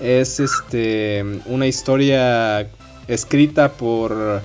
Es 0.00 0.40
este, 0.40 1.24
una 1.46 1.68
historia 1.68 2.68
escrita 3.06 3.70
por 3.70 4.42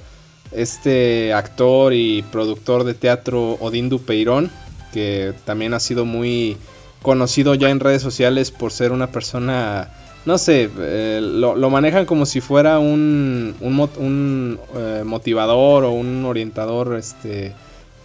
este 0.51 1.33
actor 1.33 1.93
y 1.93 2.23
productor 2.31 2.83
de 2.83 2.93
teatro 2.93 3.57
Odín 3.59 3.89
Dupeirón, 3.89 4.51
que 4.93 5.33
también 5.45 5.73
ha 5.73 5.79
sido 5.79 6.05
muy 6.05 6.57
conocido 7.01 7.55
ya 7.55 7.69
en 7.69 7.79
redes 7.79 8.01
sociales 8.01 8.51
por 8.51 8.71
ser 8.71 8.91
una 8.91 9.07
persona, 9.07 9.89
no 10.25 10.37
sé, 10.37 10.69
eh, 10.77 11.19
lo, 11.21 11.55
lo, 11.55 11.69
manejan 11.69 12.05
como 12.05 12.25
si 12.25 12.41
fuera 12.41 12.79
un, 12.79 13.55
un, 13.59 14.59
eh, 14.75 15.03
motivador 15.05 15.85
o 15.85 15.91
un 15.91 16.25
orientador 16.25 16.95
este, 16.95 17.53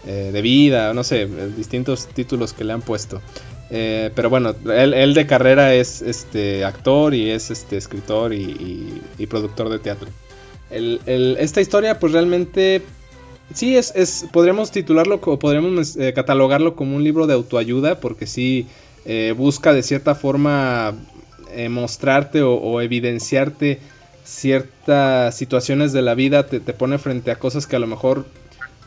eh, 0.05 0.29
de 0.31 0.41
vida, 0.41 0.93
no 0.93 1.03
sé, 1.03 1.27
distintos 1.55 2.07
títulos 2.07 2.53
que 2.53 2.63
le 2.63 2.73
han 2.73 2.81
puesto. 2.81 3.21
Pero 3.69 4.29
bueno, 4.29 4.55
él, 4.73 4.93
él, 4.93 5.13
de 5.13 5.27
carrera 5.27 5.73
es 5.73 6.01
este 6.01 6.63
actor 6.63 7.13
y 7.13 7.29
es 7.29 7.51
este 7.51 7.75
escritor 7.75 8.33
y 8.33 9.01
productor 9.27 9.67
de 9.67 9.79
teatro. 9.79 10.07
El, 10.69 11.01
el, 11.05 11.37
esta 11.39 11.61
historia 11.61 11.99
pues 11.99 12.13
realmente 12.13 12.81
sí 13.53 13.77
es, 13.77 13.93
es 13.95 14.25
podríamos 14.31 14.71
titularlo 14.71 15.19
o 15.23 15.39
podríamos 15.39 15.95
eh, 15.95 16.13
catalogarlo 16.13 16.75
como 16.75 16.95
un 16.95 17.03
libro 17.03 17.27
de 17.27 17.33
autoayuda 17.33 17.99
porque 17.99 18.27
sí 18.27 18.67
eh, 19.05 19.33
busca 19.37 19.73
de 19.73 19.83
cierta 19.83 20.15
forma 20.15 20.93
eh, 21.51 21.69
mostrarte 21.69 22.41
o, 22.41 22.55
o, 22.55 22.81
evidenciarte 22.81 23.79
ciertas 24.25 25.37
situaciones 25.37 25.93
de 25.93 26.01
la 26.01 26.13
vida, 26.13 26.47
te, 26.47 26.59
te, 26.59 26.73
pone 26.73 26.97
frente 26.97 27.31
a 27.31 27.39
cosas 27.39 27.65
que 27.65 27.77
a 27.77 27.79
lo 27.79 27.87
mejor 27.87 28.25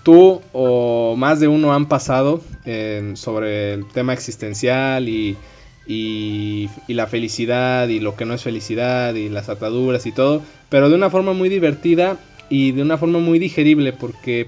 tú 0.03 0.43
o 0.53 1.14
más 1.16 1.41
de 1.41 1.49
uno 1.49 1.72
han 1.72 1.87
pasado 1.87 2.43
sobre 3.14 3.72
el 3.72 3.89
tema 3.89 4.12
existencial 4.12 5.09
y, 5.09 5.39
y, 5.91 6.70
y, 6.86 6.95
la 6.95 7.09
felicidad 7.09 7.88
y 7.88 7.99
lo 7.99 8.14
que 8.14 8.24
no 8.24 8.34
es 8.34 8.43
felicidad 8.45 9.14
y 9.14 9.28
las 9.28 9.49
ataduras 9.49 10.07
y 10.07 10.12
todo, 10.12 10.41
pero 10.68 10.88
de 10.88 10.95
una 10.95 11.11
forma 11.11 11.32
muy 11.32 11.49
divertida 11.49 12.16
y 12.49 12.70
de 12.70 12.82
una 12.82 12.97
forma 12.97 13.18
muy 13.18 13.41
digerible 13.41 13.93
porque 13.93 14.47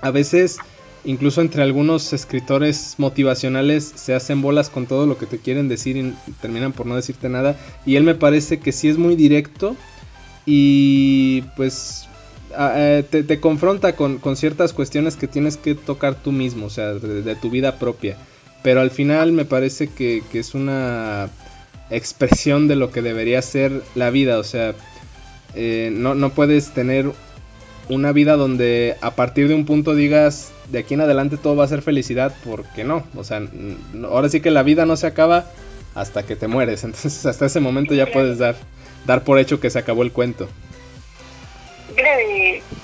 a 0.00 0.10
veces 0.10 0.58
incluso 1.04 1.40
entre 1.40 1.62
algunos 1.62 2.12
escritores 2.12 2.96
motivacionales 2.98 3.92
se 3.94 4.12
hacen 4.12 4.42
bolas 4.42 4.68
con 4.68 4.86
todo 4.86 5.06
lo 5.06 5.16
que 5.18 5.26
te 5.26 5.38
quieren 5.38 5.68
decir 5.68 5.96
y 5.96 6.12
terminan 6.40 6.72
por 6.72 6.86
no 6.86 6.96
decirte 6.96 7.28
nada. 7.28 7.56
Y 7.86 7.94
él 7.94 8.02
me 8.02 8.16
parece 8.16 8.58
que 8.58 8.72
sí 8.72 8.88
es 8.88 8.98
muy 8.98 9.14
directo 9.14 9.76
y 10.46 11.42
pues 11.56 12.08
te, 13.10 13.22
te 13.22 13.40
confronta 13.40 13.94
con, 13.94 14.18
con, 14.18 14.34
ciertas 14.34 14.72
cuestiones 14.72 15.14
que 15.14 15.28
tienes 15.28 15.56
que 15.56 15.76
tocar 15.76 16.16
tú 16.16 16.32
mismo, 16.32 16.66
o 16.66 16.70
sea, 16.70 16.94
de, 16.94 17.22
de 17.22 17.36
tu 17.36 17.50
vida 17.50 17.78
propia. 17.78 18.16
Pero 18.66 18.80
al 18.80 18.90
final 18.90 19.30
me 19.30 19.44
parece 19.44 19.86
que, 19.86 20.24
que, 20.32 20.40
es 20.40 20.52
una 20.52 21.30
expresión 21.88 22.66
de 22.66 22.74
lo 22.74 22.90
que 22.90 23.00
debería 23.00 23.40
ser 23.40 23.84
la 23.94 24.10
vida, 24.10 24.40
o 24.40 24.42
sea, 24.42 24.74
eh, 25.54 25.90
no, 25.92 26.16
no 26.16 26.30
puedes 26.30 26.74
tener 26.74 27.12
una 27.88 28.10
vida 28.10 28.34
donde 28.34 28.96
a 29.02 29.12
partir 29.12 29.46
de 29.46 29.54
un 29.54 29.66
punto 29.66 29.94
digas, 29.94 30.50
de 30.68 30.80
aquí 30.80 30.94
en 30.94 31.02
adelante 31.02 31.36
todo 31.36 31.54
va 31.54 31.62
a 31.62 31.68
ser 31.68 31.80
felicidad, 31.80 32.34
porque 32.44 32.82
no, 32.82 33.04
o 33.14 33.22
sea, 33.22 33.40
ahora 34.02 34.28
sí 34.28 34.40
que 34.40 34.50
la 34.50 34.64
vida 34.64 34.84
no 34.84 34.96
se 34.96 35.06
acaba 35.06 35.48
hasta 35.94 36.24
que 36.24 36.34
te 36.34 36.48
mueres, 36.48 36.82
entonces 36.82 37.24
hasta 37.24 37.46
ese 37.46 37.60
momento 37.60 37.94
ya 37.94 38.06
puedes 38.06 38.38
dar, 38.38 38.56
dar 39.04 39.22
por 39.22 39.38
hecho 39.38 39.60
que 39.60 39.70
se 39.70 39.78
acabó 39.78 40.02
el 40.02 40.10
cuento. 40.10 40.48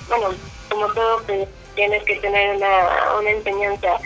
bueno, 0.07 0.29
como 0.69 0.87
todo 0.93 1.23
pues, 1.25 1.45
tienes 1.75 2.01
que 2.03 2.15
tener 2.21 2.55
una, 2.55 3.19
una 3.19 3.31
enseñanza, 3.31 3.99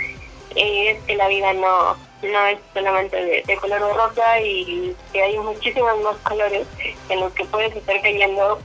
es 0.58 1.04
que 1.04 1.16
la 1.16 1.28
vida 1.28 1.54
no, 1.54 1.96
no 2.22 2.46
es 2.48 2.60
solamente 2.74 3.44
de, 3.46 3.58
color 3.58 3.96
rosa 3.96 4.42
y 4.42 4.96
que 5.12 5.22
hay 5.22 5.38
muchísimos 5.38 6.02
más 6.02 6.18
colores 6.18 6.68
en 7.10 7.20
los 7.20 7.32
que 7.34 7.46
puedes 7.46 7.76
estar 7.76 8.02
cayendo 8.02 8.60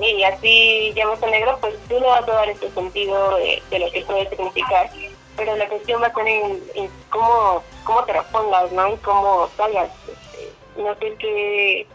y 0.00 0.22
así 0.22 0.92
llamas 0.94 1.22
a 1.22 1.26
negro, 1.26 1.58
pues 1.60 1.74
tú 1.88 1.98
le 1.98 2.06
vas 2.06 2.22
a 2.28 2.32
dar 2.32 2.48
este 2.48 2.70
sentido 2.70 3.36
de, 3.36 3.78
lo 3.78 3.90
que 3.90 4.02
puede 4.02 4.28
significar. 4.28 4.88
Pero 5.36 5.56
la 5.56 5.68
cuestión 5.68 6.02
va 6.02 6.06
a 6.06 6.14
ser 6.14 6.26
en, 6.26 6.90
cómo, 7.10 7.62
cómo 7.84 8.04
te 8.04 8.12
respondas, 8.12 8.70
¿no? 8.72 8.94
Y 8.94 8.96
cómo 8.98 9.48
salgas. 9.56 9.90
No 10.76 10.94
sé 10.96 11.14
qué, 11.18 11.86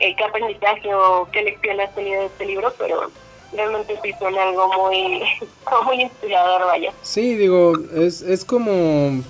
eh, 0.00 0.16
qué 0.16 0.24
aprendizaje 0.24 0.94
o 0.94 1.28
qué 1.32 1.42
lección 1.42 1.80
has 1.80 1.94
tenido 1.94 2.20
de 2.20 2.26
este 2.26 2.46
libro, 2.46 2.72
pero 2.78 3.10
realmente 3.52 3.98
sí 4.02 4.12
son 4.18 4.36
algo 4.36 4.68
muy, 4.74 5.22
muy 5.84 6.02
inspirador, 6.02 6.66
vaya. 6.66 6.92
Sí, 7.02 7.34
digo, 7.34 7.74
es, 7.94 8.22
es 8.22 8.44
como 8.44 9.22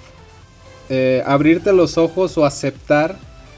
eh, 0.88 1.22
abrirte 1.26 1.72
los 1.72 1.98
ojos 1.98 2.38
o 2.38 2.44
aceptar 2.44 3.16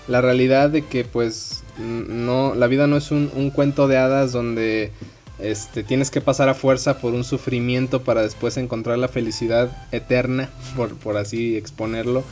la 0.09 0.21
realidad 0.21 0.71
de 0.71 0.85
que 0.85 1.05
pues 1.05 1.63
no 1.79 2.55
la 2.55 2.67
vida 2.67 2.87
no 2.87 2.97
es 2.97 3.11
un, 3.11 3.51
cuento 3.55 3.89
de 3.89 3.97
hadas 3.97 4.33
donde 4.33 4.93
este, 5.39 5.83
tienes 5.83 6.11
que 6.11 6.21
pasar 6.21 6.49
a 6.49 6.55
fuerza 6.55 6.99
por 6.99 7.15
un 7.15 7.25
sufrimiento 7.25 8.03
para 8.03 8.23
después 8.23 8.57
encontrar 8.57 8.99
la 8.99 9.09
felicidad 9.09 9.71
eterna, 9.93 10.51
por, 10.77 10.97
por 10.97 11.17
así 11.17 11.57
exponerlo. 11.57 12.25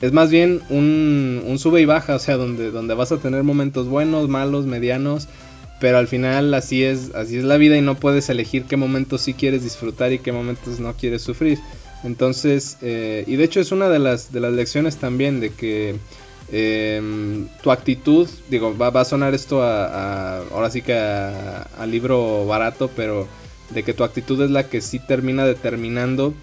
Es 0.00 0.12
más 0.12 0.30
bien 0.30 0.60
un, 0.70 1.42
un, 1.46 1.58
sube 1.58 1.80
y 1.80 1.84
baja, 1.84 2.16
o 2.16 2.18
sea, 2.18 2.36
donde, 2.36 2.70
donde 2.70 2.94
vas 2.94 3.12
a 3.12 3.18
tener 3.18 3.42
momentos 3.42 3.88
buenos, 3.88 4.28
malos, 4.28 4.66
medianos, 4.66 5.28
pero 5.80 5.98
al 5.98 6.08
final 6.08 6.54
así 6.54 6.84
es, 6.84 7.14
así 7.14 7.36
es 7.36 7.44
la 7.44 7.56
vida 7.56 7.76
y 7.76 7.82
no 7.82 7.96
puedes 7.96 8.28
elegir 8.28 8.64
qué 8.64 8.76
momentos 8.76 9.22
sí 9.22 9.34
quieres 9.34 9.62
disfrutar 9.62 10.12
y 10.12 10.18
qué 10.18 10.32
momentos 10.32 10.80
no 10.80 10.94
quieres 10.94 11.22
sufrir. 11.22 11.58
Entonces, 12.04 12.76
eh, 12.82 13.24
y 13.26 13.36
de 13.36 13.44
hecho 13.44 13.60
es 13.60 13.72
una 13.72 13.88
de 13.88 13.98
las, 13.98 14.30
de 14.30 14.40
las 14.40 14.52
lecciones 14.52 14.98
también 14.98 15.40
de 15.40 15.50
que 15.50 15.96
em, 16.52 17.48
tu 17.62 17.70
actitud, 17.70 18.28
digo, 18.50 18.76
va, 18.76 18.88
a 18.88 19.04
sonar 19.04 19.34
esto 19.34 19.62
a, 19.62 20.38
ahora 20.38 20.70
sí 20.70 20.82
que 20.82 20.94
a, 20.94 21.86
libro 21.86 22.46
barato, 22.46 22.90
pero 22.94 23.26
de 23.70 23.82
que 23.82 23.94
tu 23.94 24.04
actitud 24.04 24.40
es 24.42 24.50
la 24.50 24.68
que 24.68 24.82
sí 24.82 24.98
termina 24.98 25.46
determinando 25.46 26.34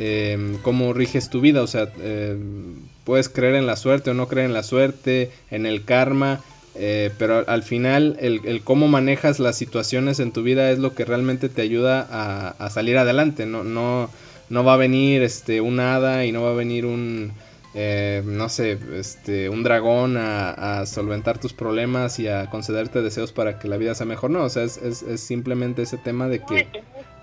em, 0.00 0.58
cómo 0.58 0.92
riges 0.92 1.30
tu 1.30 1.40
vida. 1.40 1.62
O 1.62 1.68
sea, 1.68 1.92
em, 2.02 2.74
puedes 3.04 3.28
creer 3.28 3.54
en 3.54 3.66
la 3.66 3.76
suerte 3.76 4.10
o 4.10 4.14
no 4.14 4.26
creer 4.26 4.46
en 4.46 4.52
la 4.52 4.64
suerte, 4.64 5.30
en 5.50 5.64
el 5.64 5.84
karma. 5.84 6.40
Eh, 6.76 7.12
pero 7.18 7.44
al 7.48 7.62
final 7.62 8.16
el, 8.20 8.40
el, 8.44 8.62
cómo 8.62 8.88
manejas 8.88 9.38
las 9.38 9.56
situaciones 9.56 10.18
en 10.18 10.32
tu 10.32 10.42
vida 10.42 10.72
es 10.72 10.80
lo 10.80 10.94
que 10.94 11.04
realmente 11.04 11.48
te 11.48 11.62
ayuda 11.62 12.04
a, 12.10 12.48
a 12.48 12.70
salir 12.70 12.98
adelante, 12.98 13.46
no, 13.46 13.62
no, 13.62 14.10
no 14.48 14.64
va 14.64 14.74
a 14.74 14.76
venir 14.76 15.22
este 15.22 15.60
un 15.60 15.78
hada 15.78 16.24
y 16.24 16.32
no 16.32 16.42
va 16.42 16.50
a 16.50 16.54
venir 16.54 16.84
un 16.84 17.32
eh, 17.76 18.22
no 18.24 18.48
sé, 18.48 18.78
este, 18.94 19.48
un 19.48 19.64
dragón 19.64 20.16
a, 20.16 20.86
solventar 20.86 21.38
tus 21.38 21.52
problemas 21.52 22.20
y 22.20 22.28
a 22.28 22.48
concederte 22.48 23.02
deseos 23.02 23.32
para 23.32 23.58
que 23.58 23.66
la 23.66 23.76
vida 23.76 23.96
sea 23.96 24.06
mejor. 24.06 24.30
No, 24.30 24.44
o 24.44 24.48
sea, 24.48 24.62
es, 24.62 24.76
es, 24.78 25.20
simplemente 25.20 25.82
ese 25.82 25.98
tema 25.98 26.28
de 26.28 26.38
que 26.38 26.68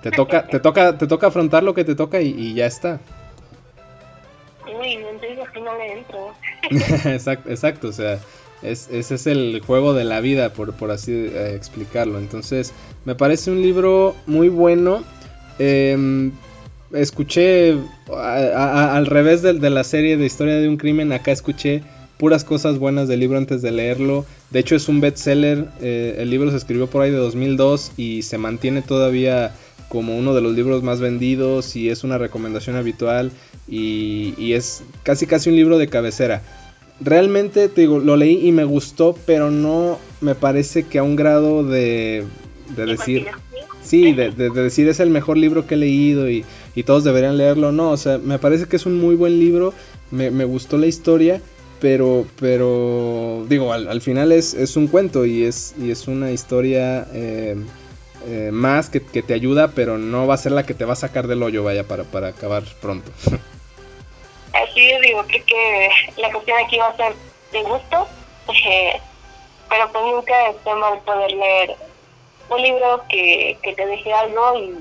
te 0.04 0.12
toca, 0.12 0.48
te 0.48 0.60
toca, 0.60 0.98
te 0.98 1.08
toca 1.08 1.28
afrontar 1.28 1.64
lo 1.64 1.74
que 1.74 1.86
te 1.86 1.96
toca 1.96 2.20
y, 2.20 2.54
ya 2.54 2.66
está. 2.66 3.00
exacto, 7.06 7.50
exacto, 7.50 7.88
o 7.88 7.94
sea, 7.94 8.20
es, 8.62 8.90
ese 8.92 9.16
es 9.16 9.28
el 9.28 9.62
juego 9.66 9.94
de 9.94 10.04
la 10.04 10.22
vida, 10.22 10.54
por, 10.54 10.74
por 10.74 10.92
así 10.92 11.12
eh, 11.12 11.54
explicarlo. 11.56 12.20
Entonces, 12.20 12.74
me 13.06 13.16
parece 13.16 13.52
un 13.52 13.62
libro 13.62 14.16
muy 14.28 14.50
bueno. 14.50 15.04
Eh, 15.60 16.32
escuché 16.94 17.78
al 18.14 19.06
revés 19.06 19.42
de, 19.42 19.70
la 19.70 19.84
serie 19.84 20.18
de 20.18 20.26
historia 20.26 20.56
de 20.56 20.68
un 20.68 20.78
crimen, 20.78 21.12
acá 21.12 21.32
escuché 21.32 21.84
puras 22.18 22.44
cosas 22.44 22.78
buenas 22.78 23.08
del 23.08 23.20
libro 23.20 23.38
antes 23.38 23.62
de 23.62 23.72
leerlo. 23.72 24.26
De 24.52 24.60
hecho 24.60 24.76
es 24.76 24.88
un 24.88 25.02
bestseller, 25.02 25.68
eh, 25.82 26.18
el 26.20 26.30
libro 26.30 26.52
se 26.52 26.58
escribió 26.58 26.88
por 26.88 27.02
ahí 27.02 27.12
de 27.12 27.18
2002 27.18 27.94
y 27.98 28.22
se 28.22 28.38
mantiene 28.38 28.82
todavía 28.82 29.54
como 29.90 30.18
uno 30.18 30.34
de 30.34 30.42
los 30.42 30.54
libros 30.54 30.84
más 30.84 31.02
vendidos 31.02 31.76
y 31.76 31.90
es 31.90 32.04
una 32.04 32.18
recomendación 32.18 32.76
habitual 32.78 33.32
y, 33.68 34.54
es 34.54 34.84
casi 35.04 35.26
casi 35.28 35.50
un 35.50 35.56
libro 35.56 35.78
de 35.78 35.88
cabecera. 35.88 36.42
Realmente 37.04 37.68
te 37.68 37.82
digo, 37.82 38.00
lo 38.00 38.16
leí 38.16 38.48
y 38.48 38.52
me 38.52 38.64
gustó, 38.64 39.16
pero 39.26 39.52
no 39.52 40.00
me 40.22 40.36
parece 40.36 40.84
que 40.84 41.00
a 41.00 41.04
un 41.04 41.16
grado 41.16 41.64
de, 41.64 42.26
de 42.76 42.86
decir... 42.86 43.28
Sí, 43.84 44.14
de, 44.14 44.30
de, 44.30 44.52
decir 44.52 44.88
es 44.88 45.00
el 45.00 45.10
mejor 45.10 45.38
libro 45.38 45.66
que 45.66 45.74
he 45.74 45.78
leído 45.78 46.30
y 46.30 46.46
y 46.76 46.84
todos 46.84 47.04
deberían 47.04 47.38
leerlo. 47.38 47.72
No, 47.72 47.92
o 47.92 47.98
sea, 47.98 48.18
me 48.18 48.40
parece 48.40 48.66
que 48.66 48.76
es 48.76 48.86
un 48.86 49.00
muy 49.00 49.16
buen 49.16 49.40
libro, 49.40 49.74
me, 50.12 50.30
gustó 50.46 50.78
la 50.78 50.88
historia, 50.88 51.42
pero, 51.80 52.26
pero 52.40 53.46
digo, 53.50 53.74
al, 53.74 54.02
final 54.02 54.32
es, 54.32 54.54
es, 54.54 54.76
un 54.76 54.88
cuento 54.88 55.26
y 55.26 55.44
es, 55.44 55.74
y 55.82 55.92
es 55.92 56.08
una 56.08 56.32
historia 56.32 57.08
eh, 57.14 57.56
eh, 58.28 58.50
más 58.52 58.90
que, 58.90 59.00
te 59.00 59.34
ayuda, 59.34 59.72
pero 59.72 59.98
no 59.98 60.28
va 60.28 60.36
a 60.36 60.38
ser 60.38 60.52
la 60.52 60.66
que 60.66 60.74
te 60.74 60.86
va 60.86 60.94
a 60.94 60.98
sacar 60.98 61.28
del 61.28 61.44
hoyo, 61.44 61.64
vaya, 61.64 61.88
para, 61.88 62.04
para 62.04 62.30
acabar 62.30 62.64
pronto. 62.82 63.12
Así 64.64 64.90
es, 64.90 65.02
digo, 65.02 65.24
creo 65.28 65.46
que 65.46 65.90
la 66.18 66.32
cuestión 66.32 66.58
aquí 66.64 66.78
va 66.78 66.88
a 66.88 66.98
ser 66.98 67.14
de 67.52 67.64
gusto, 67.64 68.08
eh, 68.66 69.00
pero 69.70 69.92
pues 69.92 70.06
nunca 70.06 70.50
está 70.50 70.76
mal 70.76 71.00
poder 71.00 71.32
leer 71.32 71.76
un 72.50 72.62
libro 72.62 73.02
que, 73.10 73.58
que 73.64 73.74
te 73.74 73.86
deje 73.86 74.14
algo 74.14 74.58
y 74.58 74.76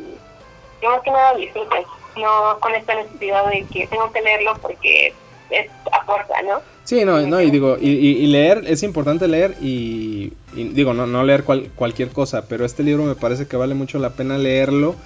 yo 0.82 0.90
más 0.90 1.02
que 1.02 1.10
nada 1.10 1.34
disfruten, 1.34 1.84
no 2.16 2.58
con 2.60 2.74
esta 2.74 2.94
necesidad 2.94 3.48
de 3.48 3.64
que 3.72 3.86
tengo 3.86 4.10
que 4.12 4.22
leerlo 4.22 4.54
porque 4.60 5.14
es 5.50 5.70
a 5.92 6.04
fuerza, 6.04 6.42
¿no? 6.42 6.60
Sí, 6.84 7.04
no, 7.04 7.20
no, 7.20 7.40
y 7.40 7.50
digo, 7.50 7.76
y, 7.80 8.26
leer, 8.26 8.64
es 8.66 8.82
importante 8.82 9.28
leer 9.28 9.54
y, 9.60 10.32
digo, 10.54 10.92
no, 10.92 11.06
no 11.06 11.22
leer 11.22 11.44
cualquier 11.44 12.10
cosa, 12.10 12.46
pero 12.48 12.64
este 12.64 12.82
libro 12.82 13.04
me 13.04 13.14
parece 13.14 13.46
que 13.46 13.56
vale 13.56 13.74
mucho 13.74 13.98
la 13.98 14.10
pena 14.10 14.38
leerlo 14.38 14.96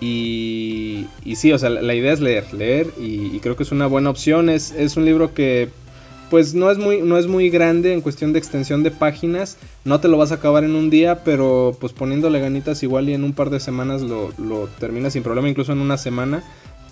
y, 0.00 1.06
y 1.24 1.36
sí, 1.36 1.52
o 1.52 1.58
sea, 1.58 1.70
la, 1.70 1.94
idea 1.94 2.12
es 2.12 2.20
leer, 2.20 2.52
leer 2.54 2.86
y, 2.98 3.40
creo 3.40 3.56
que 3.56 3.64
es 3.64 3.72
una 3.72 3.86
buena 3.86 4.10
opción, 4.10 4.48
es, 4.48 4.70
es 4.72 4.96
un 4.96 5.04
libro 5.04 5.34
que 5.34 5.70
pues 6.30 6.54
no 6.54 6.70
es 6.70 6.76
muy 6.76 7.00
no 7.00 7.16
es 7.16 7.26
muy 7.26 7.48
grande 7.48 7.94
en 7.94 8.02
cuestión 8.02 8.32
de 8.32 8.38
extensión 8.38 8.82
de 8.82 8.90
páginas. 8.90 9.56
No 9.84 10.00
te 10.00 10.08
lo 10.08 10.18
vas 10.18 10.30
a 10.30 10.36
acabar 10.36 10.62
en 10.62 10.74
un 10.74 10.90
día 10.90 11.24
pero 11.24 11.76
pues 11.80 11.92
poniéndole 11.92 12.38
ganitas 12.38 12.82
igual 12.82 13.08
y 13.08 13.14
en 13.14 13.24
un 13.24 13.32
par 13.32 13.50
de 13.50 13.60
semanas 13.60 14.02
lo, 14.02 14.32
lo 14.36 14.66
terminas 14.78 15.14
sin 15.14 15.22
problema 15.22 15.48
incluso 15.48 15.72
en 15.72 15.80
una 15.80 15.96
semana. 15.96 16.42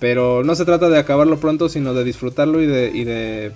Pero 0.01 0.43
no 0.43 0.55
se 0.55 0.65
trata 0.65 0.89
de 0.89 0.99
acabarlo 0.99 1.39
pronto 1.39 1.69
sino 1.69 1.95
de 1.95 2.05
disfrutarlo 2.05 2.63
y 2.63 2.67
de, 2.67 2.91
y 2.93 3.05
de 3.05 3.53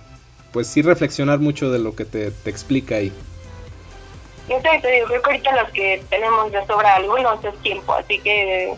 pues 0.52 0.66
sí 0.66 0.82
reflexionar 0.82 1.38
mucho 1.38 1.70
de 1.70 1.78
lo 1.78 1.94
que 1.96 2.04
te, 2.04 2.30
te 2.30 2.50
explica 2.50 2.96
ahí. 2.96 3.12
Yo 4.48 4.56
te 4.60 4.90
digo 4.90 5.06
creo 5.06 5.22
que 5.22 5.30
ahorita 5.30 5.62
los 5.62 5.72
que 5.72 6.02
tenemos 6.10 6.52
de 6.52 6.66
sobra 6.66 6.96
algunos 6.96 7.42
es 7.42 7.56
tiempo 7.62 7.94
así 7.94 8.18
que 8.18 8.74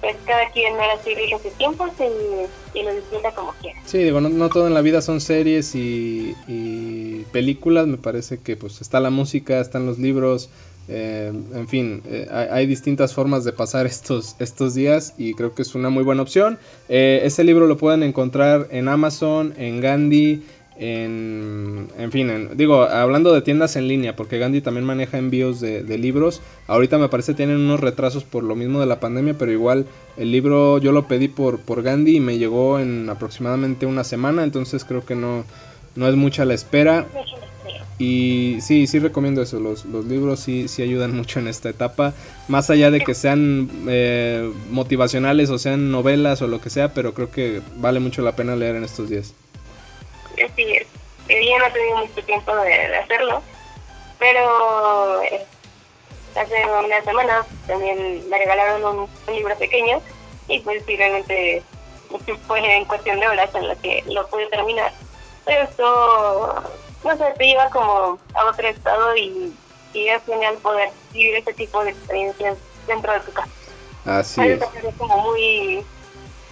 pues 0.00 0.16
cada 0.26 0.50
quien 0.50 0.74
ahora 0.74 0.98
sí 1.04 1.14
rige 1.14 1.38
sus 1.42 1.52
tiempos 1.54 1.90
y, 1.98 2.82
lo 2.82 2.94
disfruta 2.94 3.32
como 3.32 3.52
quiera. 3.60 3.78
Sí, 3.86 3.98
digo, 3.98 4.20
no, 4.20 4.48
todo 4.48 4.66
en 4.66 4.74
la 4.74 4.82
vida 4.82 5.00
son 5.00 5.20
series 5.20 5.74
y, 5.74 7.24
películas, 7.32 7.86
me 7.86 7.96
parece 7.96 8.38
que 8.38 8.56
pues 8.56 8.80
está 8.80 9.00
la 9.00 9.10
música, 9.10 9.60
están 9.60 9.86
los 9.86 9.98
libros, 9.98 10.48
eh, 10.88 11.32
en 11.54 11.68
fin, 11.68 12.02
eh, 12.06 12.28
hay, 12.30 12.66
distintas 12.66 13.12
formas 13.12 13.44
de 13.44 13.52
pasar 13.52 13.86
estos, 13.86 14.36
estos 14.38 14.74
días 14.74 15.14
y 15.18 15.34
creo 15.34 15.54
que 15.54 15.62
es 15.62 15.74
una 15.74 15.90
muy 15.90 16.04
buena 16.04 16.22
opción. 16.22 16.58
Eh, 16.88 17.20
ese 17.24 17.44
libro 17.44 17.66
lo 17.66 17.76
pueden 17.76 18.02
encontrar 18.02 18.68
en 18.70 18.88
Amazon, 18.88 19.54
en 19.56 19.80
Gandhi, 19.80 20.42
en, 20.78 21.88
en 21.96 22.12
fin, 22.12 22.50
digo, 22.54 22.82
hablando 22.82 23.32
de 23.32 23.40
tiendas 23.40 23.76
en 23.76 23.88
línea, 23.88 24.14
porque 24.14 24.38
Gandhi 24.38 24.60
también 24.60 24.84
maneja 24.84 25.16
envíos 25.16 25.60
de, 25.60 25.82
libros. 25.98 26.42
Ahorita 26.66 26.98
me 26.98 27.08
parece 27.08 27.32
tienen 27.32 27.56
unos 27.56 27.80
retrasos 27.80 28.24
por 28.24 28.44
lo 28.44 28.54
mismo 28.54 28.80
de 28.80 28.86
la 28.86 29.00
pandemia, 29.00 29.34
pero 29.38 29.52
igual 29.52 29.86
el 30.18 30.30
libro 30.30 30.78
yo 30.78 30.92
lo 30.92 31.06
pedí 31.06 31.28
por, 31.28 31.60
por 31.60 31.82
Gandhi 31.82 32.16
y 32.16 32.20
me 32.20 32.36
llegó 32.36 32.78
en 32.78 33.08
aproximadamente 33.08 33.86
una 33.86 34.04
semana, 34.04 34.44
entonces 34.44 34.84
creo 34.84 35.04
que 35.04 35.14
no, 35.14 35.44
no 35.94 36.08
es 36.08 36.16
mucha 36.16 36.44
la 36.44 36.54
espera. 36.54 37.06
Y 37.98 38.58
sí, 38.60 38.86
sí 38.86 38.98
recomiendo 38.98 39.40
eso, 39.40 39.58
los, 39.58 39.86
los 39.86 40.04
libros 40.04 40.40
sí, 40.40 40.68
sí 40.68 40.82
ayudan 40.82 41.12
mucho 41.16 41.40
en 41.40 41.48
esta 41.48 41.70
etapa, 41.70 42.12
más 42.48 42.68
allá 42.68 42.90
de 42.90 43.00
que 43.00 43.14
sean 43.14 43.70
eh, 43.88 44.52
motivacionales 44.70 45.48
o 45.48 45.56
sean 45.56 45.90
novelas 45.90 46.42
o 46.42 46.46
lo 46.46 46.60
que 46.60 46.68
sea, 46.68 46.92
pero 46.92 47.14
creo 47.14 47.30
que 47.30 47.62
vale 47.78 47.98
mucho 48.00 48.20
la 48.20 48.36
pena 48.36 48.54
leer 48.54 48.76
en 48.76 48.84
estos 48.84 49.08
días 49.08 49.32
así 50.44 50.76
es. 50.76 50.86
Yo 51.28 51.58
no 51.58 51.66
he 51.66 51.70
tenido 51.70 51.96
mucho 51.96 52.22
tiempo 52.24 52.54
de, 52.56 52.96
hacerlo, 52.96 53.42
pero 54.18 55.22
eh, 55.22 55.44
hace 56.36 56.66
unas 56.66 57.04
semanas 57.04 57.46
también 57.66 58.28
me 58.28 58.38
regalaron 58.38 59.00
un, 59.00 59.34
libro 59.34 59.56
pequeño 59.56 60.00
y 60.48 60.60
pues 60.60 60.84
sí, 60.86 60.96
realmente 60.96 61.62
fue 62.46 62.76
en 62.76 62.84
cuestión 62.84 63.18
de 63.18 63.26
horas 63.26 63.52
en 63.54 63.68
la 63.68 63.74
que 63.76 64.04
lo 64.06 64.26
pude 64.28 64.46
terminar. 64.46 64.92
Pero 65.44 65.62
esto, 65.64 66.64
no 67.04 67.16
sé, 67.16 67.24
te 67.36 67.44
lleva 67.44 67.70
como 67.70 68.18
a 68.34 68.44
otro 68.44 68.68
estado 68.68 69.16
y, 69.16 69.52
y 69.92 70.08
es 70.08 70.22
genial 70.24 70.56
poder 70.58 70.90
vivir 71.12 71.36
ese 71.36 71.52
tipo 71.54 71.82
de 71.82 71.90
experiencias 71.90 72.56
dentro 72.86 73.12
de 73.12 73.20
tu 73.20 73.32
casa. 73.32 73.48
Así 74.04 74.40
es. 74.40 74.62
Es 74.62 74.94
como 74.96 75.18
muy, 75.18 75.84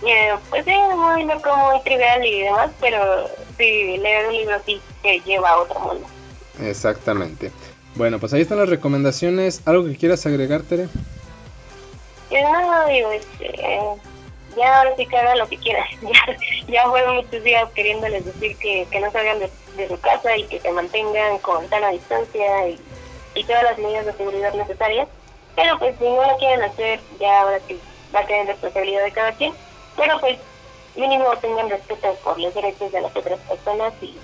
eh, 0.07 0.35
pues 0.51 0.65
sí, 0.65 0.75
muy 0.97 1.25
loco, 1.25 1.57
muy 1.57 1.81
trivial 1.83 2.25
y 2.25 2.43
demás, 2.43 2.71
pero 2.81 3.29
sí, 3.57 3.97
leer 3.99 4.27
un 4.29 4.37
libro 4.37 4.57
sí 4.65 4.81
que 5.03 5.21
lleva 5.21 5.51
a 5.51 5.59
otro 5.59 5.81
mundo. 5.81 6.07
Exactamente. 6.61 7.51
Bueno, 7.95 8.19
pues 8.19 8.33
ahí 8.33 8.43
están 8.43 8.59
las 8.59 8.69
recomendaciones. 8.69 9.63
¿Algo 9.67 9.85
que 9.85 9.97
quieras 9.97 10.27
agregar, 10.27 10.63
Tere? 10.63 10.89
No, 12.31 12.87
digo, 12.89 13.13
este, 13.13 13.55
ya 14.57 14.79
ahora 14.79 14.97
sí 14.97 15.07
que 15.07 15.17
hagan 15.17 15.39
lo 15.39 15.49
que 15.49 15.59
quieran. 15.59 15.87
Ya, 16.03 16.83
ya 16.83 16.89
fueron 16.89 17.17
muchos 17.17 17.43
días 17.45 17.69
queriéndoles 17.75 18.25
decir 18.25 18.57
que, 18.57 18.87
que 18.91 19.01
no 19.01 19.11
salgan 19.11 19.39
de, 19.39 19.51
de, 19.77 19.89
su 19.89 20.01
casa 20.01 20.37
y 20.37 20.45
que 20.45 20.61
se 20.61 20.71
mantengan 20.73 21.39
con 21.39 21.69
sana 21.69 21.91
distancia 21.91 22.69
y, 22.69 22.79
y 23.35 23.45
todas 23.45 23.63
las 23.63 23.79
medidas 23.79 24.07
de 24.07 24.13
seguridad 24.15 24.55
necesarias. 24.55 25.09
Pero 25.55 25.79
pues 25.79 25.97
si 25.99 26.05
no 26.05 26.27
lo 26.27 26.37
quieren 26.39 26.63
hacer, 26.63 27.01
ya 27.21 27.43
ahora 27.43 27.61
sí 27.69 27.79
va 28.15 28.21
a 28.21 28.27
tener 28.27 28.47
responsabilidad 28.47 29.05
de 29.05 29.13
cada 29.13 29.33
quien. 29.33 29.53
Pero 29.97 30.21
pues 30.21 30.39
mínimo 30.97 31.25
tengan 31.41 31.71
respeto 31.71 32.15
por 32.23 32.39
los 32.39 32.55
derechos 32.55 32.93
de 32.93 33.01
las 33.01 33.15
otras 33.17 33.41
personas 33.41 33.93
y 34.01 34.17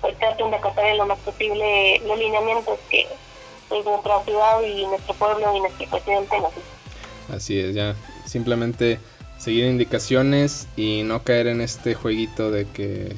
pues 0.00 0.18
traten 0.18 0.50
de 0.50 0.56
acatar 0.56 0.84
en 0.86 0.98
lo 0.98 1.06
más 1.06 1.18
posible 1.20 2.00
los 2.06 2.18
lineamientos 2.18 2.78
que 2.90 3.06
pues, 3.68 3.84
nuestra 3.84 4.22
ciudad 4.24 4.62
y 4.62 4.86
nuestro 4.86 5.14
pueblo 5.14 5.56
y 5.56 5.60
nuestro 5.60 5.86
presidente 5.86 6.40
nos 6.40 6.52
Así 7.34 7.58
es, 7.58 7.74
ya. 7.74 7.94
Simplemente 8.26 8.98
seguir 9.38 9.64
indicaciones 9.64 10.68
y 10.76 11.02
no 11.04 11.22
caer 11.22 11.46
en 11.46 11.60
este 11.60 11.94
jueguito 11.94 12.50
de 12.50 12.66
que 12.66 13.16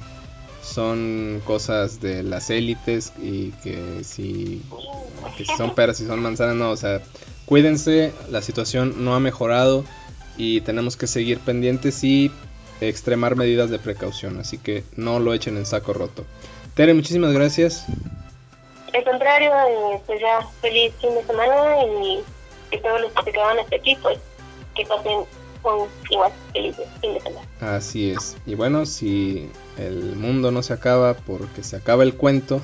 son 0.63 1.41
cosas 1.45 2.01
de 2.01 2.23
las 2.23 2.51
élites 2.51 3.13
y 3.21 3.51
que 3.63 4.03
si, 4.05 4.63
que 5.37 5.45
si 5.45 5.57
son 5.57 5.75
peras 5.75 6.01
y 6.01 6.07
son 6.07 6.21
manzanas, 6.21 6.57
no, 6.57 6.71
o 6.71 6.77
sea, 6.77 7.01
cuídense, 7.47 8.13
la 8.31 8.43
situación 8.43 9.05
no 9.05 9.15
ha 9.15 9.21
mejorado 9.21 9.85
y 10.37 10.61
tenemos 10.63 10.97
que 10.97 11.07
seguir 11.07 11.39
pendientes 11.41 12.03
y 12.05 12.31
extremar 12.81 13.37
medidas 13.37 13.71
de 13.71 13.79
precaución, 13.79 14.39
así 14.39 14.59
que 14.59 14.85
no 14.97 15.19
lo 15.19 15.35
echen 15.35 15.57
en 15.57 15.67
saco 15.67 15.93
roto. 15.93 16.25
Tere, 16.75 16.95
muchísimas 16.95 17.33
gracias. 17.33 17.87
Al 18.93 19.05
contrario, 19.05 19.51
eh, 19.51 20.01
pues 20.07 20.21
ya 20.21 20.47
feliz 20.61 20.93
fin 21.01 21.15
de 21.15 21.25
semana 21.25 21.77
y 21.85 22.21
que 22.71 22.79
todos 22.79 23.01
los 23.01 23.13
que 23.13 23.23
se 23.25 23.33
quedan 23.33 23.59
hasta 23.59 23.77
aquí, 23.77 23.97
pues 24.03 24.19
que 24.75 24.85
pasen 24.85 25.13
un 25.65 25.89
igual 26.11 26.33
feliz 26.53 26.77
fin 27.01 27.15
de 27.15 27.21
semana. 27.21 27.47
Así 27.61 28.11
es. 28.11 28.37
Y 28.47 28.55
bueno, 28.55 28.87
si 28.87 29.51
el 29.79 30.17
mundo 30.17 30.51
no 30.51 30.63
se 30.63 30.73
acaba 30.73 31.15
porque 31.15 31.63
se 31.63 31.77
acaba 31.77 32.03
el 32.03 32.15
cuento, 32.15 32.61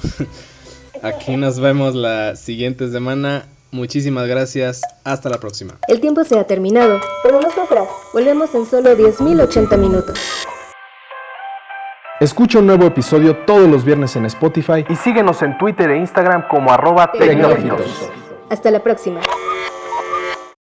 aquí 1.03 1.37
nos 1.37 1.59
vemos 1.59 1.95
la 1.95 2.37
siguiente 2.37 2.91
semana. 2.91 3.47
Muchísimas 3.73 4.29
gracias. 4.29 4.83
Hasta 5.03 5.31
la 5.31 5.39
próxima. 5.39 5.79
El 5.89 6.01
tiempo 6.01 6.25
se 6.25 6.39
ha 6.39 6.45
terminado, 6.45 7.01
pero 7.23 7.41
no 7.41 7.51
sufras. 7.51 7.89
Volvemos 8.13 8.55
en 8.55 8.67
solo 8.67 8.91
10.080 8.97 9.79
minutos. 9.79 10.19
Escucha 12.21 12.59
un 12.59 12.67
nuevo 12.67 12.87
episodio 12.87 13.35
todos 13.47 13.69
los 13.69 13.85
viernes 13.85 14.15
en 14.15 14.27
Spotify 14.27 14.85
y 14.89 14.95
síguenos 14.95 15.43
en 15.43 15.57
Twitter 15.57 15.91
e 15.91 15.97
Instagram 15.97 16.47
como 16.49 16.71
arroba 16.71 17.11
tecnológicos. 17.11 18.11
Hasta 18.51 18.71
la 18.71 18.81
próxima. 18.81 19.21